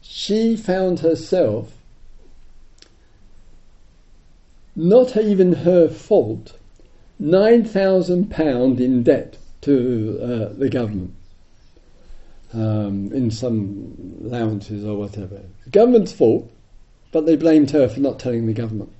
she 0.00 0.56
found 0.56 1.00
herself 1.00 1.72
not 4.74 5.16
even 5.16 5.52
her 5.52 5.88
fault, 5.88 6.56
£9,000 7.20 8.80
in 8.80 9.02
debt 9.02 9.36
to 9.60 10.18
uh, 10.22 10.56
the 10.56 10.68
government 10.68 11.14
um, 12.54 13.12
in 13.12 13.30
some 13.30 14.20
allowances 14.24 14.84
or 14.84 14.96
whatever. 14.96 15.40
Government's 15.70 16.12
fault, 16.12 16.50
but 17.12 17.26
they 17.26 17.36
blamed 17.36 17.70
her 17.70 17.88
for 17.88 18.00
not 18.00 18.18
telling 18.18 18.46
the 18.46 18.52
government. 18.52 18.92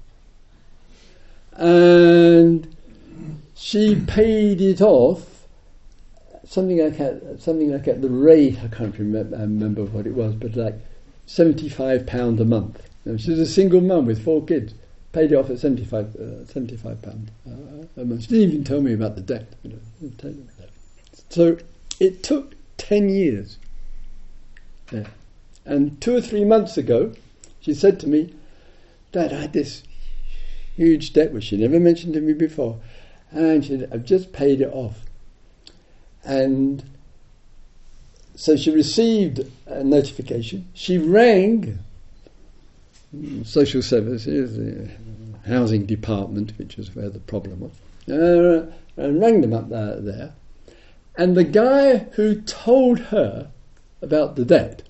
And 1.52 2.74
she 3.54 3.96
paid 3.96 4.60
it 4.60 4.80
off 4.80 5.38
something 6.48 6.78
like 6.78 6.98
at, 6.98 7.40
something 7.40 7.70
like 7.70 7.86
at 7.86 8.00
the 8.00 8.08
rate 8.08 8.58
I 8.64 8.68
can't 8.68 8.98
remember, 8.98 9.36
I 9.36 9.42
remember 9.42 9.84
what 9.84 10.06
it 10.06 10.14
was, 10.14 10.34
but 10.34 10.56
like 10.56 10.74
seventy 11.26 11.68
five 11.68 12.06
pound 12.06 12.40
a 12.40 12.44
month. 12.44 12.82
she's 13.18 13.38
a 13.38 13.46
single 13.46 13.80
mum 13.80 14.06
with 14.06 14.24
four 14.24 14.44
kids. 14.44 14.74
Paid 15.12 15.32
it 15.32 15.36
off 15.36 15.48
at 15.48 15.58
75, 15.58 16.16
uh, 16.16 16.44
75 16.44 17.02
pound 17.02 17.30
uh, 17.46 18.00
a 18.00 18.04
month. 18.04 18.24
She 18.24 18.28
didn't 18.28 18.50
even 18.50 18.64
tell 18.64 18.82
me 18.82 18.92
about 18.92 19.14
the 19.14 19.22
debt. 19.22 19.46
You 19.62 19.78
know. 20.10 20.34
So 21.30 21.56
it 21.98 22.22
took 22.22 22.54
ten 22.76 23.08
years. 23.08 23.58
Yeah. 24.92 25.06
And 25.64 26.00
two 26.00 26.16
or 26.16 26.20
three 26.20 26.44
months 26.44 26.76
ago, 26.76 27.12
she 27.68 27.74
said 27.74 28.00
to 28.00 28.08
me, 28.08 28.32
Dad, 29.12 29.30
I 29.30 29.42
had 29.42 29.52
this 29.52 29.82
huge 30.74 31.12
debt 31.12 31.34
which 31.34 31.44
she 31.44 31.58
never 31.58 31.78
mentioned 31.78 32.14
to 32.14 32.20
me 32.22 32.32
before. 32.32 32.80
And 33.30 33.62
she 33.62 33.84
I've 33.92 34.06
just 34.06 34.32
paid 34.32 34.62
it 34.62 34.72
off. 34.72 35.04
And 36.24 36.82
so 38.34 38.56
she 38.56 38.70
received 38.70 39.42
a 39.66 39.84
notification. 39.84 40.66
She 40.72 40.96
rang 40.96 41.78
social 43.44 43.82
services, 43.82 44.56
the 44.56 44.88
housing 45.46 45.84
department, 45.84 46.54
which 46.56 46.78
was 46.78 46.96
where 46.96 47.10
the 47.10 47.20
problem 47.20 47.60
was, 47.60 47.72
uh, 48.10 48.72
and 48.96 49.20
rang 49.20 49.42
them 49.42 49.52
up 49.52 49.68
there, 49.68 50.00
there. 50.00 50.32
And 51.16 51.36
the 51.36 51.44
guy 51.44 51.98
who 52.12 52.40
told 52.40 52.98
her 52.98 53.50
about 54.00 54.36
the 54.36 54.46
debt 54.46 54.87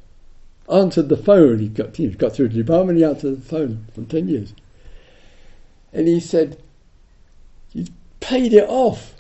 answered 0.71 1.09
the 1.09 1.17
phone. 1.17 1.59
He 1.59 1.69
got, 1.69 1.97
he 1.97 2.09
got 2.09 2.35
through 2.35 2.49
to 2.49 2.57
the 2.57 2.63
department, 2.63 2.99
he 2.99 3.05
answered 3.05 3.39
the 3.39 3.49
phone 3.49 3.87
for 3.95 4.03
10 4.03 4.29
years. 4.29 4.53
And 5.93 6.07
he 6.07 6.21
said, 6.21 6.61
You 7.73 7.87
paid 8.21 8.53
it 8.53 8.69
off. 8.69 9.15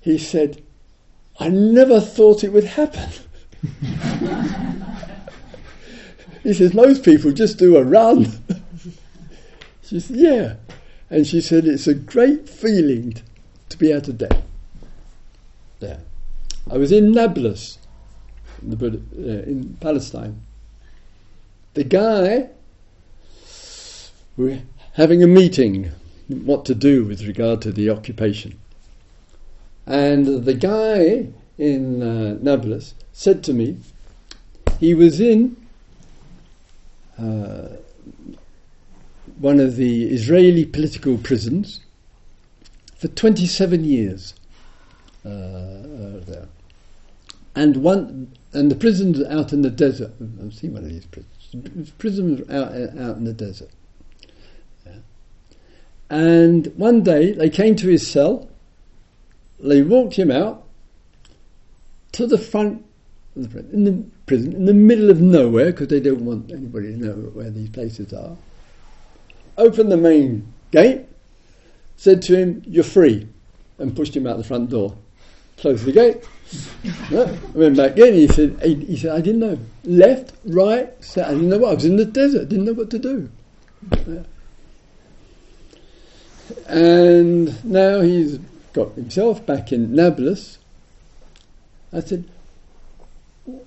He 0.00 0.18
said, 0.18 0.62
I 1.40 1.48
never 1.48 2.00
thought 2.00 2.44
it 2.44 2.52
would 2.52 2.64
happen. 2.64 3.10
he 6.42 6.52
says, 6.52 6.74
Most 6.74 7.04
people 7.04 7.32
just 7.32 7.58
do 7.58 7.76
a 7.76 7.82
run. 7.82 8.26
she 9.82 10.00
said, 10.00 10.16
Yeah. 10.16 10.56
And 11.10 11.26
she 11.26 11.40
said, 11.40 11.64
It's 11.64 11.86
a 11.86 11.94
great 11.94 12.48
feeling 12.48 13.14
to 13.70 13.78
be 13.78 13.92
out 13.92 14.08
of 14.08 14.18
debt. 14.18 14.42
There. 15.80 16.00
I 16.70 16.76
was 16.76 16.92
in 16.92 17.12
Nablus 17.12 17.78
in, 18.64 18.78
the, 18.78 18.86
uh, 18.86 19.42
in 19.42 19.76
Palestine. 19.80 20.40
The 21.74 21.84
guy, 21.84 22.48
we're 24.36 24.62
having 24.94 25.22
a 25.22 25.26
meeting, 25.26 25.90
what 26.28 26.64
to 26.66 26.74
do 26.74 27.04
with 27.04 27.22
regard 27.26 27.62
to 27.62 27.72
the 27.72 27.90
occupation. 27.90 28.58
And 29.86 30.44
the 30.44 30.54
guy 30.54 31.28
in 31.58 32.02
uh, 32.02 32.38
Nablus 32.40 32.94
said 33.12 33.44
to 33.44 33.52
me, 33.52 33.76
he 34.80 34.94
was 34.94 35.20
in 35.20 35.56
uh, 37.18 37.68
one 39.38 39.60
of 39.60 39.76
the 39.76 40.04
Israeli 40.04 40.64
political 40.64 41.18
prisons 41.18 41.80
for 42.96 43.08
27 43.08 43.84
years 43.84 44.34
uh, 45.24 45.28
uh 45.28 46.20
there. 46.26 46.48
And 47.54 47.76
one 47.78 48.32
and 48.52 48.70
the 48.70 48.74
prisons 48.74 49.22
out 49.24 49.52
in 49.52 49.62
the 49.62 49.70
desert. 49.70 50.12
I've 50.40 50.54
seen 50.54 50.74
one 50.74 50.84
of 50.84 50.90
these 50.90 51.06
prisons. 51.06 51.90
Prisons 51.98 52.48
out 52.50 52.72
uh, 52.72 53.02
out 53.02 53.16
in 53.16 53.24
the 53.24 53.32
desert. 53.32 53.70
Yeah. 54.84 54.92
And 56.10 56.66
one 56.76 57.02
day 57.02 57.32
they 57.32 57.50
came 57.50 57.76
to 57.76 57.88
his 57.88 58.06
cell. 58.06 58.48
They 59.60 59.82
walked 59.82 60.16
him 60.16 60.30
out 60.30 60.64
to 62.12 62.26
the 62.26 62.38
front 62.38 62.84
in 63.36 63.84
the 63.84 64.04
prison, 64.26 64.52
in 64.52 64.66
the 64.66 64.74
middle 64.74 65.10
of 65.10 65.20
nowhere, 65.20 65.72
because 65.72 65.88
they 65.88 66.00
don't 66.00 66.24
want 66.24 66.52
anybody 66.52 66.92
to 66.92 66.96
know 66.96 67.14
where 67.14 67.50
these 67.50 67.68
places 67.68 68.12
are. 68.12 68.36
Opened 69.58 69.90
the 69.90 69.96
main 69.96 70.52
gate, 70.70 71.06
said 71.96 72.22
to 72.22 72.36
him, 72.36 72.62
"You're 72.66 72.84
free," 72.84 73.26
and 73.78 73.94
pushed 73.94 74.16
him 74.16 74.26
out 74.26 74.38
the 74.38 74.44
front 74.44 74.70
door. 74.70 74.96
Closed 75.56 75.84
the 75.84 75.92
gate, 75.92 76.24
I 77.10 77.38
went 77.54 77.76
back 77.76 77.98
in. 77.98 78.14
He 78.14 78.28
said, 78.28 78.60
he, 78.62 78.74
he, 78.74 78.96
said, 78.96 79.12
I 79.12 79.20
didn't 79.20 79.40
know. 79.40 79.58
Left, 79.84 80.32
right, 80.44 80.88
I 81.16 81.30
didn't 81.30 81.48
know 81.48 81.58
what. 81.58 81.70
I 81.70 81.74
was 81.74 81.84
in 81.84 81.96
the 81.96 82.04
desert. 82.04 82.48
Didn't 82.48 82.64
know 82.66 82.72
what 82.72 82.90
to 82.90 82.98
do. 82.98 83.30
Yeah. 84.06 84.22
And 86.68 87.64
now 87.64 88.00
he's 88.00 88.38
got 88.72 88.92
himself 88.92 89.44
back 89.46 89.72
in 89.72 89.94
Nablus. 89.94 90.58
I 91.92 92.00
said, 92.00 92.24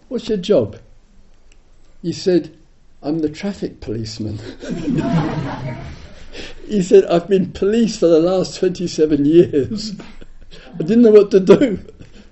"What's 0.08 0.30
your 0.30 0.38
job?" 0.38 0.80
He 2.02 2.12
said, 2.14 2.56
"I'm 3.02 3.20
the 3.20 3.30
traffic 3.30 3.80
policeman." 3.80 4.40
he 6.68 6.84
said, 6.84 7.06
"I've 7.06 7.28
been 7.28 7.52
police 7.52 7.98
for 7.98 8.08
the 8.08 8.20
last 8.20 8.60
twenty-seven 8.60 9.26
years. 9.26 9.94
I 10.74 10.78
didn't 10.78 11.02
know 11.02 11.12
what 11.12 11.32
to 11.32 11.40
do." 11.40 11.80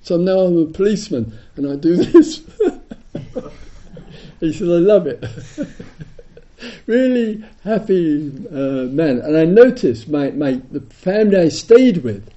So 0.06 0.18
now 0.18 0.38
I'm 0.38 0.58
a 0.62 0.66
policeman 0.68 1.36
and 1.56 1.68
I 1.68 1.76
do 1.78 1.96
this. 1.96 2.44
he 4.40 4.54
said, 4.54 4.68
I 4.68 4.78
love 4.78 5.08
it. 5.08 5.26
really 6.86 7.44
happy 7.64 8.28
uh, 8.52 8.86
man. 8.86 9.18
And 9.18 9.36
I 9.36 9.46
noticed 9.46 10.08
my, 10.08 10.30
my 10.30 10.62
the 10.72 10.82
family 10.82 11.38
I 11.38 11.50
stayed 11.50 12.04
with, 12.04 12.30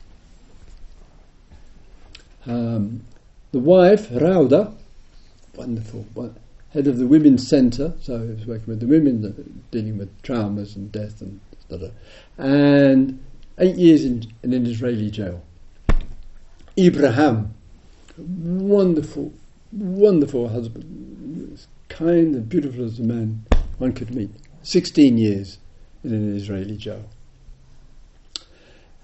um, 2.47 3.05
the 3.53 3.59
wife, 3.59 4.09
Rauda, 4.09 4.75
wonderful, 5.55 6.07
head 6.73 6.87
of 6.87 6.97
the 6.97 7.07
Women's 7.07 7.49
Centre, 7.49 7.93
so 8.01 8.17
I 8.17 8.35
was 8.35 8.47
working 8.47 8.67
with 8.67 8.81
the 8.81 8.87
women 8.87 9.25
uh, 9.27 9.43
dealing 9.71 9.99
with 9.99 10.23
traumas 10.23 10.75
and 10.75 10.91
death 10.91 11.21
and 11.21 11.39
stuff, 11.67 11.93
and 12.39 13.23
eight 13.59 13.77
years 13.77 14.07
in, 14.07 14.25
in 14.43 14.55
an 14.55 14.65
Israeli 14.65 15.11
jail. 15.11 15.43
Ibrahim, 16.79 17.55
wonderful, 18.17 19.33
wonderful 19.73 20.49
husband, 20.49 21.51
as 21.53 21.67
kind 21.89 22.37
and 22.37 22.49
beautiful 22.49 22.85
as 22.85 23.01
a 23.01 23.03
man 23.03 23.45
one 23.79 23.93
could 23.93 24.15
meet. 24.15 24.31
16 24.63 25.19
years 25.19 25.59
in 26.05 26.13
an 26.13 26.37
Israeli 26.37 26.77
jail. 26.77 27.05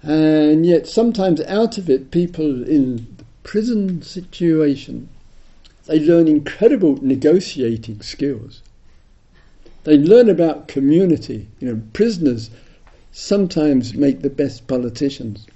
And 0.01 0.65
yet, 0.65 0.87
sometimes 0.87 1.41
out 1.41 1.77
of 1.77 1.89
it, 1.89 2.11
people 2.11 2.63
in 2.63 3.07
the 3.17 3.25
prison 3.43 4.01
situation, 4.01 5.09
they 5.85 5.99
learn 5.99 6.27
incredible 6.27 6.97
negotiating 7.01 8.01
skills. 8.01 8.61
They 9.83 9.97
learn 9.97 10.29
about 10.29 10.67
community. 10.67 11.47
You 11.59 11.67
know, 11.67 11.81
prisoners 11.93 12.49
sometimes 13.11 13.95
make 13.95 14.21
the 14.21 14.29
best 14.29 14.67
politicians. 14.67 15.47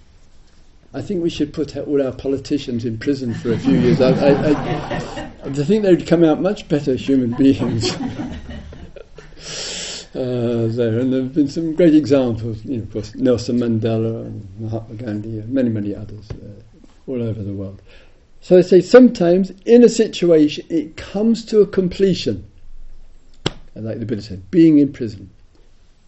I 0.94 1.02
think 1.02 1.22
we 1.22 1.30
should 1.30 1.54
put 1.54 1.78
all 1.78 2.02
our 2.02 2.12
politicians 2.12 2.84
in 2.84 2.98
prison 2.98 3.36
for 3.36 3.52
a 3.52 3.60
few 3.60 3.78
years. 3.78 4.02
I, 4.02 4.10
I, 4.10 5.32
I, 5.46 5.52
think 5.52 5.84
they'd 5.84 6.08
come 6.08 6.24
out 6.24 6.42
much 6.42 6.68
better 6.68 6.96
human 6.96 7.36
beings. 7.36 7.92
uh, 10.16 10.68
there, 10.72 11.00
and 11.00 11.14
there 11.14 11.22
have 11.22 11.36
been 11.36 11.48
some 11.48 11.76
great 11.76 11.94
examples. 11.94 12.66
You 12.66 12.78
know, 12.78 12.84
of 12.84 12.92
course, 12.92 13.14
Nelson 13.14 13.60
Mandela 13.60 14.26
and 14.26 14.48
Mahatma 14.60 14.96
Gandhi, 14.96 15.38
and 15.38 15.50
many, 15.50 15.70
many 15.70 15.94
others 15.94 16.28
uh, 16.32 16.62
all 17.06 17.22
over 17.22 17.44
the 17.44 17.54
world. 17.54 17.84
So 18.42 18.58
I 18.58 18.62
say 18.62 18.82
sometimes 18.82 19.52
in 19.66 19.84
a 19.84 19.90
situation 19.90 20.66
it 20.70 20.98
comes 20.98 21.46
to 21.46 21.62
a 21.62 21.68
completion. 21.68 22.50
Like 23.76 24.00
the 24.00 24.06
Buddha 24.06 24.24
said, 24.24 24.50
being 24.50 24.80
in 24.80 24.92
prison, 24.92 25.30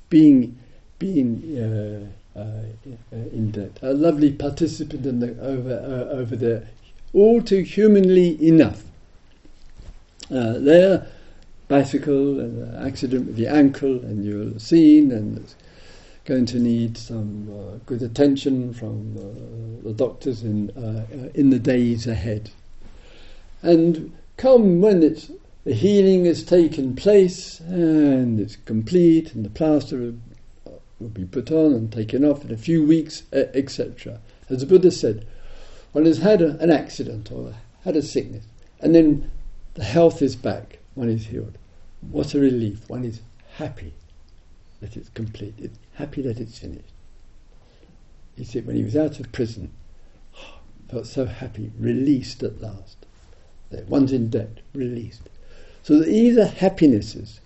being 0.09 0.57
being. 0.97 1.57
Uh, 1.57 2.07
in 2.35 3.51
that. 3.53 3.79
A 3.81 3.93
lovely 3.93 4.31
participant 4.31 5.05
in 5.05 5.19
the, 5.19 5.39
over, 5.41 5.73
uh, 5.73 6.15
over 6.15 6.35
there, 6.35 6.67
all 7.13 7.41
too 7.41 7.61
humanly 7.61 8.45
enough. 8.45 8.83
Uh, 10.29 10.53
there, 10.59 11.07
bicycle 11.67 12.39
and 12.39 12.85
accident 12.85 13.27
with 13.27 13.35
the 13.35 13.47
ankle, 13.47 13.99
and 13.99 14.23
you're 14.23 14.57
seen, 14.59 15.11
and 15.11 15.53
going 16.23 16.45
to 16.45 16.59
need 16.59 16.97
some 16.97 17.49
uh, 17.49 17.77
good 17.85 18.01
attention 18.01 18.73
from 18.73 19.17
uh, 19.17 19.87
the 19.87 19.93
doctors 19.93 20.43
in 20.43 20.69
in 21.33 21.49
the 21.49 21.59
days 21.59 22.07
ahead. 22.07 22.49
And 23.61 24.13
come 24.37 24.81
when 24.81 25.03
it's 25.03 25.31
the 25.63 25.73
healing 25.73 26.25
has 26.25 26.43
taken 26.43 26.95
place 26.95 27.59
and 27.59 28.39
it's 28.39 28.55
complete, 28.55 29.33
and 29.33 29.45
the 29.45 29.49
plaster 29.49 30.13
will 31.01 31.09
be 31.09 31.25
put 31.25 31.51
on 31.51 31.73
and 31.73 31.91
taken 31.91 32.23
off 32.23 32.45
in 32.45 32.51
a 32.51 32.57
few 32.57 32.85
weeks, 32.85 33.23
etc. 33.33 34.19
As 34.49 34.59
the 34.59 34.65
Buddha 34.65 34.91
said, 34.91 35.25
one 35.91 36.05
has 36.05 36.19
had 36.19 36.41
a, 36.41 36.57
an 36.59 36.69
accident 36.69 37.31
or 37.31 37.55
had 37.83 37.95
a 37.95 38.01
sickness, 38.01 38.45
and 38.79 38.93
then 38.93 39.31
the 39.73 39.83
health 39.83 40.21
is 40.21 40.35
back, 40.35 40.79
one 40.95 41.09
is 41.09 41.27
healed. 41.27 41.57
What 42.01 42.33
a 42.33 42.39
relief! 42.39 42.89
One 42.89 43.05
is 43.05 43.21
happy 43.55 43.93
that 44.79 44.97
it's 44.97 45.09
complete, 45.09 45.71
happy 45.93 46.21
that 46.23 46.39
it's 46.39 46.57
finished. 46.57 46.93
He 48.35 48.43
said 48.43 48.65
when 48.65 48.75
he 48.75 48.83
was 48.83 48.95
out 48.95 49.19
of 49.19 49.31
prison, 49.31 49.71
felt 50.89 51.07
so 51.07 51.25
happy, 51.25 51.71
released 51.79 52.43
at 52.43 52.61
last. 52.61 53.05
One's 53.87 54.11
in 54.11 54.29
debt, 54.29 54.59
released. 54.73 55.29
So 55.83 55.99
these 55.99 56.37
are 56.37 56.45
happinesses, 56.45 57.39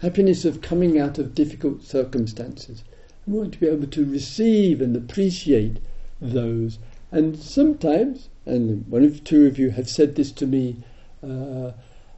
happiness 0.00 0.44
of 0.44 0.60
coming 0.60 0.98
out 0.98 1.18
of 1.18 1.34
difficult 1.34 1.82
circumstances. 1.82 2.82
Want 3.30 3.52
to 3.52 3.60
be 3.60 3.68
able 3.68 3.86
to 3.86 4.04
receive 4.04 4.80
and 4.80 4.96
appreciate 4.96 5.76
those. 6.20 6.80
And 7.12 7.38
sometimes, 7.38 8.28
and 8.44 8.84
one 8.88 9.04
of 9.04 9.22
two 9.22 9.46
of 9.46 9.56
you 9.56 9.70
have 9.70 9.88
said 9.88 10.16
this 10.16 10.32
to 10.32 10.46
me 10.48 10.82
uh, 11.22 11.70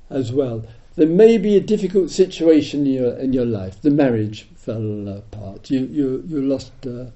as 0.08 0.32
well, 0.32 0.64
there 0.96 1.06
may 1.06 1.36
be 1.36 1.54
a 1.54 1.60
difficult 1.60 2.10
situation 2.10 2.86
in 2.86 2.94
your, 2.94 3.18
in 3.18 3.34
your 3.34 3.44
life. 3.44 3.82
The 3.82 3.90
marriage 3.90 4.48
fell 4.56 5.06
apart. 5.06 5.70
You, 5.70 5.80
you, 5.80 6.24
you 6.26 6.40
lost 6.40 6.72
uh, 6.86 6.90
uh, 6.90 7.10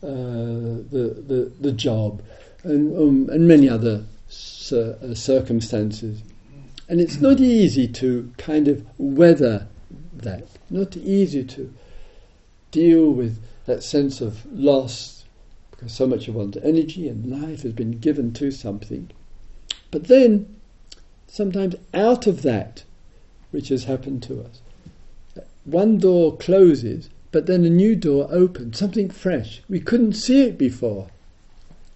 the, 0.00 1.16
the, 1.26 1.52
the 1.60 1.72
job 1.72 2.22
and, 2.62 2.96
um, 2.96 3.28
and 3.30 3.48
many 3.48 3.68
other 3.68 4.04
cir- 4.28 4.96
uh, 5.02 5.12
circumstances. 5.14 6.22
And 6.88 7.00
it's 7.00 7.20
not 7.20 7.40
easy 7.40 7.88
to 7.88 8.32
kind 8.38 8.68
of 8.68 8.86
weather 8.96 9.66
that, 10.14 10.46
not 10.70 10.96
easy 10.96 11.42
to 11.42 11.74
deal 12.70 13.10
with 13.10 13.38
that 13.66 13.82
sense 13.82 14.20
of 14.20 14.44
loss 14.52 15.24
because 15.70 15.92
so 15.92 16.06
much 16.06 16.28
of 16.28 16.34
one's 16.34 16.56
energy 16.58 17.08
and 17.08 17.30
life 17.30 17.62
has 17.62 17.72
been 17.72 17.98
given 17.98 18.32
to 18.34 18.50
something. 18.50 19.10
But 19.90 20.08
then, 20.08 20.54
sometimes 21.26 21.76
out 21.94 22.26
of 22.26 22.42
that, 22.42 22.84
which 23.50 23.68
has 23.68 23.84
happened 23.84 24.22
to 24.24 24.42
us, 24.42 24.60
one 25.64 25.98
door 25.98 26.36
closes, 26.36 27.08
but 27.32 27.46
then 27.46 27.64
a 27.64 27.70
new 27.70 27.96
door 27.96 28.28
opens, 28.30 28.78
something 28.78 29.08
fresh. 29.08 29.62
We 29.68 29.80
couldn't 29.80 30.14
see 30.14 30.42
it 30.42 30.58
before 30.58 31.08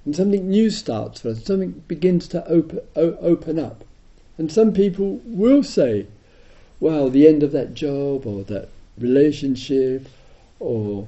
and 0.04 0.14
something 0.14 0.48
new 0.48 0.70
starts 0.70 1.20
for 1.20 1.30
us, 1.30 1.44
something 1.44 1.82
begins 1.88 2.28
to 2.28 2.46
open, 2.46 2.80
o- 2.94 3.16
open 3.20 3.58
up. 3.58 3.84
And 4.36 4.52
some 4.52 4.72
people 4.72 5.20
will 5.24 5.62
say, 5.62 6.06
well, 6.80 7.08
the 7.08 7.26
end 7.26 7.42
of 7.42 7.52
that 7.52 7.74
job 7.74 8.26
or 8.26 8.42
that 8.44 8.68
relationship 8.98 10.08
or 10.64 11.06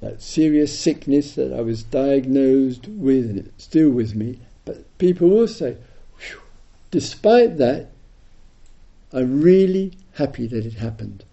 that 0.00 0.20
serious 0.22 0.78
sickness 0.78 1.34
that 1.34 1.52
I 1.52 1.60
was 1.60 1.82
diagnosed 1.82 2.88
with 2.88 3.30
and 3.30 3.38
it's 3.38 3.64
still 3.64 3.90
with 3.90 4.14
me. 4.14 4.38
But 4.64 4.98
people 4.98 5.28
will 5.28 5.48
say, 5.48 5.76
despite 6.90 7.58
that, 7.58 7.90
I'm 9.12 9.42
really 9.42 9.92
happy 10.14 10.46
that 10.46 10.66
it 10.66 10.74
happened. 10.74 11.24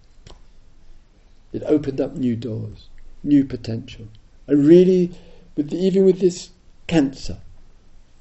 It 1.53 1.63
opened 1.65 1.99
up 1.99 2.15
new 2.15 2.35
doors, 2.35 2.89
new 3.23 3.45
potential. 3.45 4.07
I 4.47 4.53
really, 4.53 5.11
with 5.55 5.69
the, 5.69 5.77
even 5.77 6.05
with 6.05 6.19
this 6.19 6.49
cancer 6.87 7.37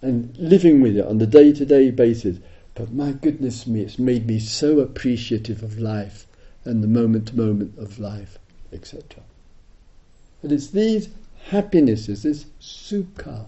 and 0.02 0.36
living 0.38 0.80
with 0.80 0.96
it 0.96 1.04
on 1.04 1.18
the 1.18 1.26
day 1.26 1.52
to 1.52 1.66
day 1.66 1.90
basis. 1.90 2.38
But 2.74 2.92
my 2.92 3.12
goodness 3.12 3.66
me, 3.66 3.82
it's 3.82 3.98
made 3.98 4.26
me 4.26 4.38
so 4.38 4.78
appreciative 4.78 5.62
of 5.62 5.78
life 5.78 6.26
and 6.64 6.82
the 6.82 6.88
moment 6.88 7.28
to 7.28 7.36
moment 7.36 7.78
of 7.78 7.98
life, 7.98 8.38
etc. 8.72 9.22
But 10.42 10.52
it's 10.52 10.68
these 10.68 11.08
happinesses, 11.46 12.22
this 12.22 12.46
sukha, 12.60 13.46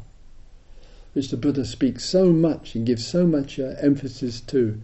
which 1.12 1.30
the 1.30 1.36
Buddha 1.36 1.64
speaks 1.64 2.05
so 2.05 2.32
much 2.32 2.74
and 2.74 2.86
gives 2.86 3.07
so 3.07 3.26
much 3.26 3.59
uh, 3.59 3.74
emphasis 3.80 4.40
to. 4.43 4.80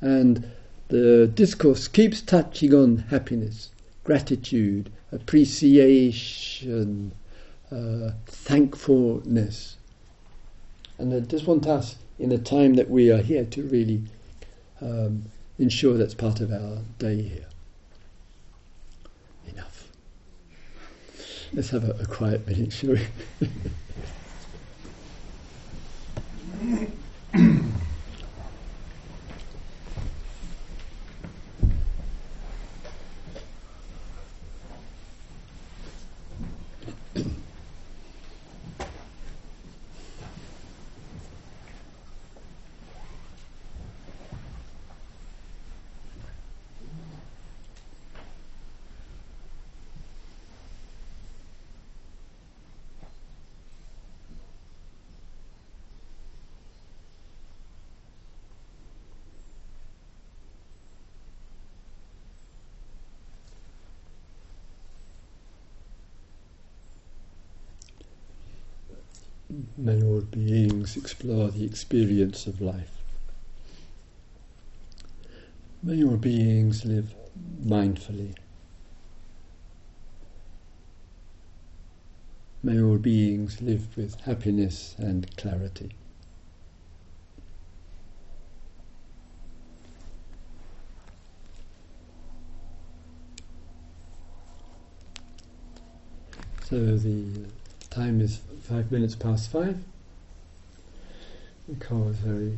And 0.00 0.50
the 0.88 1.26
discourse 1.26 1.88
keeps 1.88 2.20
touching 2.20 2.74
on 2.74 2.98
happiness, 2.98 3.70
gratitude, 4.04 4.90
appreciation, 5.12 7.12
uh, 7.72 8.10
thankfulness. 8.26 9.76
And 10.98 11.12
I 11.12 11.20
just 11.20 11.46
want 11.46 11.66
us, 11.66 11.96
in 12.18 12.28
the 12.28 12.38
time 12.38 12.74
that 12.74 12.90
we 12.90 13.10
are 13.10 13.22
here, 13.22 13.44
to 13.44 13.62
really 13.62 14.02
um, 14.80 15.24
ensure 15.58 15.96
that's 15.96 16.14
part 16.14 16.40
of 16.40 16.52
our 16.52 16.78
day 16.98 17.22
here. 17.22 17.46
Enough. 19.48 19.90
Let's 21.54 21.70
have 21.70 21.84
a, 21.84 21.92
a 22.02 22.06
quiet 22.06 22.44
minute, 22.48 22.72
shall 22.72 22.90
we? 22.90 23.06
may 69.76 70.02
all 70.02 70.20
beings 70.20 70.96
explore 70.96 71.50
the 71.50 71.64
experience 71.64 72.46
of 72.46 72.60
life. 72.60 72.90
May 75.82 76.02
all 76.02 76.16
beings 76.16 76.84
live 76.84 77.14
mindfully. 77.64 78.34
May 82.62 82.80
all 82.80 82.96
beings 82.96 83.60
live 83.60 83.94
with 83.96 84.20
happiness 84.22 84.94
and 84.98 85.36
clarity. 85.36 85.90
So 96.64 96.96
the 96.96 97.46
time 97.90 98.22
is 98.22 98.40
five 98.64 98.90
minutes 98.90 99.14
past 99.14 99.50
five. 99.52 99.76
Nicole 101.68 102.00
was 102.00 102.16
very 102.16 102.56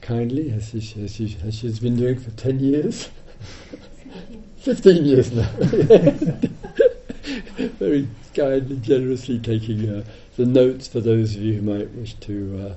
kindly, 0.00 0.50
as, 0.52 0.70
she, 0.70 1.04
as, 1.04 1.14
she, 1.14 1.36
as 1.44 1.58
she's 1.58 1.80
been 1.80 1.96
doing 1.96 2.18
for 2.18 2.30
10 2.30 2.60
years. 2.60 3.10
15 4.58 5.04
years 5.04 5.32
now. 5.32 5.50
very 7.78 8.08
kindly, 8.34 8.76
generously 8.76 9.40
taking 9.40 9.88
uh, 9.88 10.04
the 10.36 10.46
notes 10.46 10.86
for 10.86 11.00
those 11.00 11.34
of 11.34 11.42
you 11.42 11.54
who 11.54 11.62
might 11.62 11.90
wish 11.90 12.14
to 12.14 12.76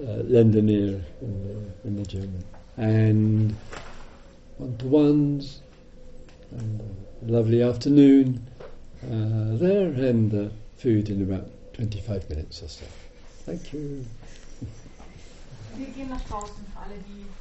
uh, 0.00 0.04
uh, 0.04 0.22
lend 0.24 0.56
an 0.56 0.68
ear 0.68 1.04
in 1.20 1.42
the, 1.44 1.88
in 1.88 1.96
the 1.96 2.04
German. 2.04 2.44
And 2.76 3.56
one 4.58 4.76
to 4.78 4.86
ones, 4.86 5.60
and 6.50 6.80
a 7.26 7.32
lovely 7.32 7.62
afternoon 7.62 8.44
uh, 9.04 9.56
there, 9.56 9.86
and 9.86 10.34
uh, 10.34 10.48
food 10.80 11.10
in 11.10 11.22
about 11.22 11.46
25 11.74 12.28
minutes 12.30 12.62
or 12.62 12.68
so. 12.68 12.86
Thank 13.44 13.72
you. 13.72 14.04
Wir 15.76 15.86
gehen 15.88 16.08
nach 16.08 16.20
draußen 16.22 16.64
alle, 16.74 16.94
die 17.06 17.26